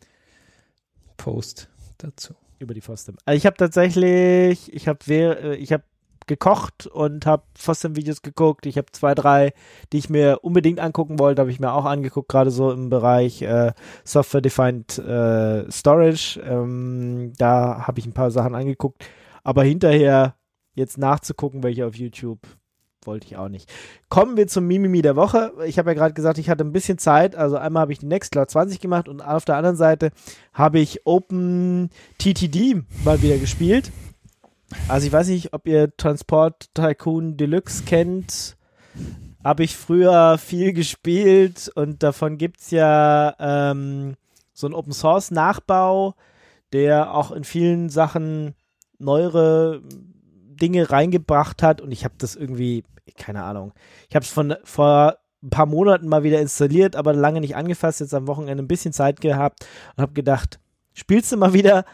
[1.16, 1.68] Post
[1.98, 2.34] dazu.
[2.58, 3.16] über die Fosdem.
[3.24, 5.84] Also ich habe tatsächlich, ich habe äh, ich habe
[6.28, 8.66] gekocht und habe Fosdem-Videos geguckt.
[8.66, 9.52] Ich habe zwei, drei,
[9.92, 13.42] die ich mir unbedingt angucken wollte, habe ich mir auch angeguckt, gerade so im Bereich
[13.42, 13.72] äh,
[14.04, 16.40] Software-Defined äh, Storage.
[16.40, 19.04] Ähm, da habe ich ein paar Sachen angeguckt.
[19.42, 20.34] Aber hinterher
[20.74, 22.40] jetzt nachzugucken, welche auf YouTube,
[23.04, 23.72] wollte ich auch nicht.
[24.08, 25.52] Kommen wir zum Mimimi der Woche.
[25.66, 27.34] Ich habe ja gerade gesagt, ich hatte ein bisschen Zeit.
[27.34, 30.10] Also einmal habe ich die Nextcloud 20 gemacht und auf der anderen Seite
[30.52, 33.90] habe ich Open TTD mal wieder gespielt.
[34.88, 38.56] Also ich weiß nicht, ob ihr Transport Tycoon Deluxe kennt.
[39.42, 44.16] Habe ich früher viel gespielt und davon gibt es ja ähm,
[44.52, 46.14] so ein Open Source Nachbau,
[46.72, 48.54] der auch in vielen Sachen
[48.98, 49.80] neuere
[50.60, 51.80] Dinge reingebracht hat.
[51.80, 52.84] Und ich habe das irgendwie,
[53.16, 53.72] keine Ahnung,
[54.08, 58.00] ich habe es von vor ein paar Monaten mal wieder installiert, aber lange nicht angefasst,
[58.00, 59.66] jetzt am Wochenende ein bisschen Zeit gehabt
[59.96, 60.58] und habe gedacht,
[60.94, 61.84] spielst du mal wieder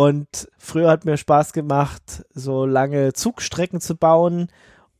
[0.00, 4.48] und früher hat mir Spaß gemacht, so lange Zugstrecken zu bauen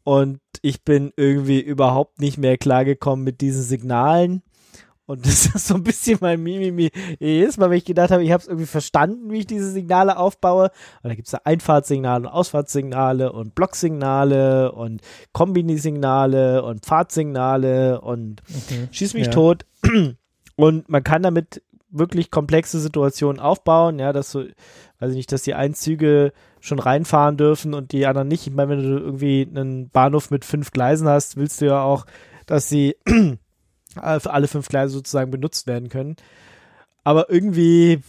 [0.05, 4.43] und ich bin irgendwie überhaupt nicht mehr klargekommen mit diesen Signalen
[5.07, 6.91] und das ist so ein bisschen mein Mimimi.
[7.19, 10.19] Jedes Mal, wenn ich gedacht habe, ich habe es irgendwie verstanden, wie ich diese Signale
[10.19, 10.71] aufbaue.
[11.03, 15.01] Und da gibt es ja Einfahrtssignale und Ausfahrtssignale und Blocksignale und
[15.33, 18.87] Kombinisignale und Pfadsignale und Okay.
[18.91, 19.33] schieß mich Ja.
[19.33, 19.65] tot.
[20.57, 24.45] Und man kann damit wirklich komplexe Situationen aufbauen, ja, dass so,
[25.01, 28.47] weiß ich nicht, dass die einen Züge schon reinfahren dürfen und die anderen nicht.
[28.47, 32.07] Ich meine, wenn du irgendwie einen Bahnhof mit fünf Gleisen hast, willst du ja auch,
[32.47, 36.17] dass sie für alle fünf Gleise sozusagen benutzt werden können.
[37.03, 38.01] Aber irgendwie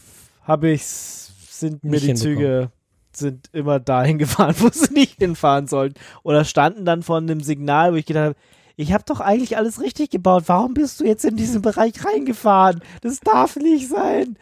[0.42, 2.70] habe ich, sind mir die Züge
[3.14, 5.98] sind immer dahin gefahren, wo sie nicht hinfahren sollten.
[6.22, 8.36] Oder standen dann vor einem Signal, wo ich gedacht habe,
[8.76, 10.44] ich habe doch eigentlich alles richtig gebaut.
[10.46, 12.80] Warum bist du jetzt in diesen Bereich reingefahren?
[13.00, 14.36] Das darf nicht sein.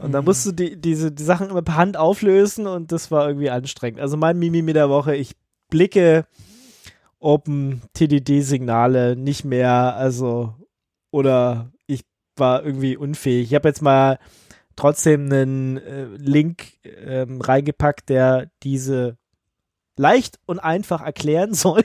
[0.00, 3.26] Und dann musst du die, diese die Sachen immer per Hand auflösen und das war
[3.26, 4.00] irgendwie anstrengend.
[4.00, 5.34] Also mein Mimi mit der Woche, ich
[5.70, 6.26] blicke
[7.20, 10.54] Open TDD-Signale nicht mehr, also
[11.10, 12.02] oder ich
[12.36, 13.48] war irgendwie unfähig.
[13.48, 14.18] Ich habe jetzt mal
[14.76, 19.16] trotzdem einen äh, Link ähm, reingepackt, der diese
[19.96, 21.84] leicht und einfach erklären soll.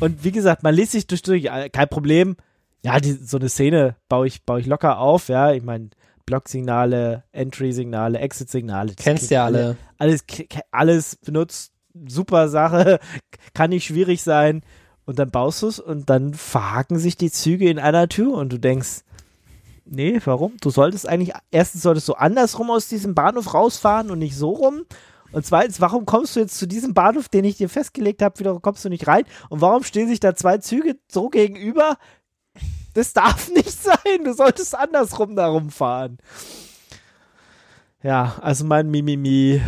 [0.00, 2.36] Und wie gesagt, man liest sich durch, durch kein Problem.
[2.82, 5.52] Ja, die, so eine Szene baue ich, baue ich locker auf, ja.
[5.52, 5.90] Ich meine,
[6.26, 8.94] Block-Signale, Entry-Signale, Exit-Signale.
[8.96, 9.76] Kennst ja alle.
[9.96, 10.24] Alles,
[10.70, 11.72] alles benutzt.
[12.08, 12.98] Super Sache.
[13.54, 14.62] Kann nicht schwierig sein.
[15.06, 18.52] Und dann baust du es und dann verhaken sich die Züge in einer Tür und
[18.52, 19.02] du denkst,
[19.84, 20.56] nee, warum?
[20.60, 24.82] Du solltest eigentlich, erstens solltest du andersrum aus diesem Bahnhof rausfahren und nicht so rum.
[25.32, 28.58] Und zweitens, warum kommst du jetzt zu diesem Bahnhof, den ich dir festgelegt habe, wieder
[28.60, 29.24] kommst du nicht rein?
[29.48, 31.96] Und warum stehen sich da zwei Züge so gegenüber?
[32.94, 34.24] Das darf nicht sein.
[34.24, 36.18] Du solltest andersrum da rumfahren.
[38.02, 39.60] Ja, also mein Mimimi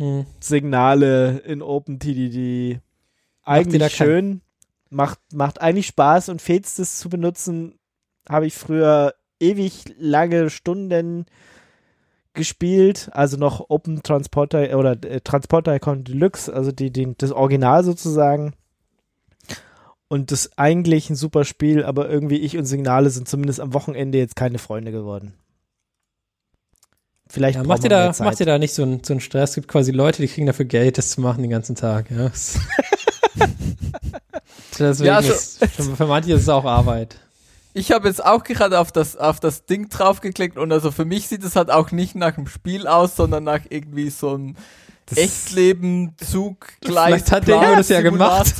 [0.00, 0.24] Hm.
[0.40, 2.80] Signale in OpenTDD.
[3.42, 4.40] Eigentlich schön,
[4.88, 7.78] macht, macht eigentlich Spaß und Fetstes zu benutzen,
[8.26, 11.26] habe ich früher ewig lange Stunden
[12.32, 17.82] gespielt, also noch Open Transporter oder äh, Transporter Icon Deluxe, also die, die, das Original
[17.84, 18.52] sozusagen.
[20.08, 23.74] Und das ist eigentlich ein super Spiel, aber irgendwie ich und Signale sind zumindest am
[23.74, 25.34] Wochenende jetzt keine Freunde geworden.
[27.28, 28.24] Vielleicht Ja, macht ihr da, Zeit.
[28.26, 29.50] macht ihr da nicht so einen so einen Stress?
[29.50, 32.10] Es gibt quasi Leute, die kriegen dafür Geld, das zu machen den ganzen Tag.
[32.10, 32.32] Ja.
[34.78, 37.16] Deswegen Ja, also- ist, für für manche ist es auch Arbeit.
[37.72, 41.28] Ich habe jetzt auch gerade auf das, auf das Ding draufgeklickt und also für mich
[41.28, 44.56] sieht es halt auch nicht nach einem Spiel aus, sondern nach irgendwie so einem
[45.14, 48.54] Echtleben, Zug, Vielleicht hat der Junge das ja gemacht.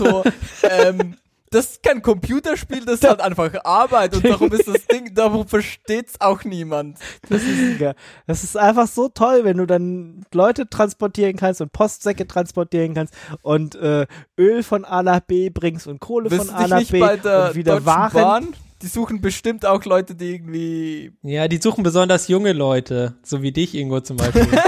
[0.63, 1.17] Ähm,
[1.53, 5.49] das ist kein Computerspiel, das ist halt einfach Arbeit und darum ist das Ding, darum
[5.49, 6.99] versteht's auch niemand.
[7.29, 7.81] Das ist,
[8.27, 13.15] das ist einfach so toll, wenn du dann Leute transportieren kannst und Postsäcke transportieren kannst
[13.43, 14.07] und äh,
[14.39, 17.25] Öl von A nach B bringst und Kohle Wisst von A nach B und
[17.57, 18.13] wieder Deutschen Waren.
[18.13, 18.49] Bahn?
[18.83, 23.53] Die suchen bestimmt auch Leute, die irgendwie Ja, die suchen besonders junge Leute, so wie
[23.53, 24.47] dich, Ingo zum Beispiel.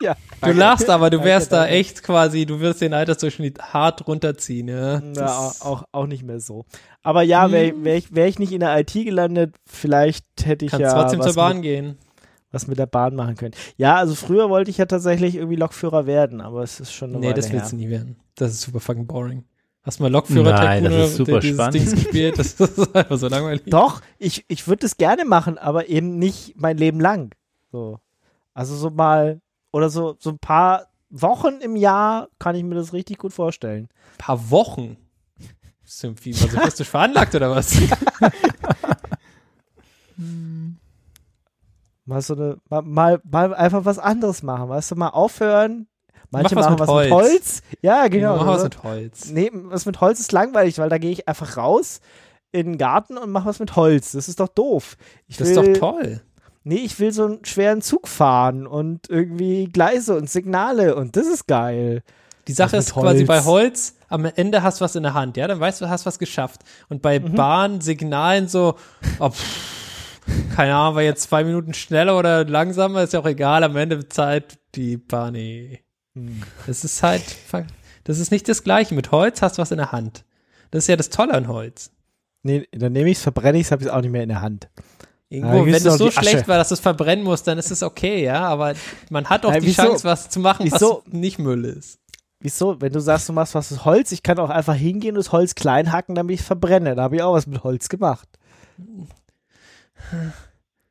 [0.00, 1.74] Ja, Du lachst, aber du Danke, wärst da danke.
[1.74, 4.94] echt quasi, du wirst den Altersdurchschnitt hart runterziehen, ja.
[4.94, 6.64] Ja, Das- auch, auch nicht mehr so.
[7.04, 10.72] Aber ja, wäre wär ich, wär ich nicht in der IT gelandet, vielleicht hätte ich
[10.72, 11.98] Kannst ja trotzdem was, zur Bahn mit, gehen.
[12.50, 13.54] was mit der Bahn machen können.
[13.76, 17.18] Ja, also früher wollte ich ja tatsächlich irgendwie Lokführer werden, aber es ist schon eine
[17.20, 17.60] Nee, Weile das her.
[17.60, 18.16] willst du nie werden.
[18.34, 19.44] Das ist super fucking boring.
[19.84, 21.74] Hast du mal Lokführer Nein, das ist super spannend.
[21.74, 22.38] Dings gespielt?
[22.38, 23.62] Das ist einfach so langweilig.
[23.66, 27.34] Doch, ich, ich würde es gerne machen, aber eben nicht mein Leben lang.
[27.72, 27.98] So.
[28.54, 29.40] Also so mal,
[29.72, 33.88] oder so, so ein paar Wochen im Jahr kann ich mir das richtig gut vorstellen.
[34.14, 34.96] Ein paar Wochen.
[35.82, 37.76] Bist du irgendwie masochistisch veranlagt oder was?
[42.04, 45.86] Mal so eine, mal, mal, mal einfach was anderes machen, weißt du, mal aufhören.
[46.32, 47.04] Manche Mach was machen mit was Holz.
[47.10, 47.62] mit Holz.
[47.82, 48.36] Ja, genau.
[48.36, 48.64] Mach was oder?
[48.64, 49.30] mit Holz.
[49.30, 52.00] Nee, was mit Holz ist langweilig, weil da gehe ich einfach raus
[52.50, 54.12] in den Garten und mache was mit Holz.
[54.12, 54.96] Das ist doch doof.
[55.26, 56.22] Ich Das ist will, doch toll.
[56.64, 61.26] Nee, ich will so einen schweren Zug fahren und irgendwie Gleise und Signale und das
[61.26, 62.02] ist geil.
[62.48, 63.28] Die Sache Was ist mit quasi Holz?
[63.28, 66.06] bei Holz, am Ende hast du was in der Hand, ja, dann weißt du, hast
[66.06, 66.60] was geschafft.
[66.88, 67.34] Und bei Mhm.
[67.34, 68.74] Bahn, Signalen so,
[69.20, 70.20] oh, pff,
[70.56, 73.96] keine Ahnung, war jetzt zwei Minuten schneller oder langsamer, ist ja auch egal, am Ende
[73.96, 75.80] bezahlt die Bahn eh.
[76.14, 76.42] Hm.
[76.66, 77.22] Das ist halt,
[78.04, 78.94] das ist nicht das Gleiche.
[78.94, 80.24] Mit Holz hast du was in der Hand.
[80.70, 81.90] Das ist ja das Tolle an Holz.
[82.42, 84.28] Nee, dann nehme ich es, verbrenne ich es, habe ich es auch nicht mehr in
[84.28, 84.68] der Hand.
[85.28, 88.22] Irgendwo, wenn es so schlecht war, dass du es verbrennen musst, dann ist es okay,
[88.22, 88.40] ja.
[88.40, 88.74] Aber
[89.08, 89.82] man hat auch Ja, die wieso?
[89.82, 91.02] Chance, was zu machen, Wieso?
[91.06, 91.98] was nicht Müll ist.
[92.40, 92.80] Wieso?
[92.80, 95.32] Wenn du sagst, du machst was aus Holz, ich kann auch einfach hingehen und das
[95.32, 96.94] Holz klein hacken, damit ich verbrenne.
[96.96, 98.28] Da habe ich auch was mit Holz gemacht.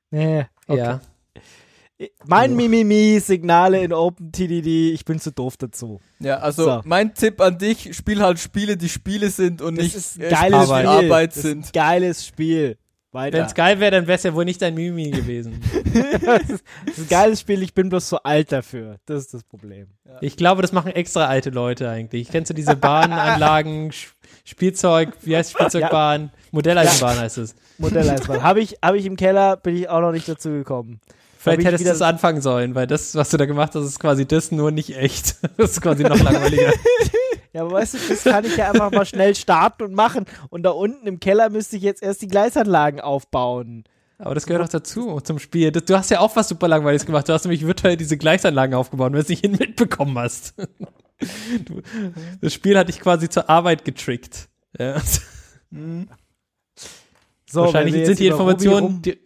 [0.10, 0.78] Nee, okay.
[0.80, 1.02] Ja.
[2.26, 6.00] Mein Mimimi, Signale in OpenTDD, ich bin zu doof dazu.
[6.20, 6.82] Ja, also So.
[6.86, 10.26] mein Tipp an dich, spiel halt Spiele, die Spiele sind und Das nicht ist äh,
[10.26, 10.82] ein geiles Spiele, Spiel.
[10.82, 11.66] die Arbeit das ist sind.
[11.66, 12.78] ein geiles Spiel.
[13.14, 15.60] Wenn es geil wäre, dann wäre es ja wohl nicht dein Mimi gewesen.
[16.26, 19.00] das, ist, das ist ein geiles Spiel, ich bin bloß zu alt dafür.
[19.06, 19.88] Das ist das Problem.
[20.22, 22.30] Ich glaube, das machen extra alte Leute eigentlich.
[22.30, 23.92] Kennst du diese Bahnanlagen,
[24.46, 26.32] Spielzeug, wie heißt Spielzeugbahn?
[26.52, 27.54] Modelleisenbahn heißt es.
[27.80, 28.44] Modelleisenbahn.
[28.44, 31.02] Habe ich, hab ich im Keller, bin ich auch noch nicht dazu gekommen.
[31.44, 34.00] Vielleicht ich hättest du das anfangen sollen, weil das, was du da gemacht hast, ist
[34.00, 35.36] quasi das, nur nicht echt.
[35.58, 36.72] Das ist quasi noch langweiliger.
[37.54, 40.24] Ja, aber weißt du, das kann ich ja einfach mal schnell starten und machen.
[40.50, 43.84] Und da unten im Keller müsste ich jetzt erst die Gleisanlagen aufbauen.
[44.20, 45.70] Aber das gehört auch dazu, zum Spiel.
[45.72, 47.28] Du hast ja auch was super Langweiliges gemacht.
[47.28, 50.54] Du hast nämlich virtuell diese Gleisanlagen aufgebaut, wenn du es nicht hin mitbekommen hast.
[51.66, 51.82] Du,
[52.40, 54.48] das Spiel hat dich quasi zur Arbeit getrickt.
[54.80, 55.02] Ja.
[57.50, 59.18] So, Wahrscheinlich sind die Informationen rum- di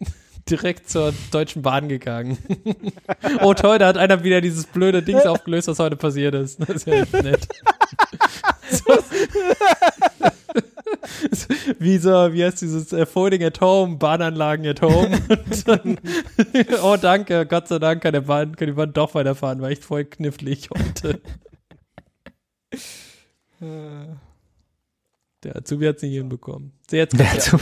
[0.48, 2.38] direkt zur Deutschen Bahn gegangen.
[3.42, 6.60] oh toll, da hat einer wieder dieses blöde Dings aufgelöst, was heute passiert ist.
[6.60, 7.48] Das ist ja echt nett.
[8.70, 8.94] so.
[11.78, 15.20] wie so, wie heißt dieses äh, Folding at Home, Bahnanlagen at Home.
[15.64, 15.98] Dann,
[16.82, 19.84] oh danke, Gott sei Dank kann der Bahn, kann die Bahn doch weiterfahren, war echt
[19.84, 21.20] voll knifflig heute.
[25.42, 26.72] Der Azubi hat es nicht hinbekommen.
[26.90, 27.60] So, jetzt Der Zug-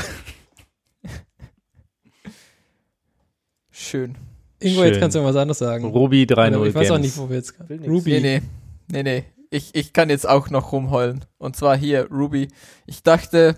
[3.84, 4.14] Schön.
[4.60, 4.88] Ingo, Schön.
[4.88, 5.84] jetzt kannst du irgendwas anderes sagen.
[5.84, 7.86] Ruby 3.0 Oder ich weiß auch nicht, wo wir jetzt nix.
[7.86, 8.12] Ruby.
[8.12, 8.42] Nee, nee.
[8.90, 9.24] Nee, nee.
[9.50, 11.24] Ich, ich kann jetzt auch noch rumheulen.
[11.38, 12.48] Und zwar hier, Ruby.
[12.86, 13.56] Ich dachte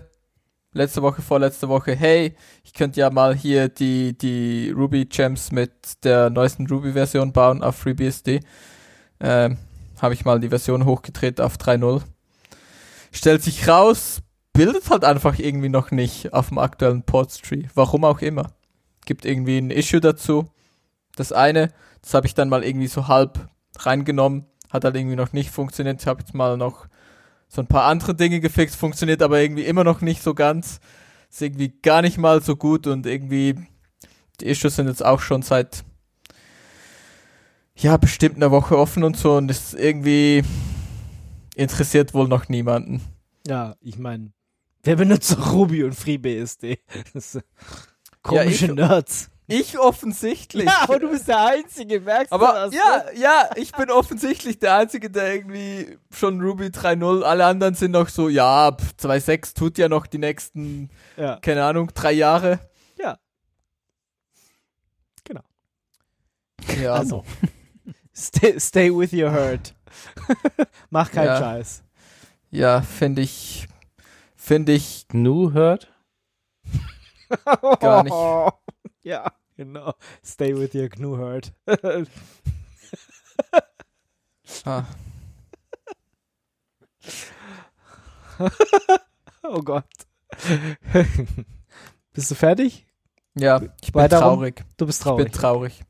[0.73, 6.03] letzte Woche, vorletzte Woche, hey, ich könnte ja mal hier die, die Ruby Gems mit
[6.03, 8.41] der neuesten Ruby-Version bauen auf FreeBSD.
[9.19, 9.57] Ähm,
[10.01, 12.01] Habe ich mal die Version hochgedreht auf 3.0.
[13.11, 14.21] Stellt sich raus,
[14.53, 17.63] bildet halt einfach irgendwie noch nicht auf dem aktuellen Portstree.
[17.73, 18.51] Warum auch immer.
[19.07, 20.51] Gibt irgendwie ein Issue dazu.
[21.15, 21.71] Das eine,
[22.01, 23.47] das habe ich dann mal irgendwie so halb
[23.79, 26.01] reingenommen, hat halt irgendwie noch nicht funktioniert.
[26.01, 26.87] Ich habe jetzt mal noch
[27.47, 30.81] so ein paar andere Dinge gefixt, funktioniert aber irgendwie immer noch nicht so ganz.
[31.29, 33.55] Ist irgendwie gar nicht mal so gut und irgendwie
[34.41, 35.85] die Issues sind jetzt auch schon seit
[37.77, 40.43] ja, bestimmt einer Woche offen und so und ist irgendwie
[41.55, 43.01] interessiert wohl noch niemanden.
[43.47, 44.33] Ja, ich meine,
[44.83, 46.79] wer benutzt Ruby und FreeBSD?
[48.27, 49.29] Komische ich- Nerds.
[49.49, 50.65] Ich offensichtlich.
[50.65, 52.73] Ja, aber du bist der Einzige, merkst du Aber das?
[52.75, 57.91] ja, ja, ich bin offensichtlich der Einzige, der irgendwie schon Ruby 3.0, alle anderen sind
[57.91, 62.59] noch so, ja, pf, 2.6 tut ja noch die nächsten, Ja, keine Ahnung, drei Jahre.
[62.99, 63.17] ja.
[65.23, 65.43] Genau.
[66.81, 67.23] Ja, Also,
[68.13, 69.73] stay, stay with your herd.
[70.89, 71.39] Mach keinen Ja.
[71.39, 71.83] Scheiß.
[72.51, 73.67] ja, finde ich,
[74.35, 75.89] finde ich, GNU hört?
[77.79, 78.13] Gar nicht.
[79.03, 79.93] Ja, genau.
[80.25, 81.53] Stay with your GNU herd.
[84.65, 84.83] ah,
[89.43, 89.85] oh Gott.
[92.13, 92.85] Bist du fertig?
[93.35, 94.35] ja, ich bin Weiter rum?
[94.39, 94.63] traurig.
[94.77, 95.23] Du bist Ich traurig.
[95.25, 95.83] bin traurig.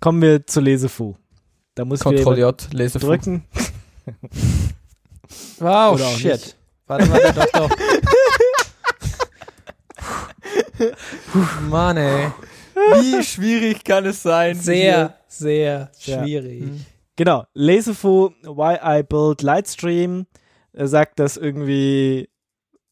[0.00, 1.14] Kommen wir zu Lesefu.
[1.74, 3.08] Da muss Ctrl J, lese vor.
[3.10, 3.44] drücken.
[5.58, 6.56] Wow, shit.
[6.86, 7.70] Warte, warte, doch, doch.
[11.70, 12.28] Mann, ey.
[13.00, 14.56] Wie schwierig kann es sein?
[14.56, 16.22] Sehr, sehr Ja.
[16.22, 16.64] schwierig.
[17.16, 17.44] Genau.
[17.54, 20.26] Lesefu, Why I Build Lightstream,
[20.72, 22.28] er sagt, dass irgendwie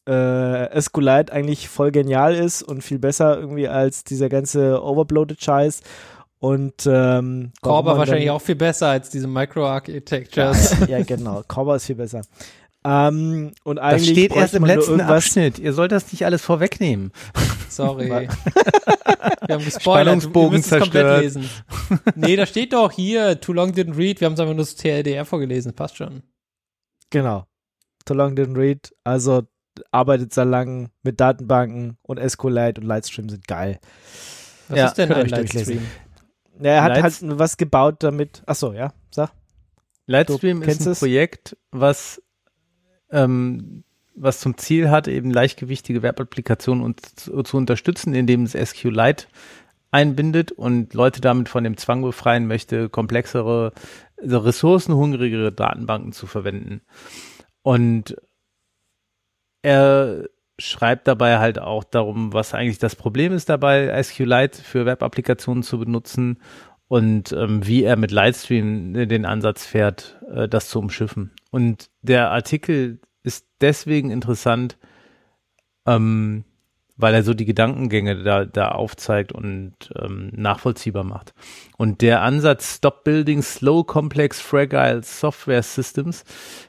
[0.07, 5.81] äh, SQLite eigentlich voll genial ist und viel besser irgendwie als dieser ganze overbloated Scheiß.
[6.39, 7.53] Und ähm,
[7.91, 10.87] man wahrscheinlich dann- auch viel besser als diese Microarchitectures.
[10.89, 11.41] ja, genau.
[11.47, 12.21] Korber ist viel besser.
[12.85, 15.57] Ähm, und Das eigentlich steht bräuchte erst im letzten Abschnitt.
[15.59, 17.11] Ihr sollt das nicht alles vorwegnehmen.
[17.75, 18.09] Sorry.
[19.47, 20.21] Wir haben gespoilert.
[20.21, 21.21] Spannungsbogen Wir müssen es komplett zerstört.
[21.21, 21.49] lesen.
[22.15, 24.19] Nee, da steht doch hier, too long didn't read.
[24.21, 25.73] Wir haben es einfach nur das TLDR vorgelesen.
[25.73, 26.23] Passt schon.
[27.09, 27.45] Genau.
[28.05, 28.93] Too long didn't read.
[29.03, 29.43] Also
[29.91, 33.79] arbeitet sehr lang mit Datenbanken und SQLite und Lightstream sind geil.
[34.69, 35.27] Was Ja, ist denn ein.
[35.27, 35.85] Livestream?
[36.61, 38.43] Ja, er hat Lights- halt was gebaut damit.
[38.45, 39.31] Achso, ja, sag.
[40.05, 40.99] Lightstream Du ist ein es?
[40.99, 42.21] Projekt, was,
[43.09, 43.83] ähm,
[44.15, 49.25] was zum Ziel hat, eben leichtgewichtige Web-Applikationen und zu, zu unterstützen, indem es SQLite
[49.91, 53.73] einbindet und Leute damit von dem Zwang befreien möchte, komplexere,
[54.17, 56.81] also ressourcenhungrigere Datenbanken zu verwenden.
[57.61, 58.15] Und
[59.61, 60.25] er
[60.59, 65.79] schreibt dabei halt auch darum, was eigentlich das Problem ist dabei, SQLite für Web-Applikationen zu
[65.79, 66.39] benutzen
[66.87, 71.31] und ähm, wie er mit Lightstream den Ansatz fährt, äh, das zu umschiffen.
[71.49, 74.77] Und der Artikel ist deswegen interessant,
[75.85, 76.43] ähm,
[76.95, 81.33] weil er so die Gedankengänge da, da aufzeigt und ähm, nachvollziehbar macht.
[81.77, 86.23] Und der Ansatz Stop Building Slow Complex Fragile Software Systems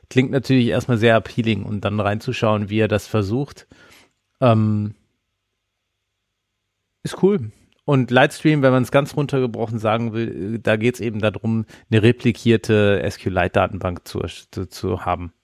[0.09, 3.67] klingt natürlich erstmal sehr appealing und dann reinzuschauen, wie er das versucht,
[4.41, 4.95] ähm,
[7.03, 7.51] ist cool.
[7.85, 12.03] Und Lightstream, wenn man es ganz runtergebrochen sagen will, da geht es eben darum, eine
[12.03, 14.21] replikierte SQLite-Datenbank zu,
[14.51, 15.35] zu, zu haben.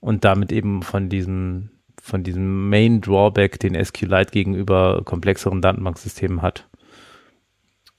[0.00, 1.70] Und damit eben von diesem
[2.00, 6.68] von diesem Main Drawback, den SQLite gegenüber komplexeren Datenbanksystemen hat,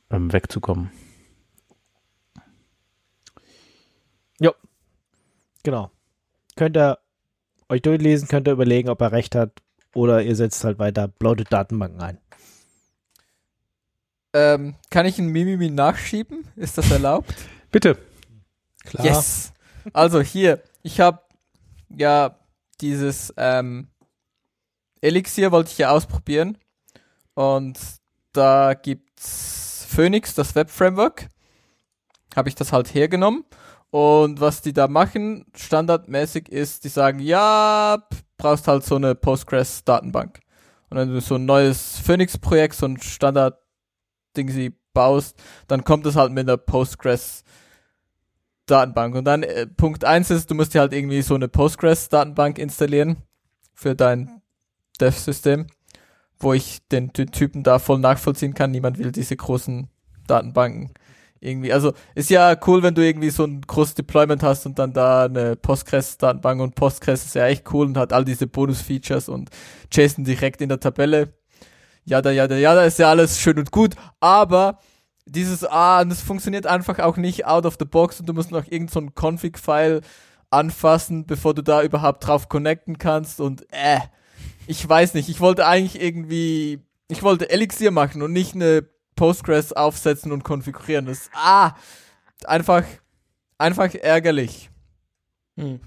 [0.10, 0.92] ähm, wegzukommen.
[4.40, 4.54] Ja,
[5.64, 5.92] genau.
[6.56, 7.00] Könnt ihr
[7.70, 9.62] euch durchlesen, könnt ihr überlegen, ob er recht hat
[9.94, 12.18] oder ihr setzt halt weiter bloated Datenbanken ein.
[14.34, 16.46] Ähm, kann ich ein Mimimi nachschieben?
[16.56, 17.34] Ist das erlaubt?
[17.72, 17.98] Bitte.
[18.86, 19.06] Klar.
[19.06, 19.54] Yes.
[19.94, 21.20] Also hier, ich habe
[21.96, 22.40] ja
[22.82, 23.90] dieses ähm,
[25.02, 26.58] Elixir wollte ich ja ausprobieren
[27.34, 27.80] und
[28.34, 31.28] da gibt's Phoenix, das Web Framework.
[32.36, 33.44] Habe ich das halt hergenommen
[33.92, 37.98] und was die da machen, standardmäßig ist, die sagen, ja,
[38.38, 40.40] brauchst halt so eine Postgres Datenbank.
[40.90, 43.58] Und wenn du so ein neues Phoenix Projekt, so ein Standard
[44.38, 45.38] Ding sie baust,
[45.68, 47.44] dann kommt es halt mit einer Postgres
[48.70, 49.16] Datenbank.
[49.16, 52.58] Und dann äh, Punkt eins ist, du musst dir halt irgendwie so eine Postgres Datenbank
[52.58, 53.18] installieren
[53.74, 54.42] für dein
[55.00, 55.68] Dev-System,
[56.40, 58.72] wo ich den, den Typen da voll nachvollziehen kann.
[58.72, 59.90] Niemand will diese großen
[60.28, 60.94] Datenbanken
[61.40, 61.74] irgendwie.
[61.74, 65.26] Also ist ja cool, wenn du irgendwie so ein großes Deployment hast und dann da
[65.26, 69.50] eine Postgres-Datenbank und Postgres ist ja echt cool und hat all diese Bonus-Features und
[69.92, 71.34] JSON direkt in der Tabelle.
[72.06, 74.80] Ja, da, ja, da, ja, da ist ja alles schön und gut, aber
[75.32, 78.66] dieses, ah, das funktioniert einfach auch nicht out of the box und du musst noch
[78.66, 80.02] irgendein so Config-File
[80.50, 84.00] anfassen, bevor du da überhaupt drauf connecten kannst und äh,
[84.68, 88.86] ich weiß nicht, ich wollte eigentlich irgendwie, ich wollte Elixir machen und nicht eine
[89.16, 91.06] Postgres aufsetzen und konfigurieren.
[91.06, 91.74] Das ist, ah,
[92.46, 92.84] einfach,
[93.58, 94.70] einfach ärgerlich.
[95.58, 95.80] Hm.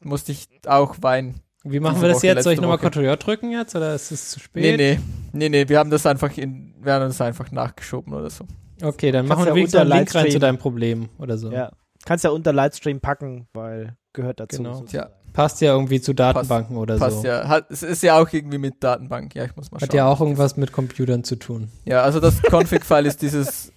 [0.00, 1.40] Musste ich auch weinen.
[1.64, 2.44] Wie machen wir das Woche, jetzt?
[2.44, 2.78] Soll ich nochmal.
[2.78, 4.76] Ctrl drücken jetzt oder ist es zu spät?
[4.76, 5.00] Nee, nee,
[5.32, 8.46] nee, nee, wir haben das einfach in, wir haben das einfach nachgeschoben oder so.
[8.82, 11.50] Okay, dann machen wir ja wenigstens einen unter Link rein zu deinem Problem oder so.
[11.50, 11.72] Ja.
[12.04, 14.58] Kannst ja unter Lightstream packen, weil gehört dazu.
[14.58, 14.74] Genau.
[14.74, 15.12] sozusagen.
[15.32, 17.26] Passt ja irgendwie zu Datenbanken oder Passt so.
[17.26, 17.46] ja.
[17.48, 19.34] Hat, es ist ja auch irgendwie mit Datenbank.
[19.34, 19.96] Ja, ich muss mal Hat schauen.
[19.96, 21.70] ja auch irgendwas mit Computern zu tun.
[21.84, 23.72] Ja, also das Config-File ist dieses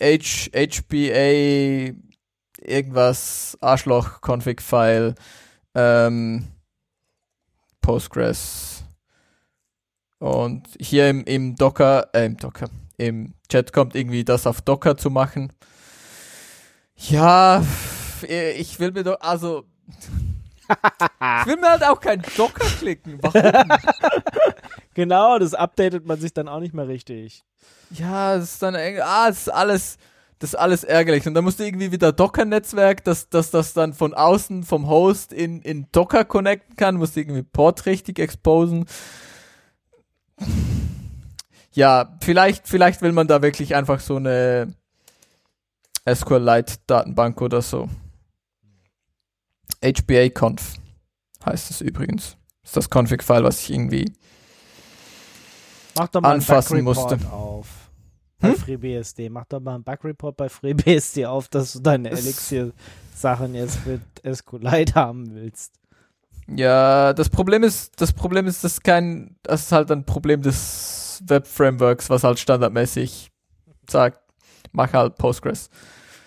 [0.00, 1.94] H, HBA
[2.60, 5.14] irgendwas Arschloch-Config-File
[5.74, 6.44] ähm,
[7.80, 8.84] Postgres
[10.18, 14.96] und hier im, im Docker, äh, im Docker, im Chat kommt irgendwie das auf Docker
[14.96, 15.52] zu machen.
[16.96, 17.62] Ja,
[18.56, 19.64] ich will mir doch, also
[20.68, 23.18] ich will mir halt auch kein Docker klicken.
[23.20, 23.68] Warum?
[24.94, 27.44] Genau, das updatet man sich dann auch nicht mehr richtig.
[27.92, 29.96] Ja, das ist dann ah, das ist alles,
[30.38, 31.26] das ist alles ärgerlich.
[31.26, 35.32] Und dann musst du irgendwie wieder Docker-Netzwerk, dass, dass das dann von außen vom Host
[35.32, 38.84] in, in Docker connecten kann, musst du irgendwie Port richtig exposen.
[41.74, 44.74] Ja, vielleicht, vielleicht will man da wirklich einfach so eine
[46.08, 47.88] SQLite-Datenbank oder so.
[49.82, 50.74] HBA-Conf
[51.44, 52.36] heißt es übrigens.
[52.62, 54.12] Ist das Config-File, was ich irgendwie
[55.96, 57.18] Mach doch mal Anfassen musste.
[57.30, 57.66] auf.
[58.38, 58.56] Bei Hm?
[58.56, 59.28] FreeBSD.
[59.28, 64.00] Mach doch mal einen Bug-Report bei FreeBSD auf, dass du deine Elixir-Sachen jetzt mit
[64.36, 65.72] SQLite haben willst.
[66.48, 70.42] Ja, das Problem ist, das Problem ist, das ist kein, das ist halt ein Problem
[70.42, 73.30] des Web-Frameworks, was halt standardmäßig
[73.90, 74.20] sagt,
[74.72, 75.70] mach halt Postgres.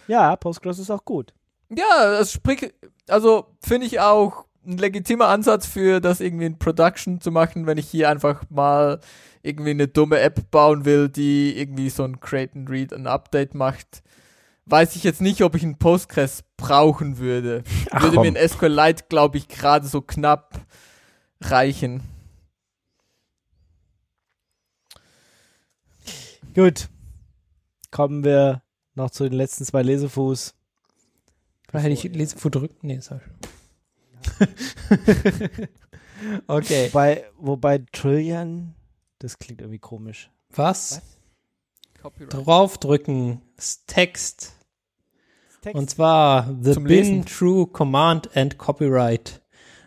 [0.08, 1.34] Ja, Postgres ist auch gut.
[1.70, 2.74] Ja, das spricht,
[3.08, 7.78] also finde ich auch ein legitimer Ansatz für das irgendwie in Production zu machen, wenn
[7.78, 9.00] ich hier einfach mal
[9.44, 13.54] irgendwie eine dumme App bauen will, die irgendwie so ein Create and Read and Update
[13.54, 14.02] macht.
[14.66, 17.64] Weiß ich jetzt nicht, ob ich ein Postgres brauchen würde.
[17.92, 20.60] Ach, würde mir ein SQLite, glaube ich, gerade so knapp
[21.42, 22.02] reichen.
[26.56, 26.88] Gut.
[27.92, 28.64] Kommen wir
[28.94, 30.56] noch zu den letzten zwei Lesefuß.
[31.74, 32.78] Hätte ich Lesefu drücken?
[32.82, 33.22] Nee, sag
[36.48, 36.88] Okay.
[36.88, 38.74] Wobei, wobei Trillion,
[39.20, 40.32] das klingt irgendwie komisch.
[40.50, 41.02] Was?
[42.02, 42.34] Copyright.
[42.34, 43.42] Draufdrücken.
[43.58, 44.54] ist Text.
[45.62, 45.76] Text.
[45.76, 47.26] Und zwar The Zum Bin Lesen.
[47.26, 49.42] True Command and Copyright.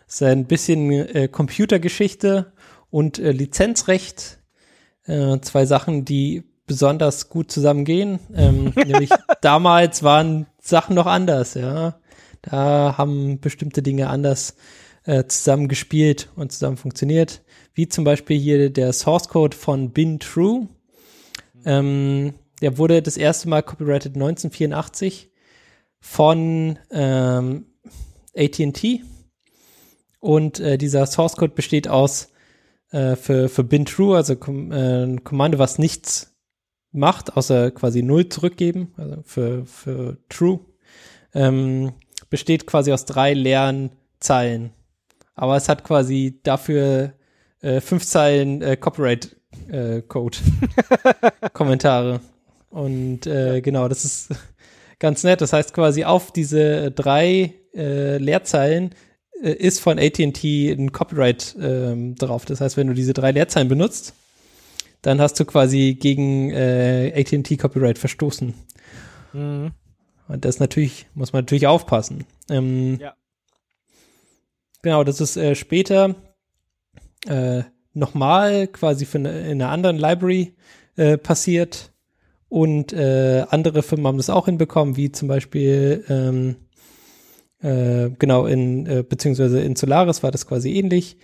[0.07, 2.53] ist ein bisschen äh, Computergeschichte
[2.91, 4.39] und äh, Lizenzrecht.
[5.05, 8.19] Äh, zwei Sachen, die besonders gut zusammengehen.
[8.33, 9.09] Ähm, nämlich
[9.41, 11.99] damals waren Sachen noch anders, ja.
[12.41, 14.55] Da haben bestimmte Dinge anders
[15.03, 17.41] äh, zusammen gespielt und zusammen funktioniert.
[17.73, 20.69] Wie zum Beispiel hier der Source Code von Bin True.
[21.65, 25.31] Ähm, der wurde das erste Mal copyrighted 1984
[25.99, 27.65] von ähm,
[28.37, 29.03] AT&T
[30.19, 32.29] und äh, dieser Source Code besteht aus
[32.91, 36.35] äh, für, für bin true, also äh, ein Kommando, was nichts
[36.91, 40.59] macht, außer quasi null zurückgeben, also für, für true,
[41.33, 41.93] ähm,
[42.29, 44.71] besteht quasi aus drei leeren Zeilen.
[45.35, 47.13] Aber es hat quasi dafür
[47.61, 49.35] äh, fünf Zeilen äh, Copyright
[49.71, 50.37] äh, Code
[51.53, 52.21] Kommentare.
[52.69, 54.29] Und äh, genau, das ist
[54.99, 55.41] ganz nett.
[55.41, 58.93] Das heißt quasi auf diese drei äh, Leerzeilen
[59.41, 62.45] äh, ist von AT&T ein Copyright ähm, drauf.
[62.45, 64.13] Das heißt, wenn du diese drei Leerzeilen benutzt,
[65.01, 68.53] dann hast du quasi gegen äh, AT&T Copyright verstoßen.
[69.33, 69.71] Mhm.
[70.27, 72.25] Und das natürlich, muss man natürlich aufpassen.
[72.49, 73.15] Ähm, Ja.
[74.81, 76.15] Genau, das ist äh, später
[77.27, 77.63] äh,
[77.93, 80.55] nochmal quasi für eine, in einer anderen Library
[80.95, 81.91] äh, passiert.
[82.47, 86.55] Und äh, andere Firmen haben das auch hinbekommen, wie zum Beispiel ähm,
[87.61, 91.17] äh, genau in äh, beziehungsweise in Solaris war das quasi ähnlich.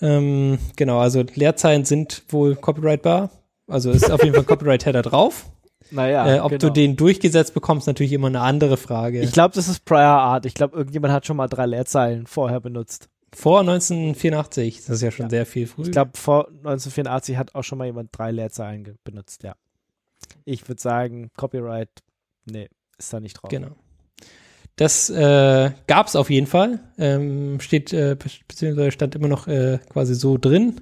[0.00, 3.30] Ähm, genau, also Leerzeilen sind wohl copyrightbar.
[3.66, 5.46] Also ist auf jeden Fall Copyright-Header drauf.
[5.90, 6.66] Naja, äh, ob genau.
[6.66, 9.20] du den durchgesetzt bekommst, natürlich immer eine andere Frage.
[9.20, 10.46] Ich glaube, das ist Prior Art.
[10.46, 13.08] Ich glaube, irgendjemand hat schon mal drei Leerzeilen vorher benutzt.
[13.32, 15.30] Vor 1984, das ist ja schon Ja.
[15.30, 15.86] sehr viel früher.
[15.86, 19.54] Ich glaube, vor 1984 hat auch schon mal jemand drei Leerzeilen benutzt, ja.
[20.44, 21.90] Ich würde sagen, Copyright,
[22.44, 22.68] nee,
[22.98, 23.50] ist da nicht drauf.
[23.50, 23.76] Genau.
[24.80, 26.80] Das äh, gab es auf jeden Fall.
[26.96, 30.80] Ähm, steht, äh, be- beziehungsweise stand immer noch äh, quasi so drin.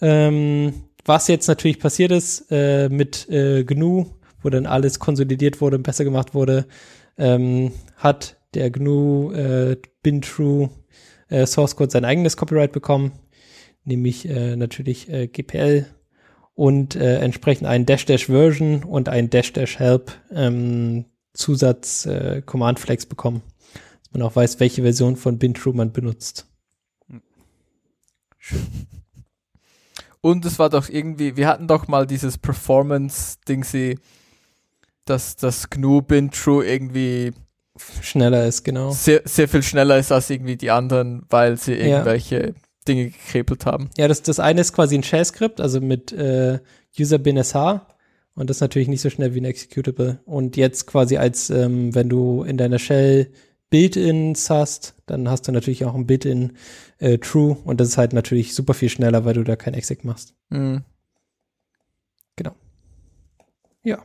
[0.00, 0.72] Ähm,
[1.04, 4.06] was jetzt natürlich passiert ist äh, mit äh, GNU,
[4.40, 6.64] wo dann alles konsolidiert wurde und besser gemacht wurde,
[7.18, 10.70] ähm, hat der GNU äh, Bin True
[11.28, 13.12] äh, Source Code sein eigenes Copyright bekommen,
[13.84, 15.84] nämlich äh, natürlich äh, GPL
[16.54, 22.42] und äh, entsprechend ein Dash Dash Version und ein Dash Dash Help ähm, Zusatz äh,
[22.44, 23.42] Command Flags bekommen,
[24.02, 26.46] dass man auch weiß, welche Version von BinTrue man benutzt.
[30.20, 33.98] Und es war doch irgendwie, wir hatten doch mal dieses Performance-Dingsy,
[35.04, 37.32] dass das GNU Bin True irgendwie
[38.02, 38.90] Schneller ist, genau.
[38.90, 41.86] sehr, sehr viel schneller ist als irgendwie die anderen, weil sie Ja.
[41.86, 42.54] irgendwelche
[42.86, 43.88] Dinge gekrebelt haben.
[43.96, 46.58] Ja, das, das eine ist quasi ein Shell-Skript, also mit äh,
[46.98, 47.54] User bin sh
[48.40, 50.20] und das ist natürlich nicht so schnell wie ein Executable.
[50.24, 53.30] Und jetzt quasi als, ähm, wenn du in deiner Shell
[53.68, 56.56] Build-ins hast, dann hast du natürlich auch ein Build-in
[56.98, 60.04] äh, True und das ist halt natürlich super viel schneller, weil du da kein Exec
[60.04, 60.34] machst.
[60.48, 60.84] Mhm.
[63.82, 64.02] Ja.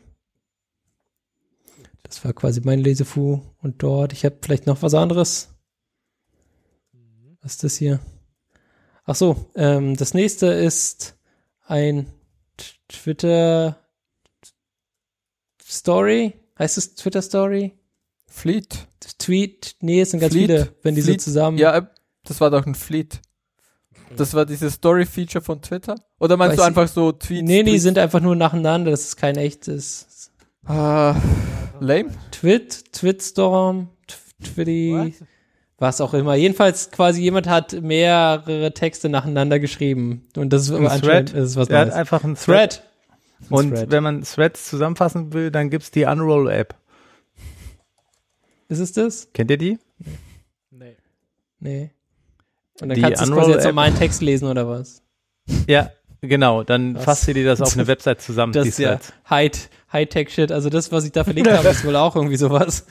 [2.04, 4.12] Das war quasi mein Lesefu und dort.
[4.12, 5.56] Ich habe vielleicht noch was anderes.
[7.42, 8.00] Was ist das hier?
[9.06, 11.18] Ach so, ähm, das nächste ist
[11.68, 12.08] ein
[12.88, 13.85] Twitter
[15.68, 16.34] Story.
[16.58, 17.74] Heißt es Twitter Story?
[18.28, 18.88] Fleet.
[19.18, 19.76] Tweet?
[19.82, 20.48] Nee, es sind ganz Fleet.
[20.50, 21.22] viele, wenn die Fleet.
[21.22, 21.58] so zusammen.
[21.58, 21.84] Ja, äh,
[22.24, 23.22] das war doch ein Fleet.
[24.18, 25.96] Das war dieses Story-Feature von Twitter?
[26.20, 27.44] Oder meinst Weiß du einfach so Tweets?
[27.48, 27.84] nee, die Tweets?
[27.84, 28.92] sind einfach nur nacheinander.
[28.92, 30.32] Das ist kein echtes.
[30.66, 31.16] Ah,
[31.80, 32.10] lame?
[32.32, 35.16] Twit, Twitstorm, Tw- Twitty.
[35.78, 36.36] was auch immer.
[36.36, 40.28] Jedenfalls quasi jemand hat mehrere Texte nacheinander geschrieben.
[40.38, 41.42] Und das ist Ein anscheinend Thread.
[41.44, 42.72] das ist was Er hat einfach einen Thread.
[42.72, 42.84] Thread.
[43.50, 43.92] Und Thread.
[43.92, 46.76] wenn man Threads zusammenfassen will, dann gibt's die Unroll-App.
[48.68, 49.30] Ist es das?
[49.34, 49.80] Kennt ihr die?
[50.72, 50.96] Nee.
[51.60, 51.92] Nee.
[52.82, 55.02] Und dann Die kannst du quasi als normalen Text lesen oder was?
[55.68, 55.92] Ja,
[56.22, 56.64] genau.
[56.64, 57.04] Dann Was?
[57.04, 58.54] fasst ihr dir das auf eine Website zusammen.
[58.54, 59.00] Das ist ja
[59.30, 60.52] High-Tech-Shit.
[60.52, 62.86] Also das, was ich da verlinkt habe, ist wohl auch irgendwie sowas.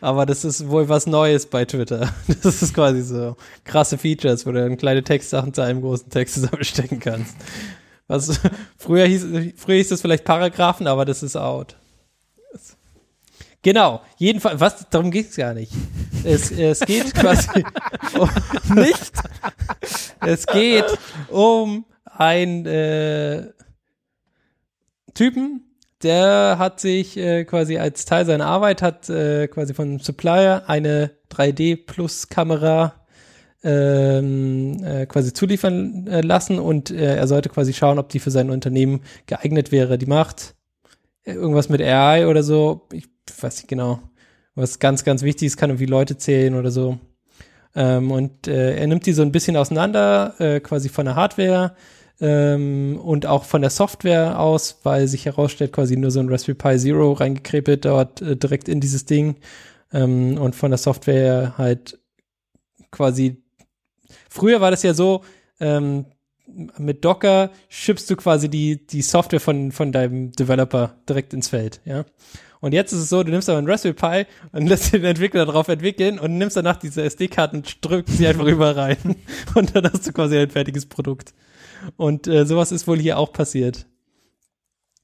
[0.00, 2.12] Aber das ist wohl was Neues bei Twitter.
[2.42, 6.34] Das ist quasi so krasse Features, wo du dann kleine Textsachen zu einem großen Text
[6.34, 7.34] zusammenstecken kannst.
[8.08, 8.40] Was
[8.76, 9.26] früher hieß,
[9.56, 11.76] früher hieß das vielleicht Paragraphen, aber das ist out.
[13.62, 15.72] Genau, jedenfalls, was, darum geht's gar nicht.
[16.24, 17.64] Es, es geht quasi
[18.18, 18.28] um,
[18.74, 19.12] nicht.
[20.20, 20.86] Es geht
[21.28, 23.50] um ein äh,
[25.14, 25.62] Typen,
[26.02, 30.64] der hat sich äh, quasi als Teil seiner Arbeit hat äh, quasi von einem Supplier
[30.66, 33.01] eine 3D Plus Kamera
[33.64, 38.30] ähm, äh, quasi zuliefern äh, lassen und äh, er sollte quasi schauen, ob die für
[38.30, 39.98] sein Unternehmen geeignet wäre.
[39.98, 40.54] Die macht
[41.24, 43.08] äh, irgendwas mit AI oder so, ich
[43.40, 44.00] weiß nicht genau,
[44.54, 46.98] was ganz, ganz wichtig ist, kann irgendwie Leute zählen oder so.
[47.74, 51.74] Ähm, und äh, er nimmt die so ein bisschen auseinander, äh, quasi von der Hardware
[52.20, 56.56] ähm, und auch von der Software aus, weil sich herausstellt, quasi nur so ein Raspberry
[56.56, 59.36] Pi Zero reingekrepelt dort äh, direkt in dieses Ding
[59.92, 61.98] ähm, und von der Software halt
[62.90, 63.41] quasi.
[64.32, 65.22] Früher war das ja so,
[65.60, 66.06] ähm,
[66.78, 71.82] mit Docker schippst du quasi die, die Software von, von deinem Developer direkt ins Feld,
[71.84, 72.06] ja.
[72.60, 73.94] Und jetzt ist es so, du nimmst aber einen Raspberry
[74.24, 78.26] Pi und lässt den Entwickler darauf entwickeln und nimmst danach diese SD-Karten und drückst sie
[78.26, 79.16] einfach überall rein.
[79.54, 81.34] Und dann hast du quasi ein fertiges Produkt.
[81.96, 83.86] Und äh, sowas ist wohl hier auch passiert.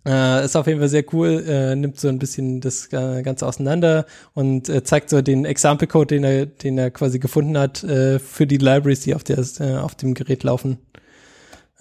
[0.09, 3.47] Äh, ist auf jeden Fall sehr cool, äh, nimmt so ein bisschen das äh, Ganze
[3.47, 8.19] auseinander und äh, zeigt so den Example-Code, den er, den er quasi gefunden hat äh,
[8.19, 10.79] für die Libraries, die auf, der, äh, auf dem Gerät laufen.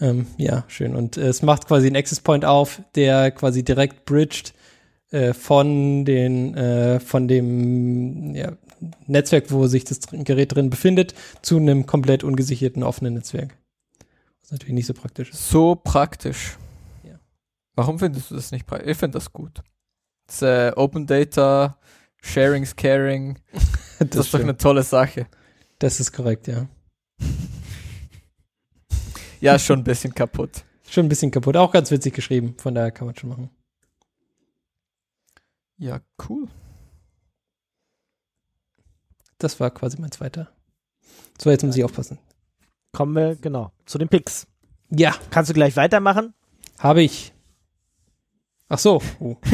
[0.02, 0.94] Ähm, ja, schön.
[0.94, 4.54] Und es macht quasi einen Access Point auf, der quasi direkt bridged
[5.40, 8.52] von den, von dem ja,
[9.06, 13.56] Netzwerk, wo sich das Gerät drin befindet, zu einem komplett ungesicherten offenen Netzwerk.
[14.42, 15.50] Was natürlich nicht so praktisch ist.
[15.50, 16.58] So praktisch.
[17.78, 18.90] Warum findest du das nicht praktisch?
[18.90, 19.62] Ich finde das gut.
[20.26, 21.78] Das, äh, Open Data,
[22.24, 23.38] Sharing's Caring,
[24.00, 25.28] das, ist doch eine tolle Sache.
[25.78, 26.68] das ist korrekt, ja.
[29.40, 30.66] Ja, schon ein bisschen kaputt.
[30.90, 31.56] Schon ein bisschen kaputt.
[31.56, 33.52] Auch ganz witzig geschrieben, von daher kann man schon machen.
[35.78, 36.48] Ja, cool.
[39.38, 40.50] Das war quasi mein zweiter.
[41.40, 42.18] So, jetzt muss ich aufpassen.
[42.92, 44.48] Kommen wir, genau, zu den Picks.
[44.90, 46.34] Ja, Kannst du gleich weitermachen?
[46.80, 47.34] habe ich.
[48.70, 49.02] Ach so.
[49.20, 49.36] Oh.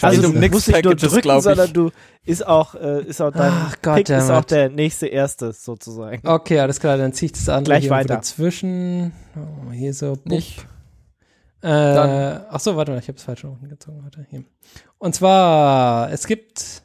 [0.00, 1.90] Also um du musst nicht nur drücken, sondern du
[2.24, 6.26] ist auch, äh, ist auch dein Ach Gott, Pick ist auch der nächste erste sozusagen.
[6.26, 8.14] Okay, alles klar, dann ziehe ich das andere Gleich hier weiter.
[8.16, 9.12] dazwischen.
[9.34, 10.12] Oh, hier so.
[10.12, 10.26] bupp.
[10.26, 10.66] Nicht.
[11.62, 14.00] Äh, ach so, warte mal, ich habe es falsch gezogen.
[14.02, 14.44] Warte, hier.
[14.98, 16.82] Und zwar, es gibt,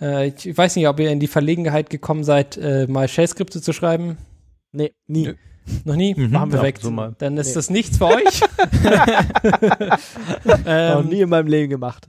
[0.00, 3.72] äh, ich weiß nicht, ob ihr in die Verlegenheit gekommen seid, äh, mal Shell-Skripte zu
[3.72, 4.18] schreiben.
[4.72, 5.26] Nee, nie.
[5.26, 5.34] Nö.
[5.84, 6.14] Noch nie?
[6.14, 6.78] Mhm, Machen wir ja, weg.
[6.80, 6.90] so.
[7.18, 7.54] Dann ist Nee.
[7.54, 8.40] das nichts für euch.
[10.44, 12.08] Noch ähm, nie in meinem Leben gemacht.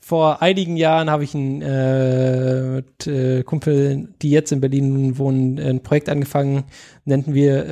[0.00, 5.58] vor einigen Jahren habe ich einen äh, mit, äh, Kumpel, die jetzt in Berlin wohnen,
[5.58, 6.64] ein Projekt angefangen,
[7.04, 7.66] nannten wir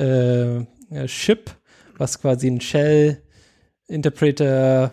[0.91, 1.51] äh, äh, Ship,
[1.97, 3.21] was quasi ein Shell
[3.87, 4.91] Interpreter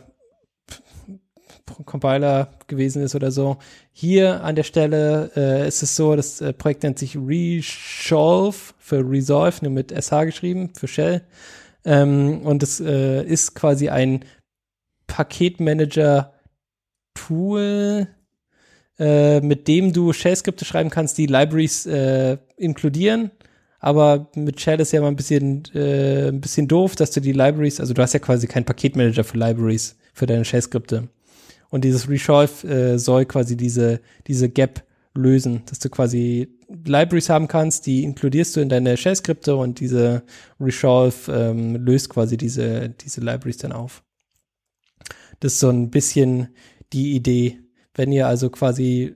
[1.85, 3.59] Compiler gewesen ist oder so.
[3.93, 9.09] Hier an der Stelle äh, ist es so, das äh, Projekt nennt sich Resolve für
[9.09, 11.23] Resolve, nur mit SH geschrieben, für Shell.
[11.85, 14.25] Ähm, und es äh, ist quasi ein
[15.07, 16.33] Paketmanager
[17.15, 18.09] Tool,
[18.99, 23.31] äh, mit dem du Shell-Skripte schreiben kannst, die Libraries äh, inkludieren.
[23.79, 27.33] Aber mit Shell ist ja mal ein bisschen, äh, ein bisschen doof, dass du die
[27.33, 31.09] Libraries, also du hast ja quasi keinen Paketmanager für Libraries, für deine Shell-Skripte.
[31.77, 34.83] Und dieses Resolve äh, soll quasi diese, diese Gap
[35.15, 36.49] lösen, dass du quasi
[36.87, 40.23] Libraries haben kannst, die inkludierst du in deine Shell-Skripte und diese
[40.59, 44.03] Resolve ähm, löst quasi diese, diese Libraries dann auf.
[45.41, 46.49] Das ist so ein bisschen
[46.95, 47.59] die Idee.
[47.95, 49.15] Wenn ihr also quasi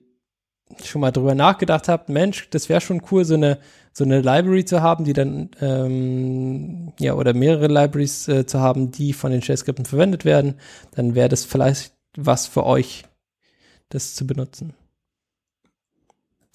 [0.84, 3.58] schon mal drüber nachgedacht habt, Mensch, das wäre schon cool, so eine,
[3.94, 8.90] so eine Library zu haben, die dann, ähm, ja, oder mehrere Libraries äh, zu haben,
[8.90, 10.56] die von den Shell-Skripten verwendet werden,
[10.90, 13.04] dann wäre das vielleicht was für euch,
[13.88, 14.74] das zu benutzen.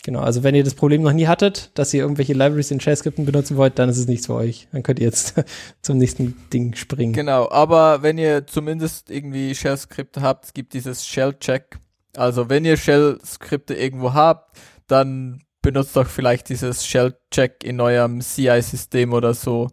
[0.06, 3.26] Genau, also wenn ihr das Problem noch nie hattet, dass ihr irgendwelche Libraries in Shell-Skripten
[3.26, 4.68] benutzen wollt, dann ist es nichts für euch.
[4.72, 5.34] Dann könnt ihr jetzt
[5.82, 7.14] zum nächsten Ding springen.
[7.14, 11.80] Genau, aber wenn ihr zumindest irgendwie Shell-Skripte habt, es gibt dieses Shell-Check.
[12.15, 14.56] Also wenn ihr Shell-Skripte irgendwo habt,
[14.86, 19.69] dann benutzt doch vielleicht dieses Shell-Check in eurem CI-System oder so,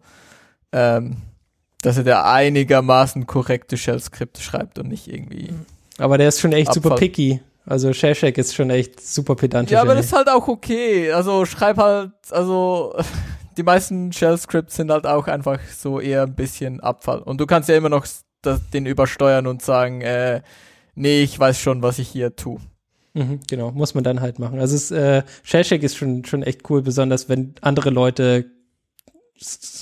[0.71, 1.17] ähm,
[1.83, 5.53] dass ihr da einigermaßen korrekte Shell-Skripte schreibt und nicht irgendwie.
[5.97, 7.07] Aber der ist schon echt super Abfall.
[7.07, 7.41] picky.
[7.65, 9.73] Also Shellshack ist schon echt super pedantisch.
[9.73, 9.97] Ja, aber ey.
[9.97, 11.11] das ist halt auch okay.
[11.11, 12.95] Also schreib halt, also
[13.57, 17.19] die meisten Shell-Scripts sind halt auch einfach so eher ein bisschen Abfall.
[17.19, 18.05] Und du kannst ja immer noch
[18.41, 20.41] das, den übersteuern und sagen, äh,
[20.95, 22.59] nee, ich weiß schon, was ich hier tue.
[23.13, 24.59] Mhm, genau, muss man dann halt machen.
[24.59, 28.51] Also es, äh, Shellshack ist schon, schon echt cool, besonders wenn andere Leute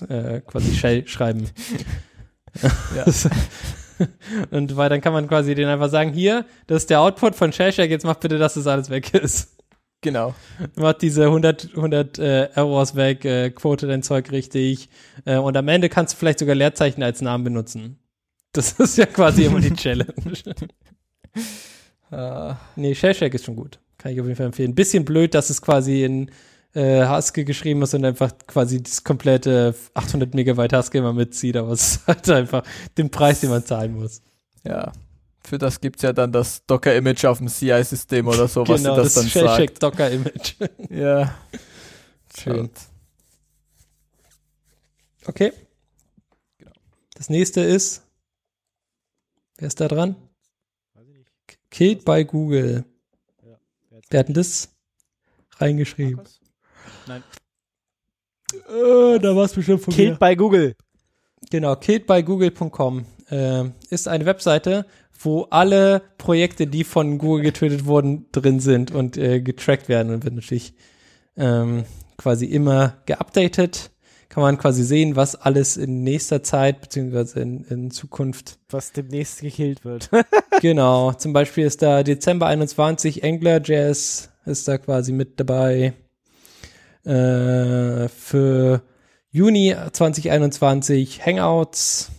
[0.10, 1.50] äh, quasi Shell schreiben.
[2.94, 3.06] Ja.
[4.52, 7.52] Und weil dann kann man quasi denen einfach sagen, hier, das ist der Output von
[7.52, 9.58] Shellshack, jetzt mach bitte, dass das alles weg ist.
[10.02, 10.34] Genau.
[10.76, 14.90] Mach diese 100, 100 äh, Errors weg, äh, quote dein Zeug richtig
[15.26, 18.00] äh, und am Ende kannst du vielleicht sogar Leerzeichen als Namen benutzen.
[18.52, 20.12] Das ist ja quasi immer die Challenge.
[22.12, 23.80] Äh, Nee, Shellshack ist schon gut.
[23.98, 24.74] Kann ich auf jeden Fall empfehlen.
[24.74, 26.32] Bisschen blöd, dass es quasi in
[26.74, 31.72] äh, Haskell geschrieben ist und einfach quasi das komplette 800 Megabyte Haskell immer mitzieht, aber
[31.72, 32.64] es ist halt einfach
[32.98, 34.22] den Preis, den man zahlen muss.
[34.64, 34.92] ja.
[35.44, 39.16] Für das gibt's ja dann das Docker-Image auf dem CI-System oder so, was genau, das,
[39.16, 39.84] das dann Shellcheck sagt.
[39.84, 40.54] Docker Image.
[40.92, 41.36] Ja.
[42.38, 42.70] Schön.
[45.26, 45.52] Okay.
[46.60, 46.72] Genau.
[47.16, 48.04] Das nächste ist,
[49.58, 50.16] wer ist da dran?
[51.72, 52.86] Killed by Google.
[54.10, 54.70] Wer hat denn das
[55.58, 56.22] reingeschrieben?
[57.12, 57.24] Nein.
[58.54, 60.76] Äh, da war es bestimmt von Killed by Google.
[61.50, 64.86] Genau, killedbygoogle.com äh, ist eine Webseite,
[65.20, 70.24] wo alle Projekte, die von Google getötet wurden, drin sind und äh, getrackt werden und
[70.24, 70.74] wird natürlich
[71.36, 71.84] ähm,
[72.18, 73.92] quasi immer geupdatet.
[74.30, 79.42] Kann man quasi sehen, was alles in nächster Zeit beziehungsweise in, in Zukunft Was demnächst
[79.42, 80.10] gekillt wird.
[80.62, 85.94] Genau, zum Beispiel ist da Dezember 21 AngularJS ist da quasi mit dabei.
[87.06, 88.82] Äh, für
[89.32, 92.12] Juni 2021 Hangouts.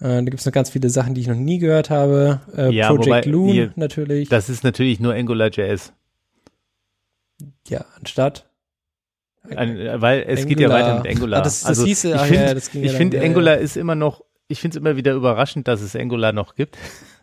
[0.00, 2.40] Äh, da gibt es noch ganz viele Sachen, die ich noch nie gehört habe.
[2.56, 4.28] Äh, Ja, Project wobei Loon hier- natürlich.
[4.28, 5.92] Das ist natürlich nur AngularJS.
[7.68, 8.46] ja, anstatt.
[9.48, 11.40] Äh, weil es geht ja weiter mit Angular.
[11.40, 13.22] Ah, das, das also hieße, ich finde, ja, ja ich dann- finde ja.
[13.22, 16.76] Angular ist immer noch, ich finde es immer wieder überraschend, dass es Angular noch gibt.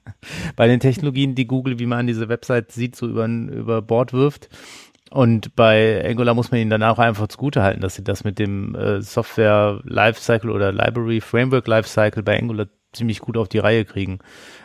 [0.55, 4.13] Bei den Technologien, die Google, wie man an diese Website sieht, so über, über Bord
[4.13, 4.49] wirft.
[5.11, 8.76] Und bei Angular muss man ihnen danach einfach zugute halten, dass sie das mit dem
[8.76, 14.19] äh, Software Lifecycle oder Library Framework Lifecycle bei Angular ziemlich gut auf die Reihe kriegen,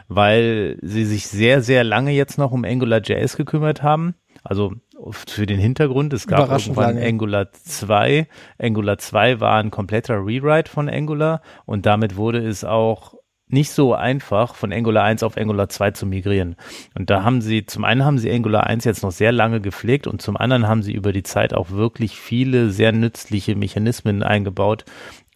[0.08, 4.14] weil sie sich sehr, sehr lange jetzt noch um AngularJS gekümmert haben.
[4.42, 4.72] Also
[5.10, 7.06] für den Hintergrund, es gab irgendwann lange.
[7.06, 8.26] Angular 2.
[8.58, 13.14] Angular 2 war ein kompletter Rewrite von Angular und damit wurde es auch
[13.52, 16.56] nicht so einfach, von Angular 1 auf Angular 2 zu migrieren.
[16.94, 20.06] Und da haben sie, zum einen haben sie Angular 1 jetzt noch sehr lange gepflegt
[20.06, 24.84] und zum anderen haben sie über die Zeit auch wirklich viele sehr nützliche Mechanismen eingebaut,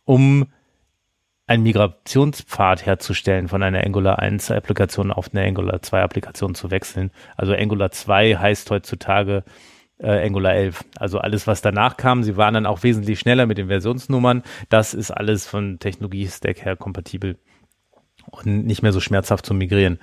[0.04, 0.46] um
[1.46, 7.10] einen Migrationspfad herzustellen von einer Angular 1 Applikation auf eine Angular 2 Applikation zu wechseln.
[7.36, 9.44] Also Angular 2 heißt heutzutage
[9.98, 10.84] äh, Angular 11.
[10.96, 14.42] Also alles, was danach kam, sie waren dann auch wesentlich schneller mit den Versionsnummern.
[14.68, 17.36] Das ist alles von Technologie-Stack her kompatibel
[18.42, 19.98] und nicht mehr so schmerzhaft zu migrieren.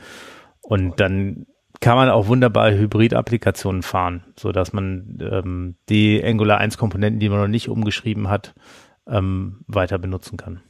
[0.61, 1.45] Und dann
[1.79, 7.29] kann man auch wunderbar Hybrid-Applikationen fahren, so dass man ähm, die Angular 1 Komponenten, die
[7.29, 8.53] man noch nicht umgeschrieben hat,
[9.07, 10.61] ähm, weiter benutzen kann.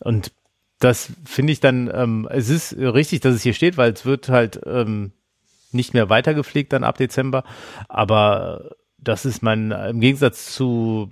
[0.00, 0.32] Und
[0.78, 4.28] das finde ich dann, ähm, es ist richtig, dass es hier steht, weil es wird
[4.28, 5.12] halt ähm,
[5.72, 7.44] nicht mehr weitergepflegt dann ab Dezember.
[7.88, 11.10] Aber das ist mein, im Gegensatz zu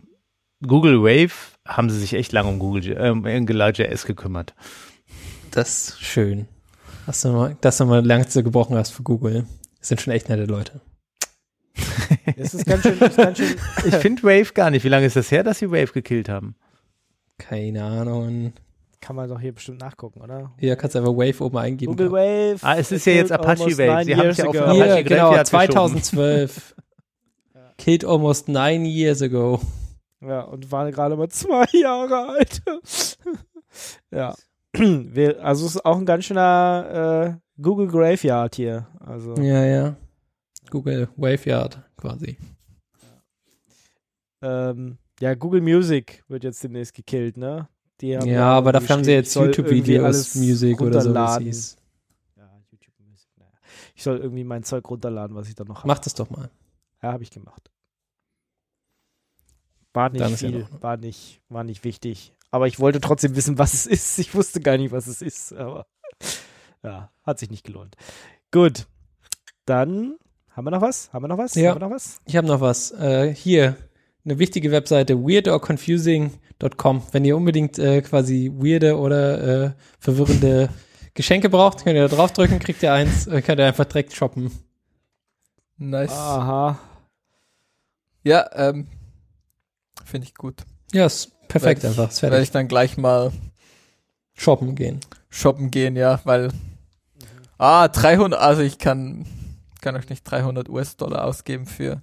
[0.66, 4.54] Google Wave haben sie sich echt lange um Google ähm, AngularJS gekümmert.
[5.52, 6.48] Das ist schön.
[7.06, 9.46] Dass du mal, dass du mal Lanze gebrochen hast für Google.
[9.78, 10.80] Das sind schon echt nette Leute.
[12.36, 14.84] Es ist ganz schön, ist ganz schön Ich finde Wave gar nicht.
[14.84, 16.54] Wie lange ist das her, dass sie Wave gekillt haben?
[17.38, 18.54] Keine Ahnung.
[19.00, 20.52] kann man doch hier bestimmt nachgucken, oder?
[20.58, 21.92] Hier kannst du einfach Wave oben eingeben.
[21.92, 22.58] Google Wave.
[22.62, 24.04] Ah, es ist ja jetzt Apache Wave.
[24.04, 24.64] Sie haben es ja auf ago.
[24.64, 26.02] Apache Graveyard genau, geschoben.
[26.02, 26.74] 2012.
[27.76, 29.60] Killed almost nine years ago.
[30.20, 32.62] Ja, und war gerade mal zwei Jahre alt.
[34.10, 34.34] ja.
[34.74, 38.86] Wir, also es ist auch ein ganz schöner äh, Google Graveyard hier.
[39.00, 39.96] Also Ja, ja.
[40.70, 42.38] Google Waveyard quasi.
[44.40, 47.68] ähm, ja, Google Music wird jetzt demnächst gekillt, ne?
[48.00, 51.12] Die haben Ja, aber dafür haben sie jetzt YouTube-Videos, Music oder so.
[51.14, 51.38] Ja,
[52.70, 53.52] YouTube Music, naja.
[53.94, 55.88] Ich soll irgendwie mein Zeug runterladen, was ich dann noch habe.
[55.88, 56.50] Mach das doch mal.
[57.02, 57.70] Ja, habe ich gemacht.
[59.92, 62.32] War nicht Dann ja viel, noch- war nicht, war nicht wichtig.
[62.52, 64.18] Aber ich wollte trotzdem wissen, was es ist.
[64.18, 65.54] Ich wusste gar nicht, was es ist.
[65.54, 65.86] Aber
[66.84, 67.96] ja, hat sich nicht gelohnt.
[68.52, 68.86] Gut,
[69.64, 70.16] dann
[70.50, 71.10] haben wir noch was?
[71.12, 71.54] Haben wir noch was?
[71.54, 71.70] Ja.
[71.70, 72.20] Haben wir noch was?
[72.26, 72.90] Ich habe noch was.
[72.92, 73.76] Äh, hier,
[74.24, 77.02] eine wichtige Webseite, weirdomconfusing.com.
[77.10, 80.68] Wenn ihr unbedingt äh, quasi weirde oder äh, verwirrende
[81.14, 84.52] Geschenke braucht, könnt ihr da draufdrücken, kriegt ihr eins, äh, könnt ihr einfach direkt shoppen.
[85.78, 86.12] Nice.
[86.12, 86.78] Aha.
[88.22, 88.88] Ja, ähm,
[90.04, 90.62] finde ich gut.
[90.92, 92.10] Ja, ist perfekt einfach.
[92.10, 93.30] Ist Werde ich dann gleich mal
[94.34, 95.00] Shoppen gehen.
[95.30, 96.50] shoppen gehen, ja, weil
[97.58, 99.26] ah 300, also ich kann
[99.80, 102.00] kann euch nicht 300 US-Dollar ausgeben für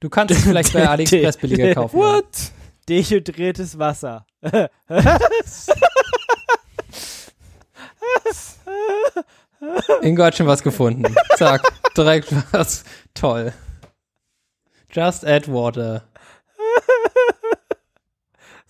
[0.00, 1.96] Du kannst es vielleicht bei AliExpress billiger kaufen.
[1.98, 2.52] What?
[2.88, 4.26] Dehydriertes Wasser.
[10.02, 11.14] Ingo hat schon was gefunden.
[11.36, 11.62] Zack,
[11.96, 12.84] direkt was.
[13.14, 13.52] Toll.
[14.92, 16.04] Just add water.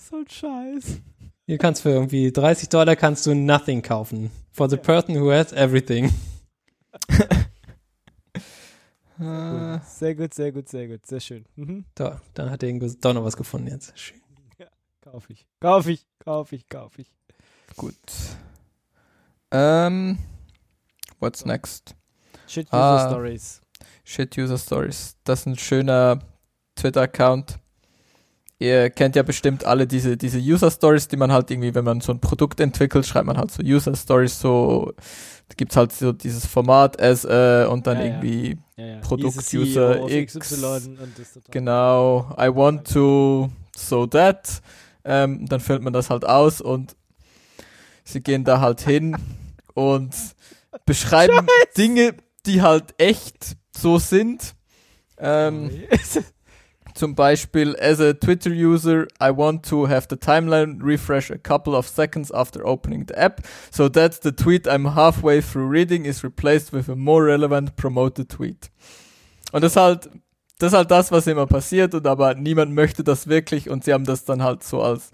[0.09, 1.01] So ein Scheiß.
[1.47, 4.31] Hier kannst für irgendwie 30 Dollar kannst du nothing kaufen.
[4.53, 6.13] For the person who has everything.
[9.19, 11.07] Äh, Sehr gut, sehr gut, sehr gut.
[11.07, 11.45] Sehr schön.
[11.57, 11.85] Mhm.
[11.95, 13.99] Da, dann hat Ingo doch noch was gefunden jetzt.
[13.99, 14.21] Schön.
[15.01, 15.47] Kauf ich.
[15.61, 17.07] Kauf ich, kauf ich, kauf ich.
[17.77, 17.95] gut.
[19.53, 20.19] Ähm,
[21.21, 21.95] what's next?
[22.49, 22.97] Shit Ah.
[22.97, 23.61] User Stories.
[24.05, 25.17] Shit User Stories.
[25.25, 26.19] Das ist ein schöner
[26.75, 27.59] Twitter-Account.
[28.59, 32.01] Ihr kennt ja bestimmt alle diese, diese User Stories, die man halt irgendwie, wenn man
[32.01, 34.93] so ein Produkt entwickelt, schreibt man halt so User Stories, so,
[35.49, 39.01] da gibt's halt so dieses Format as äh, und dann Ja, irgendwie, Ja.
[39.01, 40.39] Produkt es User X.
[41.51, 44.63] Genau, I want to, so that,
[45.05, 46.97] ähm, dann füllt man das halt aus und
[48.05, 49.17] sie gehen da halt hin
[49.75, 50.15] und
[50.87, 51.47] beschreiben
[51.77, 52.15] Dinge,
[52.47, 54.55] die halt echt so sind.
[55.19, 55.71] Ähm,
[56.97, 61.75] zum Beispiel, as a Twitter user, I want to have the timeline refresh a couple
[61.77, 66.25] of seconds after opening the app, so that the tweet I'm halfway through reading is
[66.25, 68.71] replaced with a more relevant promoted tweet.
[69.53, 70.11] Und das ist halt,
[70.59, 73.93] das ist halt das, was immer passiert, und aber niemand möchte das wirklich, und sie
[73.93, 75.11] haben das dann halt so Als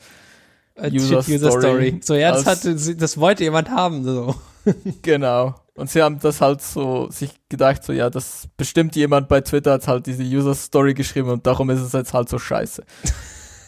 [0.78, 1.60] User User Story.
[1.60, 2.00] Story.
[2.02, 4.04] So, ja, das, Als- hatte, das wollte jemand haben.
[4.04, 4.34] So.
[5.02, 5.54] genau.
[5.74, 9.72] Und sie haben das halt so sich gedacht, so, ja, das bestimmt jemand bei Twitter
[9.72, 12.84] hat halt diese User Story geschrieben und darum ist es jetzt halt so scheiße.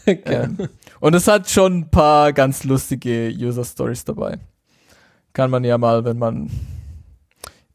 [0.07, 0.69] Ähm,
[1.01, 4.39] und es hat schon ein paar ganz lustige User Stories dabei.
[5.33, 6.51] Kann man ja mal, wenn man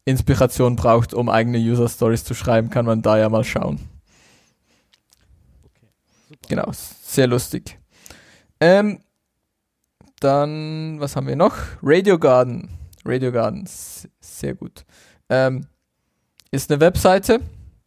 [0.04, 3.80] Inspiration braucht, um eigene User Stories zu schreiben, kann man da ja mal schauen.
[6.48, 7.80] Genau, sehr lustig.
[8.60, 9.00] Ähm,
[10.20, 11.56] dann, was haben wir noch?
[11.82, 12.70] Radio Garden.
[13.04, 13.68] Radio Garden,
[14.20, 14.84] sehr gut.
[15.28, 15.66] Ähm,
[16.50, 17.40] ist eine Webseite,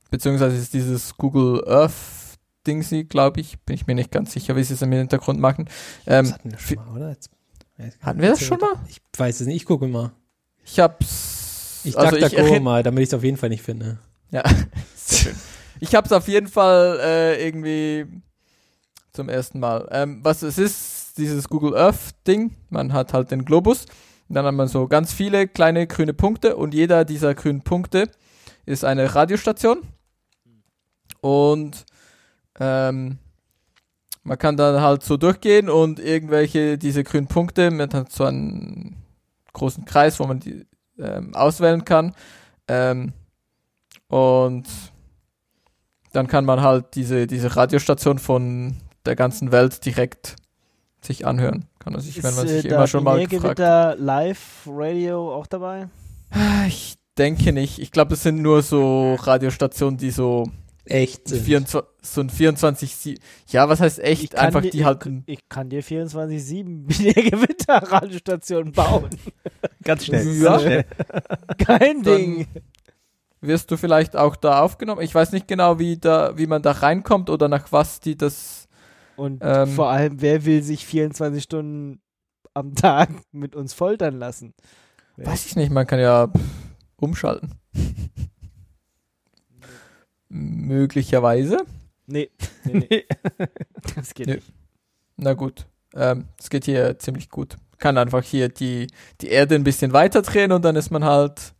[0.10, 1.93] beziehungsweise ist dieses Google Earth
[2.65, 3.60] Dingsy, glaube ich.
[3.61, 5.69] Bin ich mir nicht ganz sicher, wie sie es im Hintergrund machen.
[6.07, 7.10] Ähm, das hatten wir schon mal, oder?
[7.10, 7.30] Jetzt,
[8.01, 8.73] hatten wir das schon mal?
[8.88, 10.11] Ich weiß es nicht, ich gucke mal.
[10.65, 11.81] Ich hab's.
[11.84, 13.99] Ich also dachte, ich mal, damit ich es auf jeden Fall nicht finde.
[14.31, 14.43] Ja,
[14.95, 15.35] sehr schön.
[15.80, 18.05] Ich hab's auf jeden Fall äh, irgendwie
[19.11, 19.88] zum ersten Mal.
[19.91, 23.85] Ähm, was es ist, dieses Google Earth Ding, man hat halt den Globus,
[24.30, 26.56] und dann hat man so ganz viele kleine grüne Punkte.
[26.56, 28.10] Und jeder dieser grünen Punkte
[28.65, 29.84] ist eine Radiostation.
[31.22, 31.85] Und
[32.60, 33.19] ähm,
[34.23, 38.95] man kann dann halt so durchgehen und irgendwelche diese grünen Punkte, man hat so einen
[39.52, 40.65] großen Kreis, wo man die
[40.98, 42.15] ähm, auswählen kann.
[42.68, 43.14] Ähm,
[44.07, 44.65] und
[46.14, 50.38] dann kann man halt diese, diese Radiostation von der ganzen Welt direkt
[51.05, 51.65] sich anhören.
[51.80, 53.59] Kann man sich, wenn man Ist, sich äh, immer da schon mal gefragt.
[53.99, 55.88] Live Radio auch dabei?
[56.67, 57.80] Ich denke nicht.
[57.80, 60.43] Ich glaube, das sind nur so Radiostationen, die so,
[60.85, 61.43] Echt sind.
[61.45, 64.23] 24, so ein 24, Sie- ja, was heißt echt?
[64.23, 69.09] Ich kann Einfach dir, die halt, Ich, ich kann dir 24-7 Binärgewitter Radiostationen bauen.
[69.84, 70.27] Ganz schnell.
[70.41, 70.59] Ja.
[70.59, 70.85] Schnell.
[71.57, 72.47] Kein Dann- Ding.
[73.39, 75.01] wirst du vielleicht auch da aufgenommen.
[75.01, 78.62] Ich weiß nicht genau, wie da, wie man da reinkommt oder nach was die das,
[79.15, 82.02] Und Ähm, vor allem, wer will sich 24 Stunden
[82.53, 84.53] am Tag mit uns foltern lassen?
[85.18, 86.31] Weiß ich nicht, man kann ja
[86.98, 87.52] umschalten.
[90.30, 91.57] Möglicherweise.
[92.07, 92.30] Nee,
[92.65, 93.06] nee, nee.
[93.95, 94.35] das geht Nee.
[94.35, 94.52] nicht.
[95.18, 95.68] Na gut.
[95.94, 97.56] Ähm, es geht hier ziemlich gut.
[97.77, 98.88] Kann einfach hier die,
[99.22, 101.53] die Erde ein bisschen weiter drehen und dann ist man halt,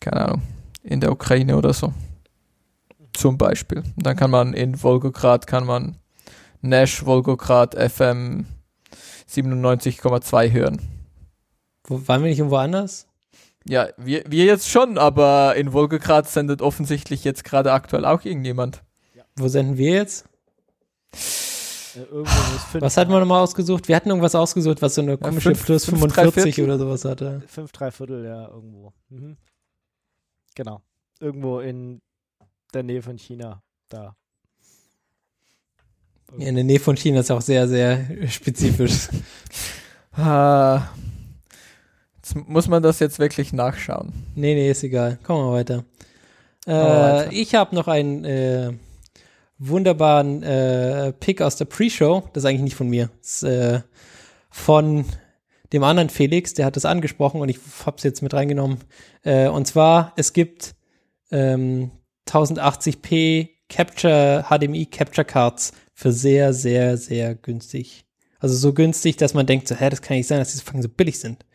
[0.00, 0.42] keine Ahnung,
[0.82, 1.92] in der Ukraine oder so.
[3.12, 3.78] Zum Beispiel.
[3.78, 5.98] Und dann kann man in Volgograd, kann man
[6.64, 8.46] Nash Volgograd FM
[9.28, 10.80] 97,2 hören.
[11.86, 13.06] Wo, waren wir nicht irgendwo anders?
[13.66, 18.82] Ja, wir, wir jetzt schon, aber in Volgograd sendet offensichtlich jetzt gerade aktuell auch irgendjemand.
[19.36, 20.26] Wo senden wir jetzt?
[21.96, 23.88] Äh, irgendwo muss fünf, Was hatten wir nochmal ausgesucht?
[23.88, 26.70] Wir hatten irgendwas ausgesucht, was so eine komische fünf- Plus fünf, drei 45 Viertel?
[26.70, 27.42] oder sowas hatte.
[27.46, 28.92] Fünf, drei Viertel, ja, irgendwo.
[29.10, 29.36] Mhm.
[30.54, 30.80] Genau.
[31.20, 32.00] Irgendwo in
[32.72, 33.62] der Nähe von China.
[33.88, 34.16] Da.
[36.38, 39.08] Ja, in der Nähe von China ist auch sehr, sehr spezifisch.
[40.16, 40.90] Ah,
[42.14, 44.12] jetzt muss man das jetzt wirklich nachschauen.
[44.36, 45.18] nee, nee, ist egal.
[45.24, 45.84] Kommen wir weiter.
[46.66, 47.32] Äh, weiter.
[47.32, 48.74] Ich habe noch einen äh,
[49.58, 52.28] wunderbaren äh, Pick aus der Pre-Show.
[52.32, 53.10] Das ist eigentlich nicht von mir.
[53.20, 53.80] Das ist äh,
[54.50, 55.04] von
[55.72, 58.78] dem anderen Felix, der hat das angesprochen und ich habe es jetzt mit reingenommen.
[59.24, 60.76] Äh, und zwar, es gibt
[61.32, 61.90] ähm,
[62.28, 68.04] 1080p Capture, HDMI Capture Cards für sehr, sehr, sehr günstig.
[68.40, 70.82] Also so günstig, dass man denkt, so, hä, das kann nicht sein, dass diese Fangen
[70.82, 71.46] so billig sind.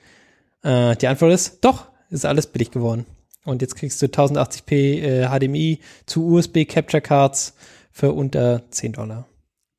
[0.64, 3.06] Äh, die Antwort ist, doch, ist alles billig geworden.
[3.46, 7.54] Und jetzt kriegst du 1080p äh, HDMI zu USB Capture Cards
[7.92, 9.28] für unter 10 Dollar.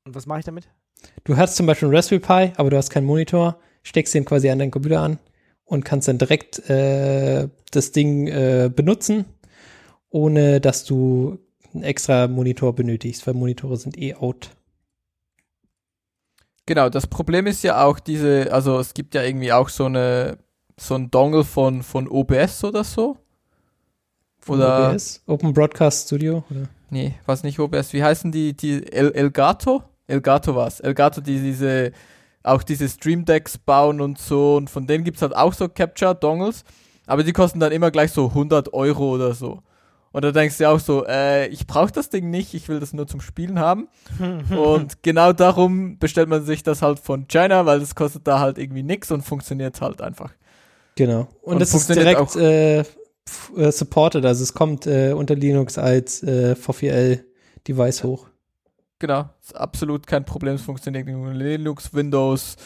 [0.04, 0.68] Und was mache ich damit?
[1.24, 4.50] Du hast zum Beispiel einen Raspberry Pi, aber du hast keinen Monitor, steckst den quasi
[4.50, 5.18] an deinen Computer an
[5.64, 9.24] und kannst dann direkt äh, das Ding äh, benutzen,
[10.10, 11.38] ohne dass du
[11.74, 14.50] einen extra Monitor benötigst, weil Monitore sind eh out.
[16.66, 20.38] Genau, das Problem ist ja auch diese, also es gibt ja irgendwie auch so eine
[20.80, 23.18] so ein Dongle von, von OBS oder so.
[24.46, 25.22] Oder, OBS?
[25.26, 26.42] Open Broadcast Studio?
[26.50, 26.68] Oder?
[26.90, 29.82] nee, was nicht OBS, wie heißen die, die El Elgato?
[30.06, 30.80] Elgato war's.
[30.80, 31.92] Elgato, die diese,
[32.42, 36.14] auch diese Stream Decks bauen und so und von denen gibt's halt auch so Capture
[36.14, 36.64] Dongles,
[37.06, 39.62] aber die kosten dann immer gleich so 100 Euro oder so.
[40.12, 42.92] Und da denkst du auch so, äh, ich brauche das Ding nicht, ich will das
[42.92, 43.88] nur zum Spielen haben.
[44.50, 48.58] und genau darum bestellt man sich das halt von China, weil das kostet da halt
[48.58, 50.32] irgendwie nix und funktioniert halt einfach.
[50.96, 51.28] Genau.
[51.42, 55.36] Und, Und das ist funktioniert direkt äh, f- äh, supported, also es kommt äh, unter
[55.36, 58.26] Linux als äh, V4L-Device hoch.
[58.98, 62.56] Genau, ist absolut kein Problem, es funktioniert in Linux, Windows,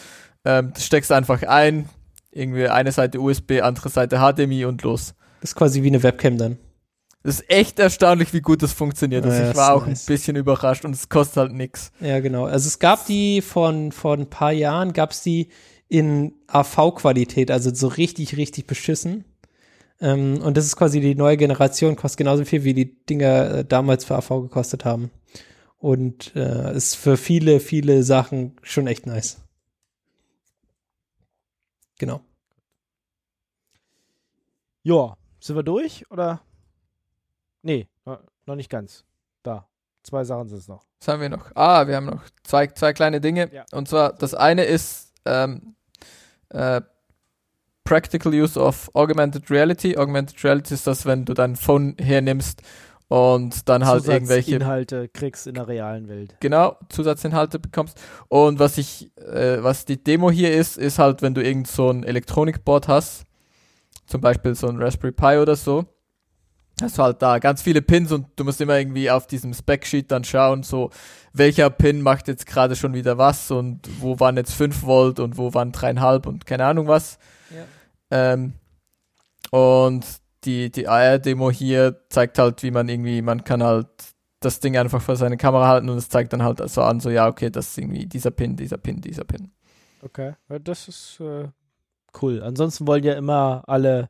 [0.43, 1.87] ähm, das steckst einfach ein,
[2.31, 5.13] irgendwie eine Seite USB, andere Seite HDMI und los.
[5.41, 6.57] Das ist quasi wie eine Webcam dann.
[7.25, 9.25] Das ist echt erstaunlich, wie gut das funktioniert.
[9.25, 10.03] Also Ja, ich war auch nice.
[10.03, 11.91] ein bisschen überrascht und es kostet halt nix.
[11.99, 12.45] Ja, genau.
[12.45, 15.49] Also es gab die von vor ein paar Jahren, gab es die
[15.87, 19.25] in AV-Qualität, also so richtig, richtig beschissen.
[19.99, 23.65] Ähm, und das ist quasi die neue Generation, kostet genauso viel, wie die Dinger äh,
[23.65, 25.09] damals für AV gekostet haben.
[25.79, 29.41] Und äh, ist für viele, viele Sachen schon echt nice.
[31.97, 32.21] Genau.
[34.83, 36.44] Ja, sind wir durch oder?
[37.65, 39.03] Nee, no- noch nicht ganz.
[39.43, 39.67] Da.
[40.03, 40.85] Zwei Sachen sind es noch.
[40.99, 41.51] Was haben wir noch?
[41.55, 43.51] Ah, wir haben noch zwei, zwei kleine Dinge.
[43.51, 43.65] Ja.
[43.71, 45.75] Und zwar, das eine ist ähm,
[46.49, 46.81] äh,
[47.83, 49.97] Practical Use of Augmented Reality.
[49.97, 52.61] Augmented Reality ist das, wenn du dein Phone hernimmst
[53.07, 56.35] und dann halt irgendwelche Inhalte kriegst in der realen Welt.
[56.39, 57.99] genau Zusatzinhalte bekommst.
[58.27, 61.89] Und was ich, äh, was die Demo hier ist, ist halt, wenn du irgend so
[61.91, 63.25] ein Elektronikboard hast,
[64.07, 65.85] zum Beispiel so ein Raspberry Pi oder so,
[66.81, 70.11] hast du halt da ganz viele Pins und du musst immer irgendwie auf diesem Spec-Sheet
[70.11, 70.89] dann schauen, so
[71.33, 75.37] welcher Pin macht jetzt gerade schon wieder was und wo waren jetzt 5 Volt und
[75.37, 77.17] wo waren 3,5 und keine Ahnung was.
[78.11, 78.53] Ähm,
[79.51, 80.05] und
[80.43, 83.87] die, die AR-Demo hier zeigt halt, wie man irgendwie, man kann halt
[84.39, 87.09] das Ding einfach vor seine Kamera halten und es zeigt dann halt so an, so
[87.09, 89.51] ja, okay, das ist irgendwie dieser Pin, dieser Pin, dieser Pin.
[90.01, 90.33] Okay.
[90.49, 91.47] Ja, das ist äh,
[92.21, 92.43] cool.
[92.43, 94.09] Ansonsten wollen ja immer alle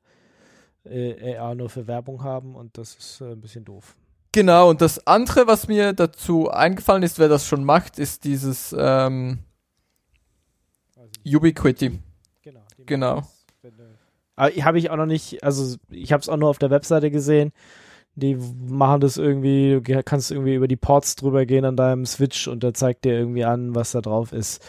[0.86, 3.96] äh, AR nur für Werbung haben und das ist äh, ein bisschen doof.
[4.32, 8.76] Genau, und das andere, was mir dazu eingefallen ist, wer das schon macht, ist dieses
[8.78, 9.40] ähm,
[11.24, 11.36] nicht.
[11.36, 12.00] Ubiquity.
[12.42, 12.62] Genau.
[12.86, 13.24] Genau.
[14.38, 17.52] habe ich auch noch nicht, also ich habe es auch nur auf der Webseite gesehen.
[18.16, 22.48] Die machen das irgendwie, du kannst irgendwie über die Ports drüber gehen an deinem Switch
[22.48, 24.62] und der zeigt dir irgendwie an, was da drauf ist.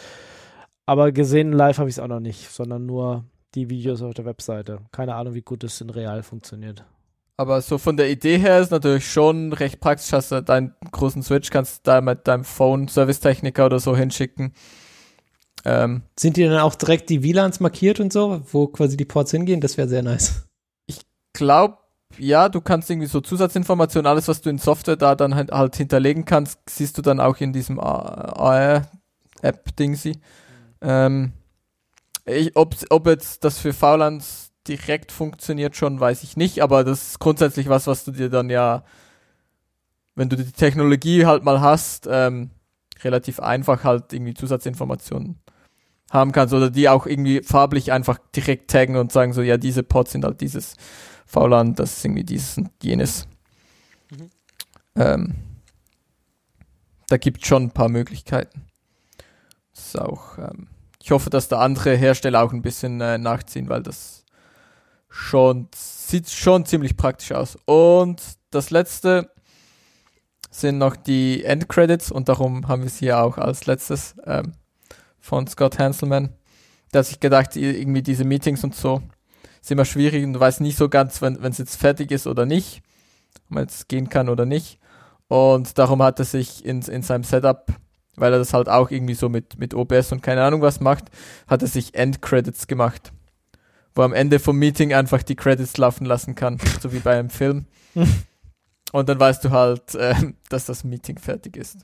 [0.85, 4.25] Aber gesehen live habe ich es auch noch nicht, sondern nur die Videos auf der
[4.25, 4.79] Webseite.
[4.91, 6.83] Keine Ahnung, wie gut das in real funktioniert.
[7.37, 11.21] Aber so von der Idee her ist natürlich schon recht praktisch, hast du deinen großen
[11.21, 14.53] Switch, kannst du da mit deinem Phone Servicetechniker oder so hinschicken.
[15.63, 19.29] Ähm, Sind die dann auch direkt die WLANs markiert und so, wo quasi die Ports
[19.31, 19.61] hingehen?
[19.61, 20.47] Das wäre sehr nice.
[21.33, 21.83] glaub,
[22.17, 25.75] ja, du kannst irgendwie so Zusatzinformationen, alles, was du in Software da dann halt, halt
[25.75, 28.93] hinterlegen kannst, siehst du dann auch in diesem AR-App-Dingsy.
[30.81, 31.33] Ähm,
[32.27, 37.09] ich, ob, ob jetzt das für VLANs direkt funktioniert schon, weiß ich nicht, aber das
[37.09, 38.83] ist grundsätzlich was, was du dir dann ja,
[40.15, 42.51] wenn du die Technologie halt mal hast, ähm,
[43.03, 45.39] relativ einfach halt irgendwie Zusatzinformationen
[46.11, 49.83] haben kannst oder die auch irgendwie farblich einfach direkt taggen und sagen so, ja, diese
[49.83, 50.75] Pods sind halt dieses
[51.25, 53.27] VLAN, das ist irgendwie dieses und jenes.
[54.09, 54.29] Mhm.
[54.95, 55.35] Ähm,
[57.07, 58.63] da gibt schon ein paar Möglichkeiten.
[59.73, 60.67] Das ist auch, ähm,
[61.07, 64.25] ich hoffe, dass da andere Hersteller auch ein bisschen äh, nachziehen, weil das
[65.07, 67.57] schon sieht schon ziemlich praktisch aus.
[67.63, 68.21] Und
[68.51, 69.31] das letzte
[70.51, 74.51] sind noch die Endcredits und darum haben wir es hier auch als letztes ähm,
[75.21, 76.33] von Scott Hanselman.
[76.91, 79.01] Da hat sich gedacht, irgendwie diese Meetings und so
[79.61, 82.45] ist immer schwierig und du weißt nicht so ganz, wenn es jetzt fertig ist oder
[82.45, 82.81] nicht,
[83.45, 84.77] ob man jetzt gehen kann oder nicht.
[85.29, 87.67] Und darum hat er sich in, in seinem Setup,
[88.17, 91.05] weil er das halt auch irgendwie so mit, mit OBS und keine Ahnung was macht,
[91.47, 93.13] hat er sich Endcredits gemacht.
[93.95, 97.17] Wo er am Ende vom Meeting einfach die Credits laufen lassen kann, so wie bei
[97.17, 97.65] einem Film.
[98.91, 100.15] Und dann weißt du halt, äh,
[100.49, 101.77] dass das Meeting fertig ist.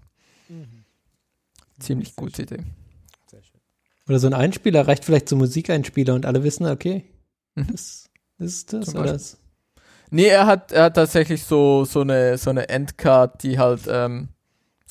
[1.80, 2.64] Ziemlich Sehr gute schön, Idee.
[3.30, 3.60] Sehr schön.
[4.08, 7.06] Oder so ein Einspieler reicht vielleicht so Musikeinspieler und alle wissen, okay,
[7.56, 7.68] Mhm.
[7.72, 9.38] das, das ist das Zum oder das.
[10.10, 14.30] Nee, er hat, er hat tatsächlich so, so eine, so eine Endcard, die halt, ähm,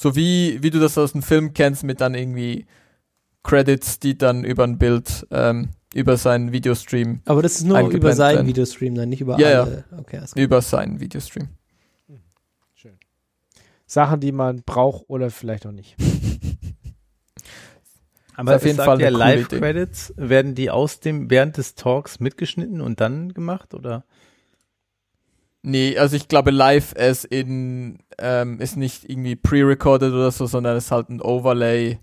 [0.02, 2.66] so wie, wie du das aus dem Film kennst, mit dann irgendwie
[3.44, 8.12] Credits, die dann über ein Bild, ähm, über seinen Videostream, Aber das ist nur über
[8.14, 8.46] seinen werden.
[8.48, 9.62] Videostream, dann nicht über Ja, ja.
[9.62, 9.84] alle.
[9.96, 10.44] Okay, alles klar.
[10.44, 11.48] über seinen Videostream.
[12.74, 12.98] Schön.
[13.86, 15.96] Sachen, die man braucht oder vielleicht auch nicht.
[18.34, 19.10] Aber auf jeden Fall ja.
[19.10, 24.04] Live-Credits, werden die aus dem, während des Talks mitgeschnitten und dann gemacht, oder?
[25.62, 30.76] Nee, also ich glaube live es in ähm, ist nicht irgendwie pre-recorded oder so, sondern
[30.76, 31.98] es ist halt ein Overlay.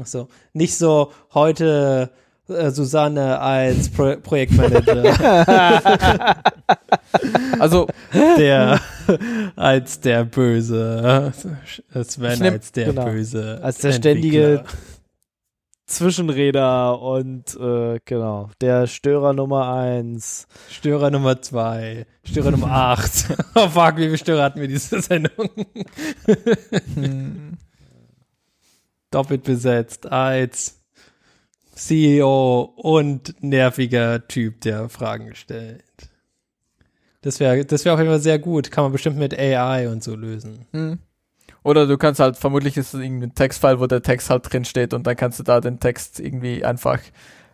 [0.00, 0.28] Ach so.
[0.52, 2.10] Nicht so heute
[2.48, 6.36] äh, Susanne als Pro Projektmanager,
[7.58, 7.86] Also
[8.38, 8.80] Der,
[9.56, 11.32] als der böse
[12.04, 13.04] Sven nehm- als der genau.
[13.06, 14.72] böse Als der ständige Entwickler.
[15.88, 20.46] Zwischenräder und äh, genau, der Störer Nummer eins.
[20.70, 23.10] Störer Nummer zwei, Störer Nummer acht.
[23.54, 25.48] oh fuck, wie viele Störer hatten wir diese Sendung?
[26.94, 27.54] hm,
[29.10, 30.78] Doppelt besetzt als
[31.74, 35.84] CEO und nerviger Typ, der Fragen stellt.
[37.22, 38.70] Das wäre das wäre auf jeden Fall sehr gut.
[38.70, 40.66] Kann man bestimmt mit AI und so lösen.
[40.72, 40.98] hm.
[41.68, 44.94] Oder du kannst halt, vermutlich ist es irgendein Textfile, wo der Text halt drin steht
[44.94, 46.98] und dann kannst du da den Text irgendwie einfach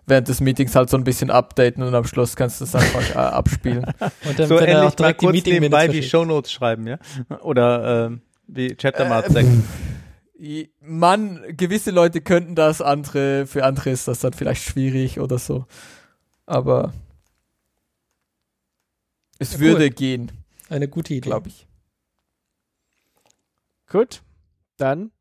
[0.06, 3.10] während des Meetings halt so ein bisschen updaten und am Schluss kannst du es einfach
[3.10, 3.84] äh, abspielen.
[4.24, 6.10] Und dann so wird er auch ähnlich mal direkt die kurz Meeting nebenbei verschickt.
[6.10, 6.98] Shownotes schreiben, ja?
[7.40, 9.64] Oder ähm, wie Chapter Äh, Mark sagen.
[10.38, 15.38] I- Mann, gewisse Leute könnten das, andere, für andere ist das dann vielleicht schwierig oder
[15.38, 15.64] so.
[16.44, 16.92] Aber
[19.38, 19.90] es Ja, würde cool.
[19.90, 20.32] gehen,
[20.68, 21.28] Eine gute Idee.
[21.28, 21.66] glaube ich.
[23.94, 24.24] Gut,
[24.76, 25.12] dann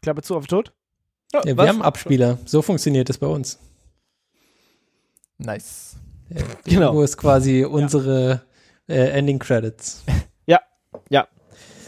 [0.00, 0.72] Klappe zu auf Tod.
[1.32, 2.38] Ja, wir haben Abspieler.
[2.44, 3.58] So funktioniert es bei uns.
[5.38, 5.96] Nice.
[6.28, 6.94] Ja, Genau.
[6.94, 8.42] Wo ist quasi unsere
[8.86, 10.04] äh, Ending Credits.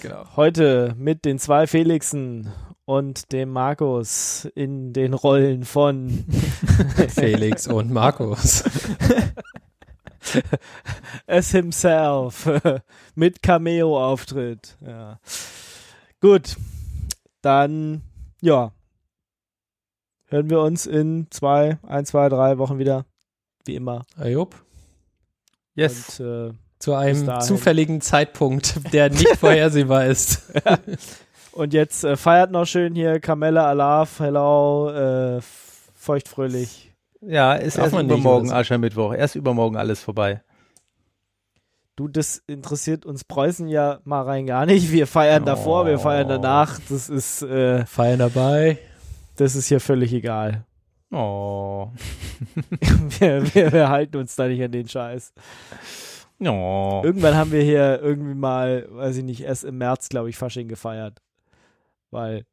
[0.01, 0.25] Genau.
[0.35, 2.53] Heute mit den zwei Felixen
[2.85, 6.25] und dem Markus in den Rollen von
[7.11, 8.65] Felix und Markus.
[11.27, 12.51] es himself
[13.15, 14.77] mit Cameo-Auftritt.
[14.85, 15.21] Ja.
[16.23, 16.55] Gut,
[17.41, 18.01] dann
[18.41, 18.71] ja,
[20.27, 23.07] hören wir uns in zwei, ein, zwei, drei Wochen wieder,
[23.65, 24.05] wie immer.
[24.17, 24.55] Ayub.
[25.75, 26.21] Yes.
[26.21, 30.53] Und äh, Zu einem zufälligen Zeitpunkt, der nicht vorhersehbar ist.
[31.53, 35.41] Und jetzt äh, feiert noch schön hier Kamelle Alaf, hello, äh,
[35.93, 36.93] feuchtfröhlich.
[37.21, 38.53] Ja, ist Darf erst übermorgen?
[38.53, 39.13] Aschermittwoch.
[39.13, 40.41] Erst übermorgen alles vorbei.
[42.03, 44.91] Du, das interessiert uns Preußen ja mal rein gar nicht.
[44.91, 46.31] Wir feiern davor, wir feiern Oh.
[46.31, 46.81] danach.
[46.89, 48.79] Das ist, äh, Feiern dabei.
[49.37, 50.65] das ist hier völlig egal.
[51.13, 51.91] Oh.
[53.21, 55.33] wir, wir, wir halten uns da nicht an den Scheiß.
[56.41, 57.03] Oh.
[57.05, 60.67] Irgendwann haben wir hier irgendwie mal, weiß ich nicht, erst im März, glaube ich, Fasching
[60.67, 61.23] gefeiert.
[62.11, 62.47] Weil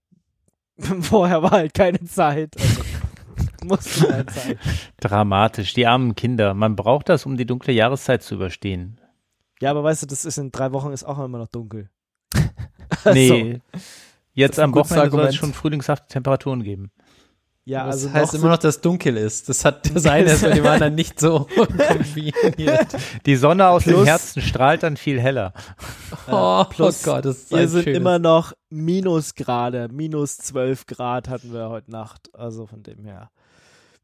[1.02, 2.56] vorher war halt keine Zeit.
[2.56, 2.82] Also,
[3.64, 4.60] musste mal sein.
[5.00, 5.74] Dramatisch.
[5.74, 6.54] Die armen Kinder.
[6.54, 9.02] Man braucht das, um die dunkle Jahreszeit zu überstehen.
[9.62, 11.90] Ja, aber weißt du, das ist in drei Wochen ist auch immer noch dunkel.
[13.06, 13.62] Nee.
[14.34, 16.92] Jetzt ist ein am Wochenende soll es schon frühlingshafte Temperaturen geben.
[17.66, 19.48] Ja, das also heißt noch immer noch, dass dunkel ist.
[19.48, 22.88] Das hat das eine ist mit dem anderen nicht so kombiniert.
[23.26, 25.54] Die Sonne aus dem Plus- Herzen strahlt dann viel heller.
[26.32, 31.54] Oh, plus Gott, das ist Wir sind schönes- immer noch Minusgrade, minus 12 Grad hatten
[31.54, 32.30] wir heute Nacht.
[32.34, 33.30] Also von dem her.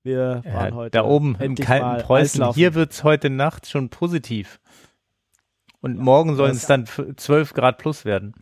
[0.03, 2.53] Wir waren Ja, heute da oben im kalten Preußen.
[2.53, 4.59] Hier wird's heute Nacht schon positiv.
[5.85, 8.33] Und morgen sollen es dann f- 12 Grad plus werden.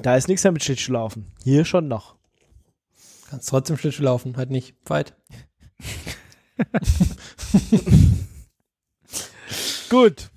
[0.00, 1.26] Da ist nichts mehr mit Schlittschuhlaufen.
[1.42, 2.14] Hier schon noch.
[3.28, 5.14] Kannst trotzdem Schlittschuh laufen, halt nicht weit.
[9.90, 10.30] Gut.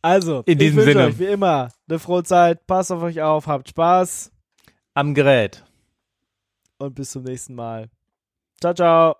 [0.00, 1.04] Also, In ich diesem wünsche Sinne.
[1.06, 2.64] euch wie immer eine frohe Zeit.
[2.66, 4.30] Passt auf euch auf, habt Spaß
[4.94, 5.64] Am Gerät.
[6.78, 7.90] und bis zum nächsten Mal.
[8.60, 9.16] Ciao, ciao.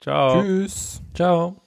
[0.00, 0.42] Ciao.
[0.42, 1.02] Tschüss.
[1.14, 1.60] Ciao.